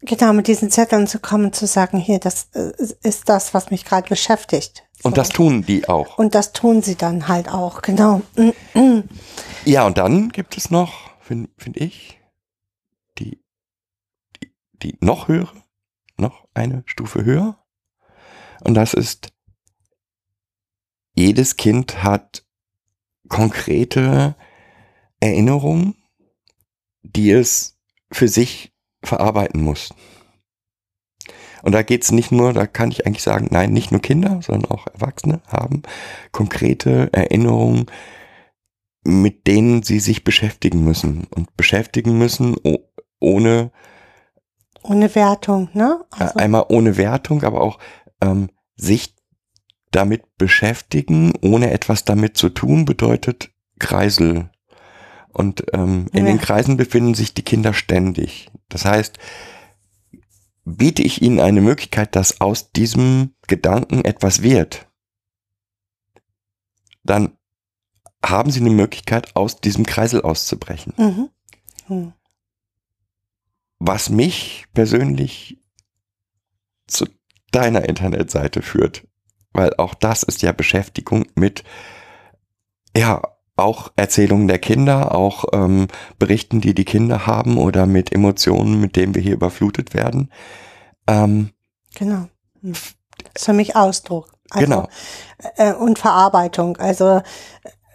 Genau, 0.02 0.32
mit 0.32 0.46
diesen 0.46 0.70
Zetteln 0.70 1.06
zu 1.06 1.18
kommen, 1.18 1.52
zu 1.52 1.66
sagen, 1.66 1.98
hier, 1.98 2.18
das 2.18 2.48
äh, 2.54 2.72
ist 3.02 3.28
das, 3.28 3.52
was 3.52 3.70
mich 3.70 3.84
gerade 3.84 4.08
beschäftigt. 4.08 4.82
und 5.02 5.18
das 5.18 5.28
tun 5.28 5.62
die 5.66 5.90
auch. 5.90 6.16
Und 6.16 6.34
das 6.34 6.52
tun 6.54 6.80
sie 6.82 6.94
dann 6.96 7.28
halt 7.28 7.48
auch, 7.50 7.82
genau. 7.82 8.22
Ja, 9.66 9.84
und 9.86 9.98
dann 9.98 10.30
gibt 10.30 10.56
es 10.56 10.70
noch, 10.70 11.10
finde 11.20 11.50
find 11.58 11.76
ich, 11.76 12.18
die, 13.18 13.44
die, 14.42 14.54
die 14.82 14.96
noch 15.02 15.28
höhere, 15.28 15.52
noch 16.16 16.48
eine 16.54 16.82
Stufe 16.86 17.22
höher. 17.26 17.62
Und 18.64 18.72
das 18.74 18.94
ist, 18.94 19.28
jedes 21.14 21.56
Kind 21.56 22.02
hat 22.02 22.44
konkrete 23.28 24.34
Erinnerungen, 25.20 25.94
die 27.02 27.30
es 27.30 27.78
für 28.12 28.28
sich 28.28 28.72
verarbeiten 29.02 29.62
muss. 29.62 29.90
Und 31.62 31.72
da 31.72 31.82
geht's 31.82 32.10
nicht 32.10 32.32
nur, 32.32 32.52
da 32.52 32.66
kann 32.66 32.90
ich 32.90 33.06
eigentlich 33.06 33.22
sagen, 33.22 33.48
nein, 33.50 33.72
nicht 33.72 33.92
nur 33.92 34.00
Kinder, 34.00 34.40
sondern 34.42 34.70
auch 34.70 34.86
Erwachsene 34.86 35.42
haben 35.46 35.82
konkrete 36.32 37.12
Erinnerungen, 37.12 37.86
mit 39.04 39.46
denen 39.46 39.82
sie 39.82 40.00
sich 40.00 40.24
beschäftigen 40.24 40.84
müssen. 40.84 41.26
Und 41.34 41.54
beschäftigen 41.56 42.16
müssen 42.18 42.56
ohne, 43.18 43.72
Ohne 44.82 45.14
Wertung, 45.14 45.68
ne? 45.74 46.04
Also, 46.10 46.34
einmal 46.38 46.64
ohne 46.70 46.96
Wertung, 46.96 47.42
aber 47.44 47.60
auch 47.60 47.78
ähm, 48.22 48.48
sich 48.76 49.14
damit 49.90 50.36
beschäftigen, 50.38 51.32
ohne 51.42 51.70
etwas 51.70 52.04
damit 52.04 52.36
zu 52.36 52.48
tun, 52.48 52.84
bedeutet 52.84 53.50
Kreisel. 53.78 54.50
Und 55.32 55.64
ähm, 55.72 56.06
in 56.12 56.26
Ja. 56.26 56.32
den 56.32 56.40
Kreisen 56.40 56.76
befinden 56.76 57.14
sich 57.14 57.34
die 57.34 57.42
Kinder 57.42 57.72
ständig. 57.72 58.50
Das 58.68 58.84
heißt, 58.84 59.18
biete 60.64 61.02
ich 61.02 61.22
ihnen 61.22 61.40
eine 61.40 61.60
Möglichkeit, 61.60 62.14
dass 62.16 62.40
aus 62.40 62.72
diesem 62.72 63.34
Gedanken 63.46 64.04
etwas 64.04 64.42
wird, 64.42 64.86
dann 67.02 67.36
haben 68.24 68.50
sie 68.50 68.60
eine 68.60 68.70
Möglichkeit, 68.70 69.34
aus 69.34 69.60
diesem 69.60 69.86
Kreisel 69.86 70.22
auszubrechen. 70.22 70.92
mhm. 70.96 71.28
Mhm. 71.88 72.12
Was 73.78 74.10
mich 74.10 74.66
persönlich 74.74 75.58
zu 76.86 77.06
deiner 77.50 77.88
Internetseite 77.88 78.60
führt, 78.60 79.08
weil 79.52 79.74
auch 79.76 79.94
das 79.94 80.22
ist 80.22 80.42
ja 80.42 80.52
Beschäftigung 80.52 81.26
mit, 81.34 81.64
ja, 82.96 83.22
auch 83.56 83.92
Erzählungen 83.96 84.48
der 84.48 84.58
Kinder, 84.58 85.14
auch 85.14 85.44
ähm, 85.52 85.88
Berichten, 86.18 86.60
die 86.60 86.74
die 86.74 86.86
Kinder 86.86 87.26
haben 87.26 87.58
oder 87.58 87.84
mit 87.84 88.12
Emotionen, 88.12 88.80
mit 88.80 88.96
denen 88.96 89.14
wir 89.14 89.22
hier 89.22 89.34
überflutet 89.34 89.92
werden. 89.92 90.30
Ähm, 91.06 91.50
Genau. 91.94 92.28
Mhm. 92.62 92.72
Das 92.72 93.42
ist 93.42 93.44
für 93.44 93.52
mich 93.52 93.76
Ausdruck. 93.76 94.32
Also, 94.50 94.66
Genau. 94.66 94.88
Äh, 95.56 95.74
und 95.74 95.98
Verarbeitung. 95.98 96.76
Also 96.78 97.22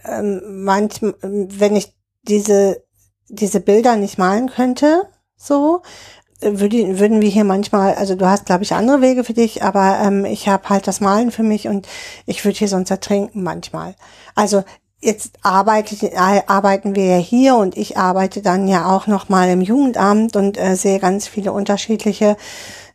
ähm, 0.05 0.63
manchmal, 0.63 1.15
wenn 1.21 1.75
ich 1.75 1.93
diese, 2.23 2.83
diese 3.27 3.59
Bilder 3.59 3.95
nicht 3.95 4.17
malen 4.17 4.49
könnte, 4.49 5.03
so, 5.35 5.81
äh, 5.81 6.24
würde, 6.41 6.99
würden 6.99 7.21
wir 7.21 7.29
hier 7.29 7.43
manchmal, 7.43 7.95
also 7.95 8.15
du 8.15 8.27
hast, 8.27 8.45
glaube 8.45 8.63
ich, 8.63 8.73
andere 8.73 9.01
Wege 9.01 9.23
für 9.23 9.33
dich, 9.33 9.63
aber 9.63 9.99
ähm, 10.01 10.25
ich 10.25 10.47
habe 10.47 10.69
halt 10.69 10.87
das 10.87 11.01
Malen 11.01 11.31
für 11.31 11.43
mich 11.43 11.67
und 11.67 11.87
ich 12.25 12.43
würde 12.43 12.57
hier 12.57 12.67
sonst 12.67 12.91
ertrinken 12.91 13.43
manchmal. 13.43 13.95
Also 14.35 14.63
jetzt 15.01 15.33
arbeitet, 15.41 16.03
äh, 16.03 16.41
arbeiten 16.47 16.95
wir 16.95 17.05
ja 17.05 17.17
hier 17.17 17.55
und 17.55 17.77
ich 17.77 17.97
arbeite 17.97 18.41
dann 18.41 18.67
ja 18.67 18.93
auch 18.93 19.07
noch 19.07 19.29
mal 19.29 19.49
im 19.49 19.61
Jugendamt 19.61 20.35
und 20.35 20.57
äh, 20.57 20.75
sehe 20.75 20.99
ganz 20.99 21.27
viele 21.27 21.51
unterschiedliche 21.51 22.37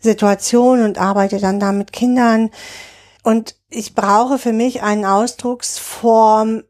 Situationen 0.00 0.84
und 0.84 0.98
arbeite 0.98 1.38
dann 1.38 1.60
da 1.60 1.72
mit 1.72 1.92
Kindern. 1.92 2.50
Und 3.22 3.56
ich 3.68 3.94
brauche 3.94 4.38
für 4.38 4.52
mich 4.52 4.82
eine 4.82 5.12
Ausdrucksform 5.12 6.64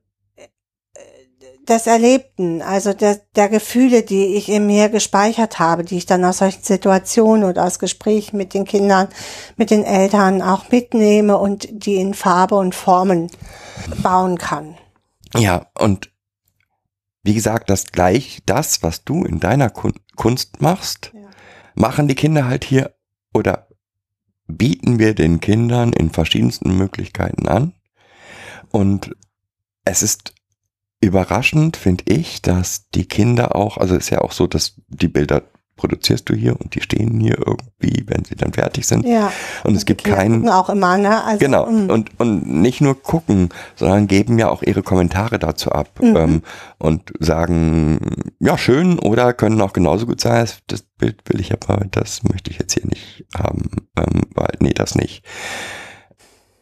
des 1.68 1.86
Erlebten, 1.86 2.62
also 2.62 2.92
der, 2.92 3.20
der 3.36 3.48
Gefühle, 3.48 4.02
die 4.02 4.36
ich 4.36 4.48
in 4.48 4.66
mir 4.66 4.88
gespeichert 4.88 5.58
habe, 5.58 5.84
die 5.84 5.98
ich 5.98 6.06
dann 6.06 6.24
aus 6.24 6.38
solchen 6.38 6.62
Situationen 6.62 7.44
oder 7.44 7.64
aus 7.64 7.78
Gesprächen 7.78 8.36
mit 8.36 8.54
den 8.54 8.64
Kindern, 8.64 9.08
mit 9.56 9.70
den 9.70 9.84
Eltern 9.84 10.42
auch 10.42 10.70
mitnehme 10.70 11.38
und 11.38 11.68
die 11.70 11.96
in 11.96 12.14
Farbe 12.14 12.56
und 12.56 12.74
Formen 12.74 13.30
bauen 14.02 14.38
kann. 14.38 14.76
ja, 15.36 15.66
und 15.78 16.10
wie 17.22 17.34
gesagt, 17.34 17.68
das 17.68 17.92
gleich 17.92 18.40
das, 18.46 18.82
was 18.82 19.04
du 19.04 19.24
in 19.24 19.40
deiner 19.40 19.68
Kun 19.70 19.92
Kunst 20.16 20.60
machst, 20.62 21.12
Ja. 21.14 21.28
machen 21.74 22.08
die 22.08 22.14
Kinder 22.14 22.46
halt 22.46 22.64
hier 22.64 22.94
oder 23.34 23.68
bieten 24.46 24.98
wir 24.98 25.14
den 25.14 25.40
Kindern 25.40 25.92
in 25.92 26.10
verschiedensten 26.10 26.76
Möglichkeiten 26.76 27.46
an. 27.46 27.74
Und 28.70 29.14
es 29.84 30.02
ist 30.02 30.34
überraschend, 31.00 31.76
finde 31.76 32.04
ich, 32.08 32.42
dass 32.42 32.88
die 32.94 33.06
Kinder 33.06 33.56
auch, 33.56 33.78
also 33.78 33.94
es 33.96 34.04
ist 34.04 34.10
ja 34.10 34.20
auch 34.20 34.32
so, 34.32 34.46
dass 34.46 34.74
die 34.88 35.08
Bilder 35.08 35.42
produzierst 35.76 36.28
du 36.28 36.34
hier 36.34 36.60
und 36.60 36.74
die 36.74 36.82
stehen 36.82 37.18
hier 37.20 37.38
irgendwie, 37.38 38.04
wenn 38.06 38.22
sie 38.26 38.34
dann 38.34 38.52
fertig 38.52 38.86
sind. 38.86 39.06
Ja. 39.06 39.32
Und 39.64 39.74
es 39.76 39.86
gibt 39.86 40.04
keinen, 40.04 40.46
auch 40.50 40.68
immer, 40.68 40.98
ne? 40.98 41.24
Also, 41.24 41.38
Genau. 41.38 41.64
mm. 41.70 41.88
Und, 41.88 42.10
und 42.20 42.46
nicht 42.60 42.82
nur 42.82 43.02
gucken, 43.02 43.48
sondern 43.76 44.06
geben 44.06 44.38
ja 44.38 44.50
auch 44.50 44.62
ihre 44.62 44.82
Kommentare 44.82 45.38
dazu 45.38 45.72
ab 45.72 45.88
Mhm. 46.02 46.16
ähm, 46.16 46.42
und 46.78 47.14
sagen, 47.18 47.98
ja, 48.40 48.58
schön 48.58 48.98
oder 48.98 49.32
können 49.32 49.58
auch 49.62 49.72
genauso 49.72 50.04
gut 50.04 50.20
sein, 50.20 50.42
das- 50.42 50.58
das 50.66 50.82
Bild 50.98 51.22
will 51.30 51.40
ich 51.40 51.50
aber, 51.50 51.82
das 51.90 52.24
möchte 52.24 52.50
ich 52.50 52.58
jetzt 52.58 52.74
hier 52.74 52.84
nicht 52.84 53.24
haben, 53.34 53.70
ähm, 53.96 54.24
weil, 54.34 54.52
nee, 54.60 54.74
das 54.74 54.96
nicht. 54.96 55.24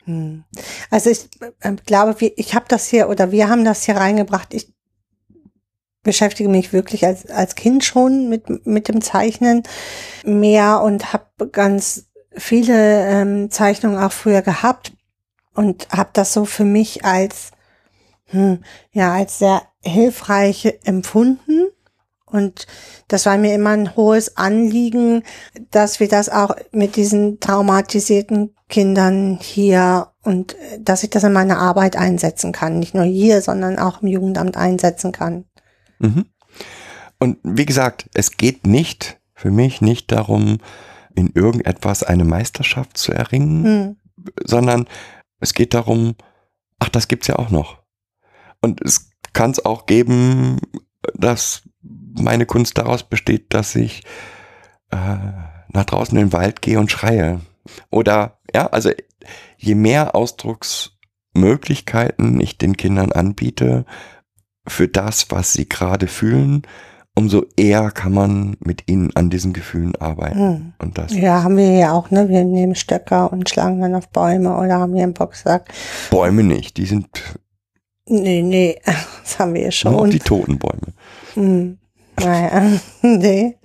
Hm. 0.08 0.44
Also 0.90 1.10
ich 1.10 1.28
äh, 1.60 1.72
glaube, 1.84 2.16
ich 2.24 2.54
habe 2.54 2.64
das 2.66 2.88
hier 2.88 3.10
oder 3.10 3.30
wir 3.30 3.50
haben 3.50 3.64
das 3.66 3.84
hier 3.84 3.96
reingebracht. 3.96 4.54
Ich 4.54 4.72
beschäftige 6.02 6.48
mich 6.48 6.72
wirklich 6.72 7.04
als, 7.04 7.26
als 7.26 7.54
Kind 7.54 7.84
schon 7.84 8.30
mit, 8.30 8.66
mit 8.66 8.88
dem 8.88 9.02
Zeichnen 9.02 9.64
mehr 10.24 10.80
und 10.80 11.12
habe 11.12 11.48
ganz 11.52 12.06
viele 12.32 13.06
ähm, 13.06 13.50
Zeichnungen 13.50 14.02
auch 14.02 14.12
früher 14.12 14.40
gehabt 14.40 14.92
und 15.54 15.88
habe 15.90 16.10
das 16.14 16.32
so 16.32 16.46
für 16.46 16.64
mich 16.64 17.04
als 17.04 17.50
hm, 18.26 18.64
ja 18.92 19.12
als 19.12 19.38
sehr 19.38 19.62
hilfreich 19.82 20.78
empfunden 20.84 21.66
und 22.30 22.66
das 23.08 23.26
war 23.26 23.36
mir 23.38 23.54
immer 23.54 23.70
ein 23.70 23.96
hohes 23.96 24.36
Anliegen, 24.36 25.22
dass 25.70 26.00
wir 26.00 26.08
das 26.08 26.28
auch 26.28 26.54
mit 26.72 26.96
diesen 26.96 27.40
traumatisierten 27.40 28.54
Kindern 28.68 29.38
hier 29.40 30.08
und 30.22 30.54
äh, 30.54 30.80
dass 30.80 31.02
ich 31.02 31.10
das 31.10 31.24
in 31.24 31.32
meiner 31.32 31.58
Arbeit 31.58 31.96
einsetzen 31.96 32.52
kann. 32.52 32.78
Nicht 32.78 32.94
nur 32.94 33.04
hier, 33.04 33.40
sondern 33.42 33.78
auch 33.78 34.02
im 34.02 34.08
Jugendamt 34.08 34.56
einsetzen 34.56 35.12
kann. 35.12 35.44
Mhm. 35.98 36.26
Und 37.18 37.38
wie 37.42 37.66
gesagt, 37.66 38.08
es 38.14 38.36
geht 38.36 38.66
nicht, 38.66 39.20
für 39.34 39.50
mich 39.50 39.80
nicht 39.80 40.12
darum, 40.12 40.58
in 41.14 41.30
irgendetwas 41.34 42.02
eine 42.02 42.24
Meisterschaft 42.24 42.96
zu 42.96 43.12
erringen, 43.12 43.64
Hm. 43.64 43.96
sondern 44.44 44.88
es 45.40 45.52
geht 45.54 45.74
darum, 45.74 46.14
ach, 46.78 46.88
das 46.88 47.08
gibt's 47.08 47.26
ja 47.26 47.36
auch 47.36 47.50
noch. 47.50 47.82
Und 48.60 48.80
es 48.82 49.10
kann 49.32 49.50
es 49.50 49.64
auch 49.64 49.86
geben, 49.86 50.58
dass 51.14 51.62
meine 52.14 52.46
Kunst 52.46 52.78
daraus 52.78 53.02
besteht, 53.02 53.52
dass 53.54 53.74
ich 53.74 54.02
äh, 54.90 54.96
nach 55.72 55.84
draußen 55.84 56.16
in 56.18 56.26
den 56.26 56.32
Wald 56.32 56.62
gehe 56.62 56.78
und 56.78 56.90
schreie. 56.90 57.40
Oder 57.90 58.38
ja, 58.54 58.66
also 58.68 58.90
je 59.58 59.74
mehr 59.74 60.14
Ausdrucksmöglichkeiten 60.14 62.40
ich 62.40 62.58
den 62.58 62.76
Kindern 62.76 63.12
anbiete 63.12 63.84
für 64.66 64.88
das, 64.88 65.30
was 65.30 65.52
sie 65.52 65.68
gerade 65.68 66.06
fühlen, 66.06 66.62
umso 67.14 67.44
eher 67.56 67.90
kann 67.90 68.12
man 68.12 68.56
mit 68.60 68.88
ihnen 68.88 69.14
an 69.16 69.30
diesen 69.30 69.52
Gefühlen 69.52 69.96
arbeiten. 69.96 70.38
Hm. 70.38 70.72
Und 70.78 70.98
das 70.98 71.14
Ja, 71.14 71.42
haben 71.42 71.56
wir 71.56 71.72
ja 71.72 71.92
auch, 71.92 72.10
ne? 72.10 72.28
Wir 72.28 72.44
nehmen 72.44 72.74
Stöcker 72.74 73.32
und 73.32 73.48
schlagen 73.48 73.80
dann 73.80 73.94
auf 73.94 74.08
Bäume 74.10 74.56
oder 74.56 74.78
haben 74.78 74.94
hier 74.94 75.02
einen 75.02 75.14
Boxsack. 75.14 75.72
Bäume 76.10 76.44
nicht, 76.44 76.76
die 76.76 76.86
sind 76.86 77.08
Nee, 78.10 78.40
nee, 78.42 78.80
das 79.22 79.38
haben 79.38 79.52
wir 79.54 79.60
ja 79.60 79.66
nur 79.66 79.72
schon. 79.72 80.10
die 80.10 80.18
toten 80.18 80.58
Bäume. 80.58 80.92
Hm. 81.34 81.78
Naja, 82.20 82.78
nee. 83.02 83.56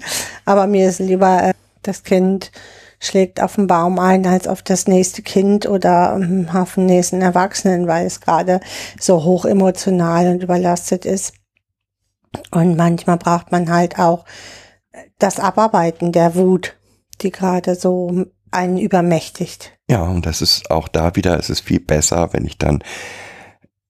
Aber 0.45 0.68
mir 0.68 0.89
ist 0.89 0.99
lieber, 0.99 1.43
äh, 1.43 1.54
das 1.82 2.04
Kind 2.04 2.51
schlägt 2.99 3.41
auf 3.41 3.56
den 3.56 3.68
Baum 3.68 3.99
ein 3.99 4.26
als 4.26 4.47
auf 4.47 4.62
das 4.62 4.88
nächste 4.88 5.22
Kind 5.22 5.66
oder 5.66 6.16
ähm, 6.16 6.47
auf 6.54 6.76
den 6.76 6.86
nächsten 6.86 7.22
Erwachsenen, 7.22 7.88
weil 7.88 8.06
es 8.06 8.22
gerade 8.22 8.62
so 8.99 9.24
hoch 9.24 9.45
emotional 9.45 10.28
und 10.28 10.41
überlastet 10.41 11.06
ist. 11.06 11.34
Und 12.51 12.78
manchmal 12.78 13.18
braucht 13.18 13.51
man 13.51 13.70
halt 13.72 13.99
auch 13.99 14.26
das 15.20 15.39
Abarbeiten 15.39 16.12
der 16.12 16.36
Wut, 16.36 16.76
die 17.22 17.32
gerade 17.32 17.76
so 17.76 18.26
einen 18.51 18.78
übermächtigt. 18.78 19.74
Ja, 19.89 20.04
und 20.04 20.26
das 20.26 20.41
ist 20.41 20.72
auch 20.72 20.88
da 20.88 21.16
wieder, 21.16 21.38
es 21.38 21.49
ist 21.49 21.62
viel 21.62 21.80
besser, 21.80 22.34
wenn 22.34 22.45
ich 22.45 22.58
dann 22.58 22.84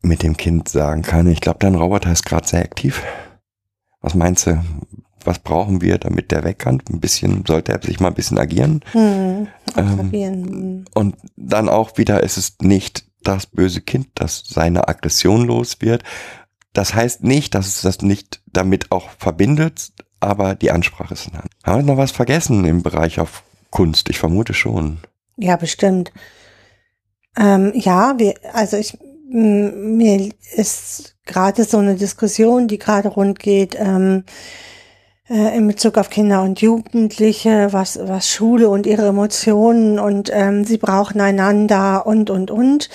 mit 0.01 0.23
dem 0.23 0.35
Kind 0.37 0.69
sagen 0.69 1.01
kann, 1.01 1.27
ich 1.27 1.41
glaube, 1.41 1.59
dein 1.59 1.75
Roboter 1.75 2.11
ist 2.11 2.25
gerade 2.25 2.47
sehr 2.47 2.61
aktiv. 2.61 3.01
Was 4.03 4.13
meinst 4.13 4.45
du? 4.45 4.63
Was 5.25 5.39
brauchen 5.39 5.81
wir, 5.81 5.97
damit 5.97 6.31
der 6.31 6.43
weg 6.43 6.59
kann? 6.59 6.81
Ein 6.91 6.99
bisschen, 6.99 7.45
sollte 7.47 7.71
er 7.71 7.81
sich 7.81 7.99
mal 8.01 8.09
ein 8.09 8.13
bisschen 8.13 8.37
agieren. 8.37 8.81
Hm, 8.91 9.47
Ähm, 9.75 9.89
observieren. 9.91 10.85
Und 10.93 11.15
dann 11.37 11.69
auch 11.69 11.97
wieder, 11.97 12.21
es 12.23 12.37
ist 12.37 12.61
nicht 12.61 13.05
das 13.23 13.45
böse 13.47 13.79
Kind, 13.81 14.09
das 14.15 14.43
seine 14.45 14.89
Aggression 14.89 15.45
los 15.45 15.77
wird. 15.79 16.03
Das 16.73 16.93
heißt 16.93 17.23
nicht, 17.23 17.55
dass 17.55 17.67
es 17.67 17.81
das 17.81 18.01
nicht 18.01 18.41
damit 18.47 18.91
auch 18.91 19.09
verbindet, 19.17 19.93
aber 20.19 20.55
die 20.55 20.71
Ansprache 20.71 21.13
ist 21.13 21.27
in 21.27 21.37
Hand. 21.37 21.49
Haben 21.63 21.85
wir 21.85 21.93
noch 21.93 21.97
was 21.97 22.11
vergessen 22.11 22.65
im 22.65 22.83
Bereich 22.83 23.19
auf 23.21 23.43
Kunst? 23.69 24.09
Ich 24.09 24.19
vermute 24.19 24.53
schon. 24.53 24.97
Ja, 25.37 25.55
bestimmt. 25.55 26.11
Ähm, 27.37 27.71
ja, 27.75 28.15
wir, 28.17 28.33
also 28.53 28.75
ich, 28.77 28.97
mir 29.29 30.31
ist 30.55 31.15
gerade 31.25 31.63
so 31.63 31.77
eine 31.77 31.95
Diskussion, 31.95 32.67
die 32.67 32.77
gerade 32.77 33.09
rund 33.09 33.39
geht, 33.39 33.75
ähm, 33.79 34.25
äh, 35.29 35.57
in 35.57 35.67
Bezug 35.67 35.97
auf 35.97 36.09
Kinder 36.09 36.43
und 36.43 36.61
Jugendliche, 36.61 37.71
was, 37.71 37.97
was 38.01 38.29
Schule 38.29 38.69
und 38.69 38.85
ihre 38.85 39.07
Emotionen 39.07 39.99
und 39.99 40.29
ähm, 40.33 40.65
sie 40.65 40.77
brauchen 40.77 41.21
einander 41.21 42.05
und, 42.05 42.29
und, 42.29 42.51
und, 42.51 42.89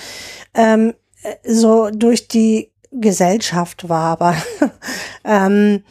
ähm, 0.53 0.93
äh, 1.23 1.35
so 1.51 1.89
durch 1.89 2.27
die 2.27 2.71
Gesellschaft 2.91 3.89
war. 3.89 4.11
Aber 4.11 4.35
ähm, 5.25 5.83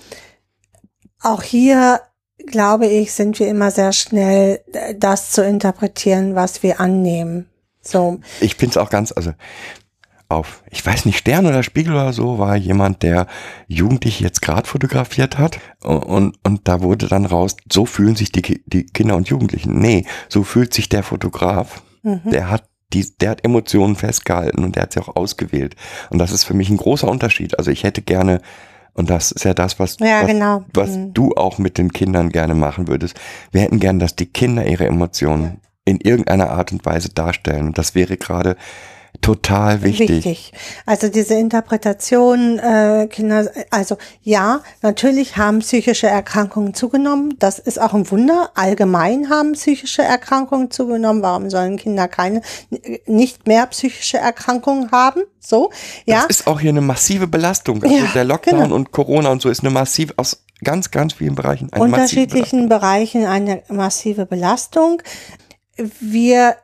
auch 1.20 1.42
hier, 1.42 2.00
glaube 2.46 2.86
ich, 2.86 3.12
sind 3.12 3.38
wir 3.40 3.48
immer 3.48 3.70
sehr 3.70 3.92
schnell, 3.92 4.60
äh, 4.72 4.94
das 4.94 5.32
zu 5.32 5.44
interpretieren, 5.44 6.34
was 6.34 6.62
wir 6.62 6.80
annehmen. 6.80 7.48
So, 7.80 8.20
Ich 8.40 8.56
finde 8.56 8.72
es 8.72 8.76
auch 8.76 8.90
ganz, 8.90 9.12
also 9.12 9.32
auf, 10.28 10.62
ich 10.70 10.84
weiß 10.84 11.06
nicht, 11.06 11.18
Stern 11.18 11.46
oder 11.46 11.62
Spiegel 11.62 11.94
oder 11.94 12.12
so, 12.12 12.38
war 12.38 12.54
jemand, 12.54 13.02
der 13.02 13.26
Jugendliche 13.66 14.24
jetzt 14.24 14.42
gerade 14.42 14.68
fotografiert 14.68 15.38
hat 15.38 15.58
und, 15.82 16.34
und, 16.44 16.68
da 16.68 16.82
wurde 16.82 17.08
dann 17.08 17.24
raus, 17.24 17.56
so 17.72 17.86
fühlen 17.86 18.14
sich 18.14 18.30
die, 18.30 18.62
die 18.66 18.84
Kinder 18.84 19.16
und 19.16 19.28
Jugendlichen. 19.28 19.78
Nee, 19.78 20.04
so 20.28 20.42
fühlt 20.44 20.74
sich 20.74 20.88
der 20.90 21.02
Fotograf. 21.02 21.82
mhm. 22.02 22.20
Der 22.30 22.50
hat 22.50 22.64
die, 22.92 23.06
der 23.18 23.30
hat 23.30 23.44
Emotionen 23.44 23.96
festgehalten 23.96 24.64
und 24.64 24.76
der 24.76 24.84
hat 24.84 24.92
sie 24.92 25.00
auch 25.00 25.14
ausgewählt. 25.14 25.76
Und 26.10 26.18
das 26.18 26.32
ist 26.32 26.44
für 26.44 26.54
mich 26.54 26.70
ein 26.70 26.78
großer 26.78 27.06
Unterschied. 27.08 27.58
Also 27.58 27.70
ich 27.70 27.84
hätte 27.84 28.00
gerne, 28.00 28.40
und 28.94 29.10
das 29.10 29.30
ist 29.30 29.44
ja 29.44 29.52
das, 29.52 29.78
was, 29.78 29.98
ja, 30.00 30.22
was, 30.22 30.26
genau. 30.26 30.64
was 30.72 30.96
Mhm. 30.96 31.12
du 31.12 31.34
auch 31.36 31.58
mit 31.58 31.76
den 31.76 31.92
Kindern 31.92 32.30
gerne 32.30 32.54
machen 32.54 32.88
würdest. 32.88 33.18
Wir 33.52 33.60
hätten 33.60 33.78
gern, 33.78 33.98
dass 33.98 34.16
die 34.16 34.26
Kinder 34.26 34.66
ihre 34.66 34.86
Emotionen 34.86 35.60
in 35.84 36.00
irgendeiner 36.00 36.50
Art 36.50 36.72
und 36.72 36.84
Weise 36.86 37.10
darstellen. 37.10 37.66
Und 37.66 37.78
das 37.78 37.94
wäre 37.94 38.16
gerade 38.16 38.56
total 39.20 39.82
wichtig. 39.82 40.52
Also 40.86 41.08
diese 41.08 41.34
Interpretation, 41.34 42.58
äh, 42.58 43.08
Kinder, 43.10 43.50
also 43.70 43.96
ja, 44.22 44.60
natürlich 44.82 45.36
haben 45.36 45.58
psychische 45.60 46.06
Erkrankungen 46.06 46.74
zugenommen. 46.74 47.34
Das 47.38 47.58
ist 47.58 47.80
auch 47.80 47.94
ein 47.94 48.10
Wunder. 48.10 48.50
Allgemein 48.54 49.30
haben 49.30 49.52
psychische 49.52 50.02
Erkrankungen 50.02 50.70
zugenommen. 50.70 51.22
Warum 51.22 51.50
sollen 51.50 51.76
Kinder 51.76 52.08
keine, 52.08 52.42
nicht 53.06 53.46
mehr 53.46 53.66
psychische 53.66 54.18
Erkrankungen 54.18 54.90
haben? 54.92 55.22
So, 55.40 55.70
ja. 56.04 56.24
Das 56.28 56.40
ist 56.40 56.46
auch 56.46 56.60
hier 56.60 56.70
eine 56.70 56.80
massive 56.80 57.26
Belastung. 57.26 57.82
Also 57.82 57.94
Ja, 57.94 58.06
der 58.14 58.24
Lockdown 58.24 58.62
genau. 58.62 58.74
und 58.74 58.92
Corona 58.92 59.30
und 59.30 59.42
so 59.42 59.48
ist 59.48 59.60
eine 59.60 59.70
massive, 59.70 60.14
aus 60.16 60.44
ganz, 60.62 60.90
ganz 60.90 61.14
vielen 61.14 61.34
Bereichen 61.34 61.72
eine 61.72 61.82
unterschiedlichen 61.82 62.68
Bereichen 62.68 63.24
eine 63.26 63.62
massive 63.68 64.26
Belastung. 64.26 65.02
Wir, 66.00 66.56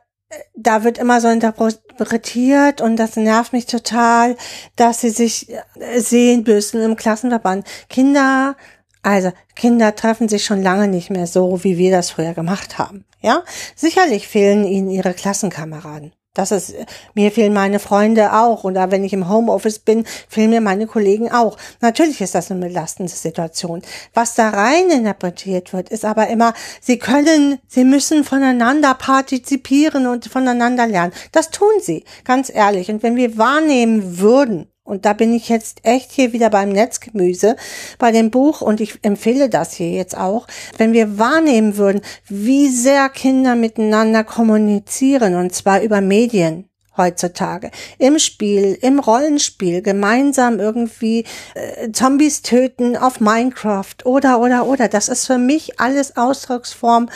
da 0.55 0.83
wird 0.83 0.97
immer 0.97 1.21
so 1.21 1.27
interpretiert 1.27 2.81
und 2.81 2.97
das 2.97 3.15
nervt 3.15 3.53
mich 3.53 3.65
total, 3.65 4.35
dass 4.75 5.01
sie 5.01 5.09
sich 5.09 5.49
äh, 5.49 5.99
sehen 5.99 6.43
müssen 6.45 6.81
im 6.81 6.95
Klassenverband. 6.95 7.65
Kinder, 7.89 8.55
also 9.01 9.31
Kinder 9.55 9.95
treffen 9.95 10.27
sich 10.27 10.45
schon 10.45 10.61
lange 10.61 10.87
nicht 10.87 11.09
mehr 11.09 11.27
so, 11.27 11.63
wie 11.63 11.77
wir 11.77 11.91
das 11.91 12.09
früher 12.09 12.33
gemacht 12.33 12.77
haben. 12.77 13.05
Ja, 13.21 13.43
sicherlich 13.75 14.27
fehlen 14.27 14.65
ihnen 14.65 14.89
ihre 14.89 15.13
Klassenkameraden. 15.13 16.13
Das 16.35 16.51
ist, 16.51 16.75
mir 17.15 17.31
fehlen 17.31 17.53
meine 17.53 17.79
Freunde 17.79 18.33
auch. 18.33 18.63
Oder 18.63 18.91
wenn 18.91 19.03
ich 19.03 19.13
im 19.13 19.27
Homeoffice 19.27 19.79
bin, 19.79 20.05
fehlen 20.29 20.51
mir 20.51 20.61
meine 20.61 20.85
Kollegen 20.85 21.31
auch. 21.31 21.57
Natürlich 21.81 22.21
ist 22.21 22.35
das 22.35 22.51
eine 22.51 22.59
belastende 22.59 23.11
Situation. 23.11 23.81
Was 24.13 24.35
da 24.35 24.49
rein 24.49 24.91
interpretiert 24.91 25.73
wird, 25.73 25.89
ist 25.89 26.05
aber 26.05 26.27
immer, 26.27 26.53
sie 26.81 26.99
können, 26.99 27.57
sie 27.67 27.83
müssen 27.83 28.23
voneinander 28.23 28.93
partizipieren 28.93 30.05
und 30.05 30.25
voneinander 30.25 30.85
lernen. 30.85 31.13
Das 31.31 31.49
tun 31.49 31.73
sie, 31.81 32.03
ganz 32.23 32.51
ehrlich. 32.53 32.89
Und 32.91 33.01
wenn 33.01 33.15
wir 33.15 33.37
wahrnehmen 33.37 34.19
würden, 34.19 34.67
und 34.85 35.05
da 35.05 35.13
bin 35.13 35.33
ich 35.33 35.49
jetzt 35.49 35.79
echt 35.83 36.11
hier 36.11 36.31
wieder 36.31 36.49
beim 36.49 36.69
Netzgemüse, 36.69 37.57
bei 37.97 38.11
dem 38.11 38.31
Buch, 38.31 38.61
und 38.61 38.79
ich 38.79 38.99
empfehle 39.01 39.49
das 39.49 39.73
hier 39.73 39.89
jetzt 39.89 40.15
auch, 40.15 40.47
wenn 40.77 40.93
wir 40.93 41.17
wahrnehmen 41.17 41.75
würden, 41.75 42.01
wie 42.29 42.69
sehr 42.69 43.09
Kinder 43.09 43.55
miteinander 43.55 44.23
kommunizieren, 44.23 45.35
und 45.35 45.53
zwar 45.53 45.81
über 45.81 46.01
Medien 46.01 46.69
heutzutage, 46.97 47.71
im 47.97 48.19
Spiel, 48.19 48.77
im 48.79 48.99
Rollenspiel, 48.99 49.81
gemeinsam 49.81 50.59
irgendwie 50.59 51.25
äh, 51.55 51.91
Zombies 51.91 52.43
töten 52.43 52.95
auf 52.95 53.19
Minecraft 53.19 54.05
oder, 54.05 54.39
oder, 54.39 54.65
oder. 54.67 54.87
Das 54.87 55.09
ist 55.09 55.25
für 55.25 55.39
mich 55.39 55.79
alles 55.79 56.15
Ausdrucksform 56.15 57.09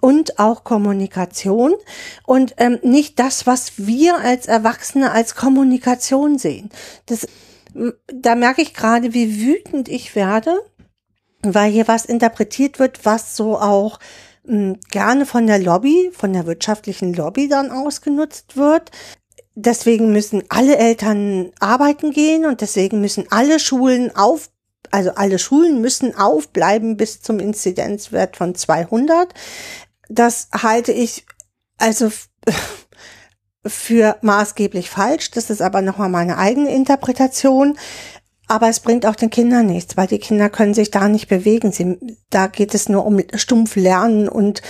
und 0.00 0.38
auch 0.38 0.64
Kommunikation 0.64 1.74
und 2.26 2.54
ähm, 2.58 2.78
nicht 2.82 3.18
das, 3.18 3.46
was 3.46 3.72
wir 3.76 4.16
als 4.16 4.46
Erwachsene 4.46 5.10
als 5.10 5.34
Kommunikation 5.34 6.38
sehen. 6.38 6.70
Das, 7.06 7.26
da 8.06 8.34
merke 8.34 8.62
ich 8.62 8.74
gerade, 8.74 9.14
wie 9.14 9.40
wütend 9.40 9.88
ich 9.88 10.14
werde, 10.14 10.58
weil 11.42 11.70
hier 11.70 11.88
was 11.88 12.04
interpretiert 12.04 12.78
wird, 12.78 13.04
was 13.04 13.36
so 13.36 13.58
auch 13.58 13.98
mh, 14.44 14.76
gerne 14.90 15.26
von 15.26 15.46
der 15.46 15.58
Lobby, 15.58 16.10
von 16.12 16.32
der 16.32 16.46
wirtschaftlichen 16.46 17.14
Lobby 17.14 17.48
dann 17.48 17.70
ausgenutzt 17.70 18.56
wird. 18.56 18.90
Deswegen 19.54 20.12
müssen 20.12 20.44
alle 20.48 20.76
Eltern 20.76 21.50
arbeiten 21.58 22.12
gehen 22.12 22.46
und 22.46 22.60
deswegen 22.60 23.00
müssen 23.00 23.26
alle 23.30 23.58
Schulen 23.58 24.14
auf 24.14 24.50
also 24.90 25.10
alle 25.10 25.38
Schulen 25.38 25.80
müssen 25.80 26.14
aufbleiben 26.16 26.96
bis 26.96 27.20
zum 27.20 27.40
Inzidenzwert 27.40 28.36
von 28.36 28.54
200. 28.54 29.34
Das 30.08 30.48
halte 30.52 30.92
ich 30.92 31.26
also 31.78 32.10
für 33.66 34.16
maßgeblich 34.22 34.90
falsch. 34.90 35.30
Das 35.30 35.50
ist 35.50 35.62
aber 35.62 35.82
nochmal 35.82 36.08
meine 36.08 36.38
eigene 36.38 36.74
Interpretation. 36.74 37.78
Aber 38.46 38.68
es 38.68 38.80
bringt 38.80 39.04
auch 39.04 39.16
den 39.16 39.28
Kindern 39.28 39.66
nichts, 39.66 39.96
weil 39.96 40.06
die 40.06 40.18
Kinder 40.18 40.48
können 40.48 40.72
sich 40.72 40.90
da 40.90 41.08
nicht 41.08 41.28
bewegen. 41.28 41.70
Sie, 41.70 41.98
da 42.30 42.46
geht 42.46 42.74
es 42.74 42.88
nur 42.88 43.04
um 43.04 43.20
stumpf 43.34 43.76
Lernen 43.76 44.28
und 44.28 44.62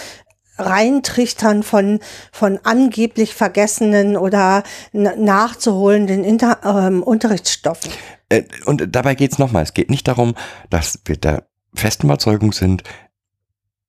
Reintrichtern 0.59 1.62
von, 1.62 2.01
von 2.32 2.59
angeblich 2.64 3.34
vergessenen 3.34 4.16
oder 4.16 4.64
nachzuholenden 4.93 6.24
Inter, 6.24 6.59
ähm, 6.64 7.05
Unterrichtsstoffen. 7.05 7.93
Äh, 8.28 8.43
Und 8.66 8.84
dabei 8.91 9.14
geht 9.14 9.32
es 9.32 9.39
nochmal. 9.39 9.62
Es 9.62 9.74
geht 9.74 9.91
nicht 9.91 10.09
darum, 10.09 10.34
dass 10.68 10.99
wir 11.05 11.16
der 11.16 11.47
festen 11.74 12.07
Überzeugung 12.07 12.53
sind, 12.53 12.82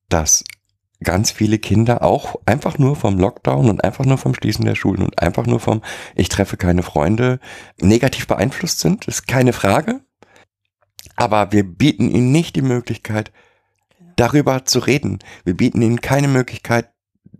dass 0.10 0.44
ganz 1.04 1.32
viele 1.32 1.60
Kinder 1.60 2.04
auch 2.04 2.36
einfach 2.46 2.78
nur 2.78 2.96
vom 2.96 3.18
Lockdown 3.18 3.70
und 3.70 3.84
einfach 3.84 4.06
nur 4.06 4.18
vom 4.18 4.34
Schließen 4.34 4.66
der 4.66 4.76
Schulen 4.76 5.04
und 5.04 5.22
einfach 5.22 5.46
nur 5.46 5.60
vom 5.60 5.82
Ich 6.16 6.30
treffe 6.30 6.58
keine 6.58 6.84
Freunde 6.84 7.40
negativ 7.80 8.28
beeinflusst 8.28 8.80
sind. 8.80 9.08
ist 9.08 9.28
keine 9.28 9.54
Frage. 9.54 10.02
Aber 11.16 11.52
wir 11.52 11.64
bieten 11.64 12.10
ihnen 12.10 12.32
nicht 12.32 12.56
die 12.56 12.62
Möglichkeit, 12.62 13.32
darüber 14.16 14.66
zu 14.66 14.80
reden. 14.80 15.20
Wir 15.46 15.56
bieten 15.56 15.82
ihnen 15.82 16.02
keine 16.02 16.28
Möglichkeit, 16.28 16.90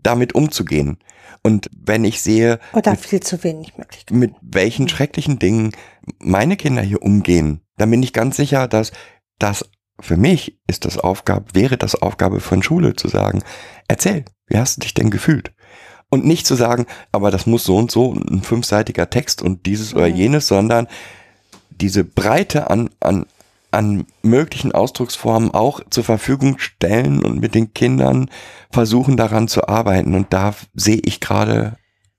damit 0.02 0.34
umzugehen. 0.34 0.98
Und 1.42 1.70
wenn 1.74 2.04
ich 2.04 2.20
sehe, 2.20 2.58
Oder 2.72 2.96
viel 2.96 3.20
zu 3.20 3.42
wenig 3.44 3.76
Möglichkeiten. 3.78 4.18
mit 4.18 4.34
welchen 4.42 4.88
schrecklichen 4.88 5.38
Dingen 5.38 5.72
meine 6.18 6.56
Kinder 6.56 6.82
hier 6.82 7.02
umgehen, 7.02 7.60
dann 7.76 7.90
bin 7.90 8.02
ich 8.02 8.12
ganz 8.12 8.36
sicher, 8.36 8.68
dass 8.68 8.92
das 9.38 9.70
für 10.00 10.16
mich 10.16 10.58
ist 10.66 10.84
das 10.84 10.98
Aufgabe, 10.98 11.46
wäre 11.54 11.76
das 11.76 11.94
Aufgabe 11.94 12.40
von 12.40 12.62
Schule 12.62 12.96
zu 12.96 13.08
sagen, 13.08 13.42
erzähl, 13.88 14.24
wie 14.46 14.58
hast 14.58 14.76
du 14.76 14.80
dich 14.80 14.94
denn 14.94 15.10
gefühlt? 15.10 15.52
Und 16.10 16.24
nicht 16.24 16.46
zu 16.46 16.56
sagen, 16.56 16.86
aber 17.12 17.30
das 17.30 17.46
muss 17.46 17.64
so 17.64 17.76
und 17.76 17.90
so 17.90 18.14
ein 18.14 18.42
fünfseitiger 18.42 19.10
Text 19.10 19.42
und 19.42 19.66
dieses 19.66 19.94
oder 19.94 20.08
Mhm. 20.08 20.16
jenes, 20.16 20.48
sondern 20.48 20.88
diese 21.70 22.04
Breite 22.04 22.68
an, 22.70 22.90
an 23.00 23.26
an 23.70 24.06
möglichen 24.22 24.72
Ausdrucksformen 24.72 25.52
auch 25.52 25.80
zur 25.90 26.04
Verfügung 26.04 26.58
stellen 26.58 27.24
und 27.24 27.40
mit 27.40 27.54
den 27.54 27.72
Kindern 27.72 28.30
versuchen 28.70 29.16
daran 29.16 29.48
zu 29.48 29.68
arbeiten. 29.68 30.14
Und 30.14 30.32
da 30.32 30.54
sehe 30.74 31.00
ich 31.04 31.20
gerade 31.20 31.76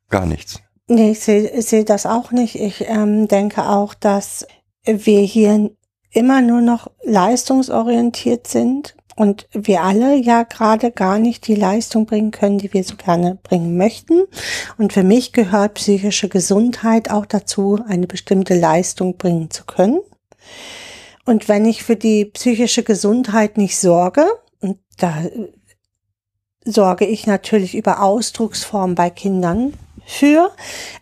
gar 0.10 0.26
nichts. 0.26 0.62
Nee, 0.88 1.12
ich 1.12 1.20
sehe 1.20 1.62
seh 1.62 1.84
das 1.84 2.06
auch 2.06 2.32
nicht. 2.32 2.56
Ich 2.56 2.86
ähm, 2.88 3.28
denke 3.28 3.66
auch, 3.68 3.94
dass 3.94 4.46
wir 4.86 5.22
hier 5.22 5.72
immer 6.12 6.42
nur 6.42 6.62
noch 6.62 6.92
leistungsorientiert 7.04 8.48
sind 8.48 8.96
und 9.16 9.48
wir 9.52 9.84
alle 9.84 10.16
ja 10.16 10.44
gerade 10.44 10.92
gar 10.92 11.20
nicht 11.20 11.48
die 11.48 11.56
Leistung 11.56 12.06
bringen 12.06 12.32
können, 12.32 12.58
die 12.58 12.74
wir 12.74 12.84
so 12.84 12.96
gerne 12.96 13.38
bringen 13.44 13.78
möchten. 13.78 14.24
Und 14.78 14.94
für 14.94 15.04
mich 15.04 15.34
gehört 15.34 15.76
psychische 15.76 16.30
Gesundheit 16.30 17.12
auch 17.12 17.26
dazu, 17.26 17.80
eine 17.88 18.08
bestimmte 18.08 18.60
Leistung 18.60 19.18
bringen 19.18 19.52
zu 19.52 19.66
können. 19.66 20.00
Und 21.26 21.48
wenn 21.48 21.66
ich 21.66 21.84
für 21.84 21.96
die 21.96 22.26
psychische 22.26 22.84
Gesundheit 22.84 23.58
nicht 23.58 23.78
sorge, 23.78 24.26
und 24.60 24.80
da 24.98 25.24
sorge 26.66 27.06
ich 27.06 27.28
natürlich 27.28 27.76
über 27.76 28.02
Ausdrucksformen 28.02 28.96
bei 28.96 29.10
Kindern 29.10 29.74
für, 30.06 30.52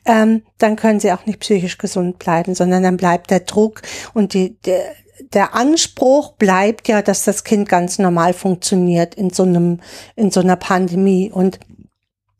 ähm, 0.06 0.44
dann 0.58 0.76
können 0.76 1.00
sie 1.00 1.12
auch 1.12 1.26
nicht 1.26 1.40
psychisch 1.40 1.78
gesund 1.78 2.20
bleiben, 2.20 2.56
sondern 2.56 2.84
dann 2.84 2.98
bleibt 2.98 3.32
der 3.32 3.42
Druck 3.42 3.82
und 4.14 4.34
die, 4.34 4.60
der, 4.62 4.84
der 5.34 5.56
Anspruch 5.56 6.34
bleibt 6.34 6.88
ja, 6.88 7.02
dass 7.02 7.24
das 7.24 7.44
Kind 7.44 7.70
ganz 7.70 8.00
normal 8.00 8.34
funktioniert 8.34 9.16
in 9.16 9.30
so 9.30 9.44
einem, 9.44 9.80
in 10.16 10.32
so 10.32 10.40
einer 10.40 10.56
Pandemie 10.56 11.32
und 11.32 11.60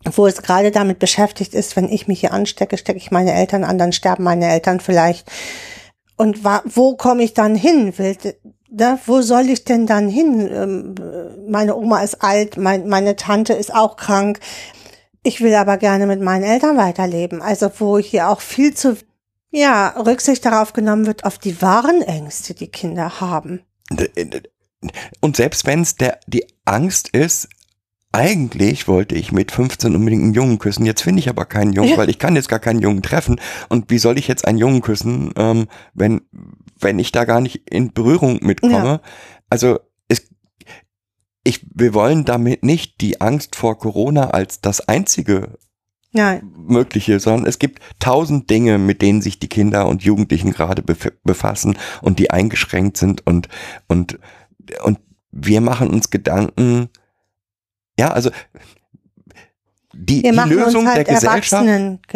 wo 0.06 0.28
es 0.28 0.42
gerade 0.42 0.72
damit 0.72 1.00
beschäftigt 1.00 1.54
ist, 1.54 1.76
wenn 1.76 1.90
ich 1.90 2.08
mich 2.08 2.22
hier 2.22 2.34
anstecke, 2.34 2.78
stecke 2.78 3.00
ich 3.00 3.12
meine 3.12 3.34
Eltern 3.34 3.64
an, 3.64 3.78
dann 3.78 3.92
sterben 3.92 4.24
meine 4.24 4.50
Eltern 4.50 4.80
vielleicht. 4.80 5.30
Und 6.16 6.44
wo 6.44 6.96
komme 6.96 7.24
ich 7.24 7.34
dann 7.34 7.56
hin? 7.56 7.98
Will, 7.98 8.16
ne, 8.70 9.00
wo 9.06 9.22
soll 9.22 9.50
ich 9.50 9.66
denn 9.66 9.88
dann 9.88 10.10
hin? 10.10 10.50
Ähm, 10.52 10.96
meine 11.50 11.76
Oma 11.76 12.02
ist 12.02 12.22
alt, 12.22 12.58
mein, 12.58 12.88
meine 12.88 13.16
Tante 13.16 13.54
ist 13.54 13.74
auch 13.74 13.98
krank. 13.98 14.40
Ich 15.24 15.42
will 15.42 15.54
aber 15.56 15.78
gerne 15.78 16.08
mit 16.08 16.22
meinen 16.22 16.44
Eltern 16.44 16.78
weiterleben. 16.78 17.42
Also 17.42 17.70
wo 17.78 17.98
hier 17.98 18.30
auch 18.30 18.42
viel 18.42 18.74
zu 18.74 18.98
ja, 19.52 19.90
Rücksicht 19.90 20.46
darauf 20.46 20.74
genommen 20.74 21.06
wird, 21.06 21.26
auf 21.26 21.38
die 21.38 21.62
wahren 21.62 22.02
Ängste, 22.02 22.54
die 22.54 22.68
Kinder 22.68 23.20
haben. 23.20 23.62
Und 25.20 25.36
selbst 25.36 25.66
wenn 25.66 25.82
es 25.82 25.96
der 25.96 26.20
die 26.28 26.46
Angst 26.66 27.10
ist, 27.10 27.50
eigentlich 28.12 28.88
wollte 28.88 29.16
ich 29.16 29.32
mit 29.32 29.52
15 29.52 29.96
unbedingt 29.96 30.24
einen 30.24 30.34
Jungen 30.34 30.58
küssen. 30.58 30.86
Jetzt 30.86 31.02
finde 31.02 31.20
ich 31.20 31.30
aber 31.30 31.46
keinen 31.46 31.74
Jungen, 31.74 31.92
ja. 31.92 31.98
weil 31.98 32.10
ich 32.10 32.18
kann 32.18 32.36
jetzt 32.36 32.50
gar 32.50 32.60
keinen 32.60 32.82
Jungen 32.82 33.04
treffen. 33.04 33.40
Und 33.70 33.92
wie 33.92 34.00
soll 34.00 34.18
ich 34.18 34.28
jetzt 34.28 34.48
einen 34.48 34.58
Jungen 34.58 34.82
küssen, 34.82 35.32
ähm, 35.36 35.68
wenn 35.94 36.22
wenn 36.80 36.98
ich 36.98 37.12
da 37.12 37.26
gar 37.26 37.42
nicht 37.42 37.70
in 37.70 37.94
Berührung 37.94 38.40
mitkomme? 38.42 38.74
Ja. 38.74 39.02
Also 39.50 39.80
ich, 41.44 41.66
wir 41.74 41.94
wollen 41.94 42.26
damit 42.26 42.64
nicht 42.64 43.02
die 43.02 43.22
Angst 43.22 43.56
vor 43.56 43.78
Corona 43.78 44.32
als 44.32 44.62
das 44.62 44.88
einzige 44.88 45.58
ja. 46.12 46.40
mögliche, 46.56 47.20
sondern 47.20 47.48
es 47.48 47.60
gibt 47.60 47.82
tausend 48.00 48.50
Dinge, 48.50 48.78
mit 48.78 49.02
denen 49.02 49.22
sich 49.22 49.40
die 49.40 49.48
Kinder 49.48 49.88
und 49.88 50.04
Jugendlichen 50.04 50.52
gerade 50.52 50.84
befassen 51.24 51.78
und 52.02 52.20
die 52.20 52.32
eingeschränkt 52.32 52.98
sind 52.98 53.26
und, 53.26 53.48
und, 53.88 54.20
und 54.84 55.00
wir 55.32 55.62
machen 55.62 55.90
uns 55.90 56.10
Gedanken, 56.10 56.90
ja, 57.98 58.12
also 58.12 58.32
die, 59.94 60.22
die 60.22 60.30
Lösung 60.30 60.88
halt 60.88 60.98
der 60.98 61.16
Gesellschaft, 61.16 61.66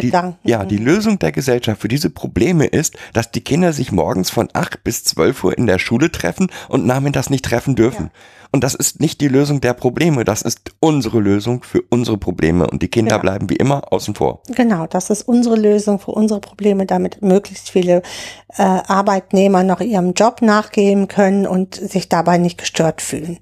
die, 0.02 0.12
ja, 0.44 0.64
die 0.64 0.78
Lösung 0.78 1.20
der 1.20 1.34
Gesellschaft 1.34 1.82
für 1.82 1.90
diese 1.90 2.10
Probleme 2.10 2.66
ist, 2.66 2.96
dass 3.12 3.32
die 3.32 3.42
Kinder 3.42 3.74
sich 3.74 3.92
morgens 3.92 4.30
von 4.30 4.48
acht 4.54 4.84
bis 4.84 5.04
zwölf 5.04 5.44
Uhr 5.44 5.58
in 5.58 5.68
der 5.68 5.80
Schule 5.80 6.12
treffen 6.12 6.48
und 6.70 6.86
nachmittags 6.86 7.30
nicht 7.30 7.44
treffen 7.44 7.76
dürfen. 7.76 8.06
Ja. 8.06 8.12
Und 8.54 8.64
das 8.64 8.76
ist 8.76 9.00
nicht 9.00 9.20
die 9.20 9.30
Lösung 9.30 9.62
der 9.62 9.74
Probleme, 9.74 10.26
das 10.26 10.44
ist 10.44 10.76
unsere 10.80 11.20
Lösung 11.20 11.64
für 11.64 11.82
unsere 11.90 12.20
Probleme 12.20 12.68
und 12.70 12.84
die 12.84 12.88
Kinder 12.88 13.16
ja. 13.16 13.18
bleiben 13.18 13.50
wie 13.50 13.56
immer 13.56 13.92
außen 13.92 14.14
vor. 14.14 14.44
Genau, 14.48 14.86
das 14.86 15.10
ist 15.10 15.24
unsere 15.24 15.56
Lösung 15.56 16.00
für 16.00 16.12
unsere 16.12 16.40
Probleme, 16.40 16.86
damit 16.86 17.24
möglichst 17.24 17.72
viele 17.72 18.04
äh, 18.50 18.62
Arbeitnehmer 18.62 19.64
noch 19.64 19.82
ihrem 19.82 20.14
Job 20.14 20.44
nachgehen 20.44 21.08
können 21.08 21.48
und 21.48 21.74
sich 21.74 22.10
dabei 22.10 22.38
nicht 22.38 22.60
gestört 22.60 23.02
fühlen. 23.02 23.40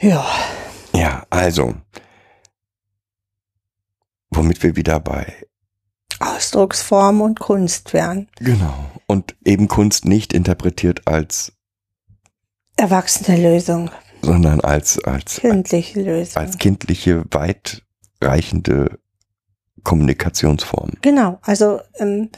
Ja. 0.00 0.24
Ja, 0.94 1.26
also, 1.28 1.74
womit 4.30 4.62
wir 4.62 4.74
wieder 4.74 5.00
bei 5.00 5.34
Ausdrucksform 6.18 7.20
und 7.20 7.40
Kunst 7.40 7.92
wären. 7.92 8.26
Genau. 8.36 8.90
Und 9.06 9.36
eben 9.44 9.68
Kunst 9.68 10.06
nicht 10.06 10.32
interpretiert 10.32 11.02
als 11.04 11.52
erwachsene 12.76 13.40
Lösung. 13.40 13.90
Sondern 14.22 14.60
als, 14.60 15.02
als 15.04 15.36
kindliche 15.36 16.00
Lösung. 16.02 16.42
Als 16.42 16.58
kindliche, 16.58 17.24
weitreichende 17.30 18.98
Kommunikationsform. 19.82 20.92
Genau, 21.02 21.38
also 21.42 21.80
ähm, 21.98 22.30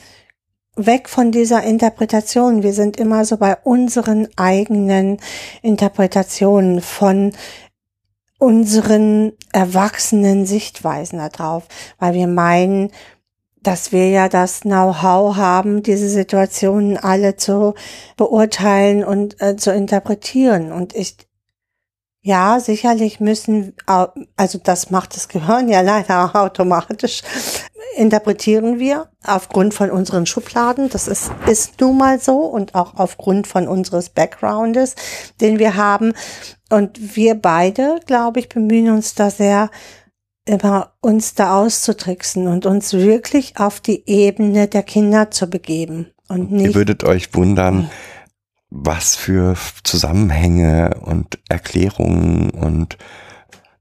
weg 0.76 1.09
von 1.09 1.32
dieser 1.32 1.62
Interpretation. 1.62 2.62
Wir 2.62 2.72
sind 2.72 2.99
immer 2.99 3.24
so 3.24 3.37
bei 3.39 3.57
unseren 3.62 4.28
eigenen 4.37 5.18
Interpretationen 5.62 6.82
von 6.82 7.32
unseren 8.39 9.32
erwachsenen 9.53 10.45
Sichtweisen 10.45 11.18
darauf, 11.18 11.64
weil 11.99 12.14
wir 12.14 12.26
meinen, 12.26 12.91
dass 13.66 13.90
wir 13.90 14.08
ja 14.10 14.28
das 14.28 14.60
Know-how 14.60 15.36
haben, 15.36 15.82
diese 15.82 16.08
Situationen 16.08 16.96
alle 16.96 17.36
zu 17.36 17.74
beurteilen 18.16 19.04
und 19.04 19.40
äh, 19.42 19.56
zu 19.56 19.72
interpretieren. 19.72 20.70
Und 20.70 20.94
ich, 20.94 21.16
ja, 22.22 22.60
sicherlich 22.60 23.18
müssen, 23.18 23.74
also 24.36 24.58
das 24.62 24.90
macht 24.90 25.16
das 25.16 25.26
Gehirn 25.26 25.68
ja 25.68 25.80
leider 25.82 26.36
automatisch, 26.36 27.22
interpretieren 27.96 28.78
wir 28.78 29.08
aufgrund 29.24 29.74
von 29.74 29.90
unseren 29.90 30.26
Schubladen. 30.26 30.88
Das 30.88 31.08
ist, 31.08 31.32
ist 31.46 31.80
nun 31.80 31.98
mal 31.98 32.20
so 32.20 32.38
und 32.42 32.76
auch 32.76 32.94
aufgrund 32.94 33.48
von 33.48 33.66
unseres 33.66 34.10
Backgroundes, 34.10 34.94
den 35.40 35.58
wir 35.58 35.74
haben. 35.74 36.12
Und 36.70 37.16
wir 37.16 37.34
beide, 37.34 37.98
glaube 38.06 38.38
ich, 38.38 38.48
bemühen 38.48 38.90
uns 38.90 39.14
da 39.16 39.30
sehr, 39.30 39.70
immer 40.47 40.92
uns 41.01 41.34
da 41.34 41.61
auszutricksen 41.61 42.47
und 42.49 42.66
uns 42.66 42.92
wirklich 42.92 43.59
auf 43.59 43.80
die 43.80 44.05
Ebene 44.07 44.68
der 44.68 44.82
Kinder 44.82 45.30
zu 45.30 45.49
begeben. 45.49 46.07
Und 46.28 46.53
nicht 46.53 46.68
Ihr 46.68 46.74
würdet 46.74 47.05
euch 47.05 47.34
wundern, 47.34 47.90
was 48.70 49.14
für 49.14 49.57
Zusammenhänge 49.84 51.01
und 51.03 51.38
Erklärungen 51.49 52.51
und 52.51 52.97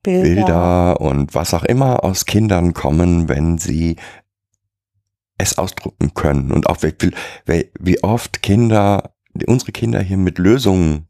Bilder. 0.04 0.24
Bilder 0.24 1.02
und 1.02 1.34
was 1.34 1.54
auch 1.54 1.64
immer 1.64 2.04
aus 2.04 2.26
Kindern 2.26 2.74
kommen, 2.74 3.28
wenn 3.28 3.58
sie 3.58 3.96
es 5.38 5.58
ausdrucken 5.58 6.14
können. 6.14 6.52
Und 6.52 6.68
auch 6.68 6.78
wie, 6.82 7.72
wie 7.80 8.04
oft 8.04 8.42
Kinder, 8.42 9.16
unsere 9.48 9.72
Kinder 9.72 10.02
hier 10.02 10.18
mit 10.18 10.38
Lösungen 10.38 11.08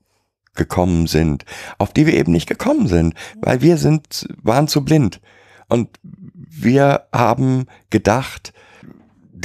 gekommen 0.56 1.08
sind, 1.08 1.45
auf 1.78 1.91
die 1.91 2.06
wir 2.06 2.14
eben 2.14 2.32
nicht 2.32 2.47
gekommen 2.47 2.88
sind, 2.88 3.14
weil 3.41 3.62
wir 3.62 3.78
sind, 3.78 4.28
waren 4.41 4.68
zu 4.68 4.84
blind. 4.84 5.20
Und 5.68 5.89
wir 6.03 7.07
haben 7.11 7.66
gedacht, 7.89 8.53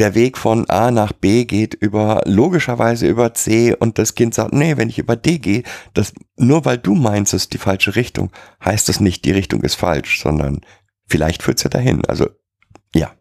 der 0.01 0.15
Weg 0.15 0.39
von 0.39 0.69
A 0.71 0.91
nach 0.91 1.13
B 1.13 1.45
geht 1.45 1.75
über 1.75 2.23
logischerweise 2.25 3.07
über 3.07 3.35
C 3.35 3.75
und 3.75 3.99
das 3.99 4.15
Kind 4.15 4.35
sagt, 4.35 4.55
nee, 4.55 4.77
wenn 4.77 4.89
ich 4.89 4.99
über 4.99 5.17
D 5.17 5.39
gehe, 5.39 5.63
das 5.95 6.13
nur 6.37 6.65
weil 6.65 6.79
du 6.79 6.95
meinst, 6.95 7.35
es 7.35 7.43
ist 7.43 7.53
die 7.53 7.59
falsche 7.59 7.97
Richtung, 7.97 8.31
heißt 8.65 8.89
das 8.89 9.01
nicht, 9.01 9.25
die 9.25 9.33
Richtung 9.33 9.63
ist 9.63 9.75
falsch, 9.75 10.23
sondern 10.23 10.61
vielleicht 11.07 11.43
führt's 11.43 11.65
ja 11.65 11.71
dahin. 11.71 12.05
Also 12.07 12.31
ja. 12.95 13.13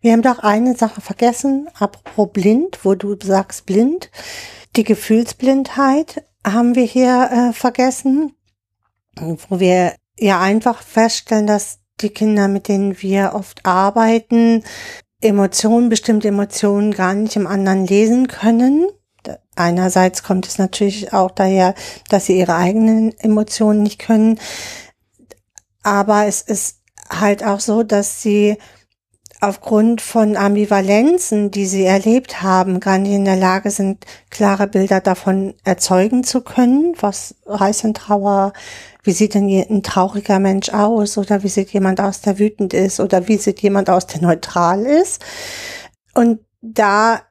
Wir 0.00 0.12
haben 0.12 0.22
doch 0.22 0.38
eine 0.38 0.76
Sache 0.76 1.00
vergessen, 1.00 1.68
apropos 1.78 2.30
blind, 2.32 2.78
wo 2.82 2.94
du 2.94 3.16
sagst 3.20 3.66
blind, 3.66 4.10
die 4.76 4.84
Gefühlsblindheit 4.84 6.24
haben 6.46 6.74
wir 6.74 6.84
hier 6.84 7.30
äh, 7.30 7.52
vergessen, 7.52 8.34
wo 9.18 9.60
wir 9.60 9.94
ja 10.18 10.40
einfach 10.40 10.82
feststellen, 10.82 11.46
dass 11.46 11.81
die 12.02 12.10
Kinder, 12.10 12.48
mit 12.48 12.68
denen 12.68 13.00
wir 13.00 13.32
oft 13.34 13.64
arbeiten, 13.64 14.62
Emotionen, 15.20 15.88
bestimmte 15.88 16.28
Emotionen 16.28 16.92
gar 16.92 17.14
nicht 17.14 17.36
im 17.36 17.46
anderen 17.46 17.86
lesen 17.86 18.28
können. 18.28 18.88
Einerseits 19.54 20.22
kommt 20.22 20.46
es 20.46 20.58
natürlich 20.58 21.12
auch 21.12 21.30
daher, 21.30 21.74
dass 22.08 22.26
sie 22.26 22.38
ihre 22.38 22.56
eigenen 22.56 23.16
Emotionen 23.18 23.82
nicht 23.82 24.00
können. 24.00 24.40
Aber 25.82 26.26
es 26.26 26.42
ist 26.42 26.80
halt 27.08 27.44
auch 27.44 27.60
so, 27.60 27.82
dass 27.82 28.22
sie 28.22 28.56
aufgrund 29.42 30.00
von 30.00 30.36
Ambivalenzen, 30.36 31.50
die 31.50 31.66
sie 31.66 31.84
erlebt 31.84 32.42
haben, 32.42 32.78
gar 32.78 32.98
nicht 32.98 33.12
in 33.12 33.24
der 33.24 33.36
Lage 33.36 33.72
sind, 33.72 34.06
klare 34.30 34.68
Bilder 34.68 35.00
davon 35.00 35.54
erzeugen 35.64 36.22
zu 36.22 36.42
können, 36.42 36.94
was 37.00 37.34
heißt 37.48 37.92
Trauer? 37.94 38.52
Wie 39.02 39.10
sieht 39.10 39.34
denn 39.34 39.48
ein 39.48 39.82
trauriger 39.82 40.38
Mensch 40.38 40.70
aus? 40.70 41.18
Oder 41.18 41.42
wie 41.42 41.48
sieht 41.48 41.70
jemand 41.70 42.00
aus, 42.00 42.20
der 42.20 42.38
wütend 42.38 42.72
ist? 42.72 43.00
Oder 43.00 43.26
wie 43.26 43.36
sieht 43.36 43.60
jemand 43.60 43.90
aus, 43.90 44.06
der 44.06 44.22
neutral 44.22 44.86
ist. 44.86 45.24
Und 46.14 46.38
da 46.60 47.22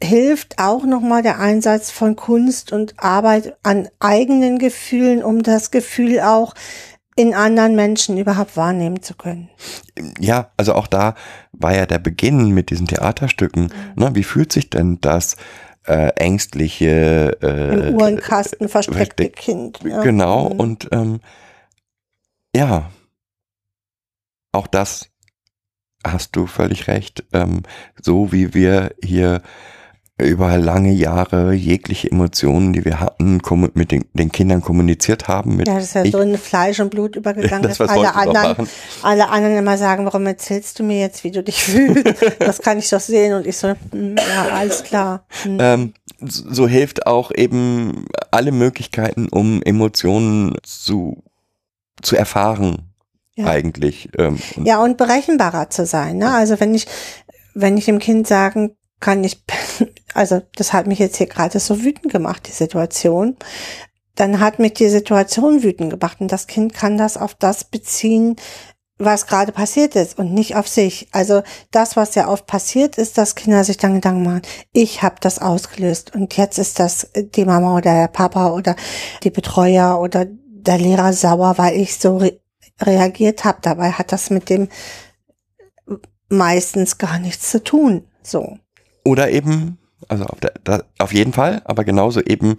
hilft 0.00 0.60
auch 0.60 0.84
nochmal 0.84 1.22
der 1.22 1.40
Einsatz 1.40 1.90
von 1.90 2.14
Kunst 2.14 2.72
und 2.72 2.94
Arbeit 2.98 3.56
an 3.64 3.88
eigenen 3.98 4.60
Gefühlen, 4.60 5.24
um 5.24 5.42
das 5.42 5.72
Gefühl 5.72 6.20
auch 6.20 6.54
in 7.18 7.34
anderen 7.34 7.74
Menschen 7.74 8.16
überhaupt 8.16 8.56
wahrnehmen 8.56 9.02
zu 9.02 9.14
können. 9.14 9.50
Ja, 10.20 10.52
also 10.56 10.74
auch 10.74 10.86
da 10.86 11.14
war 11.52 11.74
ja 11.74 11.84
der 11.84 11.98
Beginn 11.98 12.50
mit 12.52 12.70
diesen 12.70 12.86
Theaterstücken. 12.86 13.72
Ne? 13.96 14.14
Wie 14.14 14.22
fühlt 14.22 14.52
sich 14.52 14.70
denn 14.70 15.00
das 15.00 15.36
äh, 15.86 16.10
ängstliche 16.16 17.36
äh, 17.42 17.88
Im 17.88 17.94
Uhrenkasten 17.96 18.68
versteckte 18.68 19.24
versteck- 19.24 19.36
Kind. 19.36 19.80
ja. 19.84 20.02
Genau, 20.02 20.50
Mhm. 20.50 20.60
und 20.60 20.88
ähm, 20.92 21.20
ja, 22.54 22.90
auch 24.52 24.66
das 24.68 25.08
hast 26.06 26.36
du 26.36 26.46
völlig 26.46 26.86
recht. 26.88 27.24
Ähm, 27.32 27.62
so 28.00 28.30
wie 28.32 28.54
wir 28.54 28.94
hier 29.02 29.42
über 30.20 30.56
lange 30.58 30.92
Jahre 30.92 31.52
jegliche 31.52 32.10
Emotionen, 32.10 32.72
die 32.72 32.84
wir 32.84 32.98
hatten, 32.98 33.40
mit 33.74 33.92
den, 33.92 34.04
den 34.14 34.32
Kindern 34.32 34.60
kommuniziert 34.60 35.28
haben. 35.28 35.56
Mit 35.56 35.68
Ja, 35.68 35.74
das 35.74 35.84
ist 35.84 35.94
ja 35.94 36.04
ich, 36.04 36.10
so 36.12 36.18
in 36.18 36.36
Fleisch 36.36 36.80
und 36.80 36.90
Blut 36.90 37.14
übergegangen, 37.14 37.62
Das, 37.68 37.78
dass 37.78 37.88
alle 37.88 38.14
anderen, 38.14 38.68
alle 39.02 39.28
anderen 39.28 39.56
immer 39.56 39.78
sagen, 39.78 40.04
warum 40.04 40.26
erzählst 40.26 40.78
du 40.78 40.82
mir 40.82 40.98
jetzt, 40.98 41.22
wie 41.22 41.30
du 41.30 41.42
dich 41.42 41.62
fühlst? 41.62 42.04
das 42.40 42.60
kann 42.60 42.78
ich 42.78 42.90
doch 42.90 43.00
sehen. 43.00 43.32
Und 43.34 43.46
ich 43.46 43.56
so, 43.56 43.74
hm, 43.92 44.16
ja, 44.16 44.48
alles 44.56 44.82
klar. 44.82 45.24
Hm. 45.42 45.58
ähm, 45.60 45.94
so 46.20 46.52
so 46.52 46.66
hilft 46.66 47.06
auch 47.06 47.30
eben 47.32 48.06
alle 48.32 48.50
Möglichkeiten, 48.50 49.28
um 49.28 49.62
Emotionen 49.62 50.56
zu, 50.64 51.22
zu 52.02 52.16
erfahren, 52.16 52.90
Ja. 53.36 53.46
eigentlich. 53.46 54.08
Ähm, 54.18 54.38
und 54.56 54.66
Ja, 54.66 54.82
und 54.82 54.96
berechenbarer 54.96 55.70
zu 55.70 55.86
sein. 55.86 56.16
Ne? 56.16 56.32
Also 56.32 56.58
wenn 56.58 56.74
ich, 56.74 56.88
wenn 57.54 57.76
ich 57.76 57.84
dem 57.84 58.00
Kind 58.00 58.26
sagen 58.26 58.72
kann, 59.00 59.24
ich, 59.24 59.42
also 60.14 60.42
das 60.56 60.72
hat 60.72 60.86
mich 60.86 60.98
jetzt 60.98 61.16
hier 61.16 61.26
gerade 61.26 61.58
so 61.60 61.82
wütend 61.82 62.12
gemacht, 62.12 62.46
die 62.48 62.52
Situation, 62.52 63.36
dann 64.14 64.40
hat 64.40 64.58
mich 64.58 64.74
die 64.74 64.88
Situation 64.88 65.62
wütend 65.62 65.90
gemacht 65.90 66.20
und 66.20 66.32
das 66.32 66.46
Kind 66.46 66.74
kann 66.74 66.98
das 66.98 67.16
auf 67.16 67.34
das 67.34 67.64
beziehen, 67.64 68.36
was 68.98 69.26
gerade 69.26 69.52
passiert 69.52 69.94
ist 69.94 70.18
und 70.18 70.34
nicht 70.34 70.56
auf 70.56 70.66
sich. 70.66 71.08
Also 71.12 71.42
das, 71.70 71.96
was 71.96 72.16
ja 72.16 72.28
oft 72.28 72.46
passiert 72.46 72.98
ist, 72.98 73.16
dass 73.16 73.36
Kinder 73.36 73.62
sich 73.62 73.76
dann 73.76 73.94
Gedanken 73.94 74.24
machen, 74.24 74.42
ich 74.72 75.02
habe 75.02 75.16
das 75.20 75.40
ausgelöst 75.40 76.14
und 76.14 76.36
jetzt 76.36 76.58
ist 76.58 76.80
das 76.80 77.10
die 77.14 77.44
Mama 77.44 77.76
oder 77.76 77.94
der 77.94 78.08
Papa 78.08 78.50
oder 78.50 78.74
die 79.22 79.30
Betreuer 79.30 80.00
oder 80.00 80.26
der 80.26 80.78
Lehrer 80.78 81.12
sauer, 81.12 81.56
weil 81.58 81.76
ich 81.76 81.96
so 81.96 82.18
re 82.18 82.40
reagiert 82.80 83.44
habe. 83.44 83.58
Dabei 83.60 83.90
hat 83.90 84.12
das 84.12 84.30
mit 84.30 84.48
dem 84.50 84.68
meistens 86.28 86.98
gar 86.98 87.18
nichts 87.18 87.50
zu 87.50 87.62
tun. 87.62 88.06
So. 88.22 88.58
Oder 89.08 89.30
eben, 89.30 89.78
also 90.08 90.24
auf, 90.24 90.38
der, 90.40 90.52
da, 90.64 90.82
auf 90.98 91.12
jeden 91.14 91.32
Fall, 91.32 91.62
aber 91.64 91.84
genauso 91.84 92.20
eben, 92.20 92.56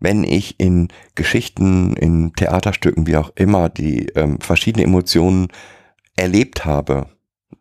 wenn 0.00 0.24
ich 0.24 0.58
in 0.58 0.88
Geschichten, 1.14 1.94
in 1.94 2.32
Theaterstücken, 2.34 3.06
wie 3.06 3.16
auch 3.16 3.30
immer, 3.36 3.68
die 3.68 4.06
ähm, 4.14 4.38
verschiedene 4.40 4.84
Emotionen 4.84 5.48
erlebt 6.16 6.64
habe, 6.64 7.06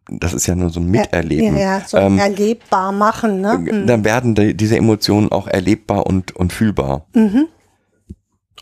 das 0.09 0.33
ist 0.33 0.47
ja 0.47 0.55
nur 0.55 0.69
so 0.69 0.79
ein 0.79 0.87
Miterleben, 0.87 1.55
Ja, 1.57 1.77
ja, 1.79 1.81
so 1.85 1.97
Ähm, 1.97 2.17
erlebbar 2.17 2.91
machen, 2.91 3.41
ne? 3.41 3.57
Mhm. 3.59 3.87
dann 3.87 4.03
werden 4.05 4.35
die, 4.35 4.55
diese 4.55 4.77
Emotionen 4.77 5.31
auch 5.31 5.47
erlebbar 5.47 6.05
und, 6.07 6.35
und 6.35 6.51
fühlbar 6.53 7.05
Mhm. 7.13 7.47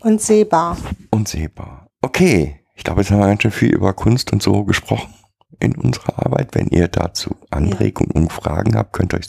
Und 0.02 0.20
sehbar. 0.20 0.76
und 1.10 1.28
sehbar. 1.28 1.86
Okay, 2.02 2.56
ich 2.74 2.84
glaube, 2.84 3.02
jetzt 3.02 3.10
haben 3.10 3.20
wir 3.20 3.26
ganz 3.26 3.42
schön 3.42 3.50
viel 3.50 3.70
über 3.74 3.92
Kunst 3.92 4.32
und 4.32 4.42
so 4.42 4.64
gesprochen 4.64 5.12
in 5.58 5.74
unserer 5.76 6.24
Arbeit. 6.24 6.48
Wenn 6.54 6.68
ihr 6.68 6.88
dazu 6.88 7.36
Anregungen 7.50 8.12
und 8.12 8.32
Fragen 8.32 8.76
habt, 8.76 8.92
könnt 8.94 9.12
ihr 9.12 9.18
euch 9.18 9.26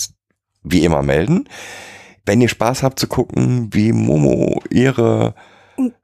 wie 0.64 0.84
immer 0.84 1.02
melden. 1.02 1.48
Wenn 2.26 2.42
ihr 2.42 2.50
Spaß 2.50 2.84
habt 2.84 3.00
zu 3.00 3.08
gucken, 3.08 3.70
wie 3.72 3.92
Momo 3.94 4.62
ihre, 4.70 5.34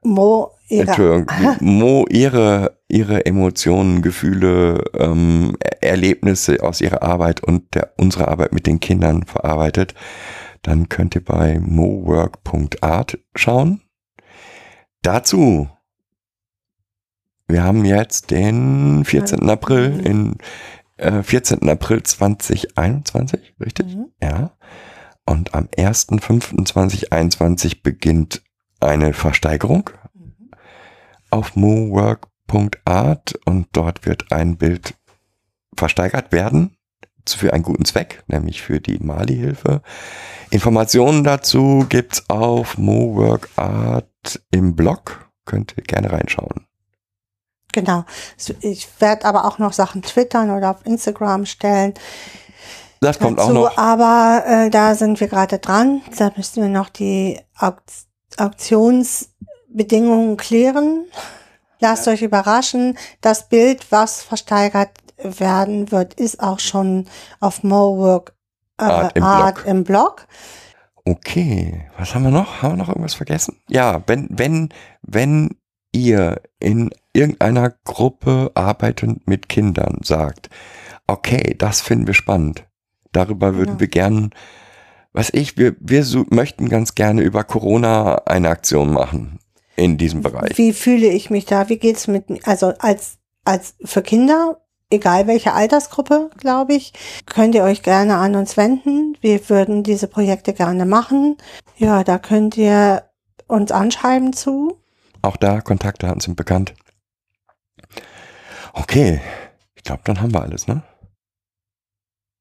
Mo, 0.02 0.50
ihre, 0.68 0.86
Entschuldigung, 0.88 1.26
wie 1.60 1.64
Mo 1.64 2.06
ihre, 2.10 2.78
ihre 2.88 3.24
Emotionen, 3.26 4.02
Gefühle, 4.02 4.82
ähm, 4.94 5.56
Er- 5.60 5.82
Erlebnisse 5.90 6.62
aus 6.62 6.80
ihrer 6.80 7.02
Arbeit 7.02 7.42
und 7.42 7.74
der, 7.74 7.92
unsere 7.98 8.28
Arbeit 8.28 8.52
mit 8.52 8.66
den 8.66 8.80
Kindern 8.80 9.24
verarbeitet, 9.24 9.94
dann 10.62 10.88
könnt 10.88 11.14
ihr 11.14 11.24
bei 11.24 11.60
mowork.art 11.60 13.18
schauen. 13.36 13.80
Dazu, 15.02 15.68
wir 17.46 17.62
haben 17.62 17.84
jetzt 17.84 18.30
den 18.32 19.04
14. 19.04 19.48
April 19.48 20.00
in 20.04 20.36
äh, 20.98 21.22
14. 21.22 21.66
April 21.68 22.02
2021, 22.02 23.54
richtig? 23.60 23.96
Mhm. 23.96 24.06
Ja. 24.22 24.56
Und 25.24 25.54
am 25.54 25.66
1.5.2021 25.66 27.82
beginnt 27.82 28.42
eine 28.80 29.12
Versteigerung 29.12 29.90
auf 31.30 31.56
mowork.art 31.56 33.38
und 33.44 33.68
dort 33.72 34.06
wird 34.06 34.32
ein 34.32 34.56
Bild 34.56 34.94
versteigert 35.76 36.32
werden 36.32 36.78
für 37.28 37.52
einen 37.52 37.62
guten 37.62 37.84
Zweck, 37.84 38.24
nämlich 38.26 38.62
für 38.62 38.80
die 38.80 38.98
Mali-Hilfe. 38.98 39.82
Informationen 40.50 41.24
dazu 41.24 41.84
gibt's 41.88 42.30
auf 42.30 42.78
moworkart 42.78 44.40
im 44.50 44.74
Blog. 44.74 45.30
Könnt 45.44 45.74
ihr 45.76 45.82
gerne 45.82 46.10
reinschauen. 46.10 46.67
Genau. 47.80 48.04
Ich 48.60 48.88
werde 49.00 49.24
aber 49.24 49.44
auch 49.44 49.58
noch 49.58 49.72
Sachen 49.72 50.02
twittern 50.02 50.50
oder 50.50 50.70
auf 50.70 50.84
Instagram 50.84 51.46
stellen. 51.46 51.94
Das 53.00 53.18
kommt 53.18 53.38
auch 53.38 53.48
dazu, 53.48 53.54
noch. 53.54 53.78
Aber 53.78 54.42
äh, 54.46 54.70
da 54.70 54.94
sind 54.94 55.20
wir 55.20 55.28
gerade 55.28 55.58
dran. 55.58 56.02
Da 56.16 56.32
müssen 56.36 56.62
wir 56.62 56.68
noch 56.68 56.88
die 56.88 57.40
Auk 57.56 57.82
Auktionsbedingungen 58.36 60.36
klären. 60.36 61.06
Lasst 61.80 62.08
euch 62.08 62.22
überraschen. 62.22 62.98
Das 63.20 63.48
Bild, 63.48 63.90
was 63.90 64.22
versteigert 64.22 64.90
werden 65.22 65.90
wird, 65.90 66.14
ist 66.14 66.40
auch 66.40 66.60
schon 66.60 67.06
auf 67.40 67.62
Mowork 67.62 68.34
äh, 68.78 68.84
Art 68.84 69.16
im 69.16 69.22
Art 69.22 69.54
Blog. 69.56 69.66
im 69.66 69.84
Blog. 69.84 70.26
Okay, 71.04 71.90
was 71.98 72.14
haben 72.14 72.24
wir 72.24 72.30
noch? 72.30 72.62
Haben 72.62 72.74
wir 72.74 72.78
noch 72.78 72.88
irgendwas 72.88 73.14
vergessen? 73.14 73.60
Ja, 73.68 74.02
wenn, 74.06 74.28
wenn, 74.30 74.68
wenn 75.02 75.56
ihr 75.92 76.40
in 76.60 76.90
irgendeiner 77.18 77.74
Gruppe 77.84 78.50
arbeitend 78.54 79.26
mit 79.26 79.48
Kindern 79.48 79.98
sagt, 80.02 80.48
okay, 81.06 81.54
das 81.58 81.80
finden 81.80 82.06
wir 82.06 82.14
spannend, 82.14 82.64
darüber 83.12 83.54
würden 83.54 83.66
Genau. 83.78 83.80
wir 83.80 83.88
gern, 83.88 84.30
was 85.12 85.30
ich, 85.32 85.56
wir, 85.56 85.74
wir 85.80 86.04
so, 86.04 86.24
möchten 86.30 86.68
ganz 86.68 86.94
gerne 86.94 87.22
über 87.22 87.44
Corona 87.44 88.22
eine 88.26 88.48
Aktion 88.50 88.92
machen 88.92 89.38
in 89.76 89.98
diesem 89.98 90.22
Bereich. 90.22 90.56
Wie 90.58 90.72
fühle 90.72 91.08
ich 91.08 91.30
mich 91.30 91.44
da? 91.46 91.68
Wie 91.68 91.78
geht's 91.78 92.06
mit 92.08 92.30
mir? 92.30 92.40
Also 92.44 92.72
als, 92.78 93.18
als 93.44 93.74
für 93.84 94.02
Kinder, 94.02 94.60
egal 94.90 95.26
welche 95.26 95.52
Altersgruppe, 95.54 96.30
glaube 96.38 96.74
ich, 96.74 96.92
könnt 97.26 97.54
ihr 97.54 97.62
euch 97.64 97.82
gerne 97.82 98.16
an 98.16 98.34
uns 98.36 98.56
wenden. 98.56 99.16
Wir 99.20 99.48
würden 99.48 99.82
diese 99.82 100.08
Projekte 100.08 100.52
gerne 100.52 100.84
machen. 100.84 101.36
Ja, 101.76 102.04
da 102.04 102.18
könnt 102.18 102.56
ihr 102.56 103.04
uns 103.46 103.72
anschreiben 103.72 104.32
zu. 104.34 104.76
Auch 105.22 105.36
da 105.36 105.60
Kontaktdaten 105.60 106.20
sind 106.20 106.36
bekannt. 106.36 106.74
Okay, 108.72 109.20
ich 109.74 109.82
glaube, 109.82 110.02
dann 110.04 110.20
haben 110.20 110.32
wir 110.32 110.42
alles, 110.42 110.66
ne? 110.68 110.82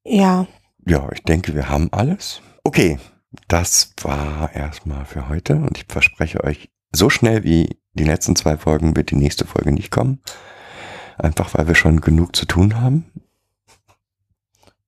Ja, 0.06 0.48
Ja, 0.86 1.10
ich 1.12 1.24
denke, 1.24 1.54
wir 1.54 1.70
haben 1.70 1.90
alles. 1.92 2.42
Okay, 2.64 2.98
das 3.48 3.94
war 4.02 4.54
erstmal 4.54 5.06
für 5.06 5.28
heute 5.30 5.56
und 5.56 5.78
ich 5.78 5.86
verspreche 5.90 6.44
euch, 6.44 6.70
so 6.94 7.10
schnell 7.10 7.44
wie 7.44 7.78
die 7.94 8.06
letzten 8.06 8.36
zwei 8.36 8.58
Folgen 8.58 8.96
wird 8.96 9.12
die 9.12 9.16
nächste 9.18 9.46
Folge 9.46 9.74
nicht 9.74 9.92
kommen. 9.92 10.22
Einfach 11.18 11.54
weil 11.54 11.68
wir 11.68 11.76
schon 11.76 12.00
genug 12.00 12.36
zu 12.36 12.46
tun 12.46 12.80
haben. 12.80 13.06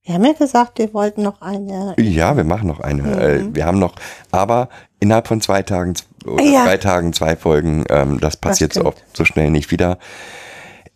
wir 0.04 0.14
haben 0.14 0.24
ja 0.24 0.32
gesagt, 0.32 0.78
wir 0.78 0.94
wollten 0.94 1.22
noch 1.22 1.42
eine. 1.42 1.94
Ja, 1.98 2.36
wir 2.36 2.44
machen 2.44 2.68
noch 2.68 2.80
eine. 2.80 3.02
Mhm. 3.02 3.18
Äh, 3.18 3.54
wir 3.54 3.66
haben 3.66 3.78
noch, 3.78 3.94
aber 4.30 4.68
innerhalb 5.00 5.28
von 5.28 5.40
zwei 5.42 5.62
Tagen 5.62 5.94
oder 6.24 6.42
Ja. 6.42 6.64
drei 6.64 6.78
Tagen 6.78 7.12
zwei 7.12 7.36
Folgen, 7.36 7.84
ähm, 7.90 8.20
das 8.20 8.36
passiert 8.38 8.72
so 8.72 8.80
stimmt. 8.80 8.94
oft 8.96 9.16
so 9.16 9.24
schnell 9.26 9.50
nicht 9.50 9.70
wieder. 9.70 9.98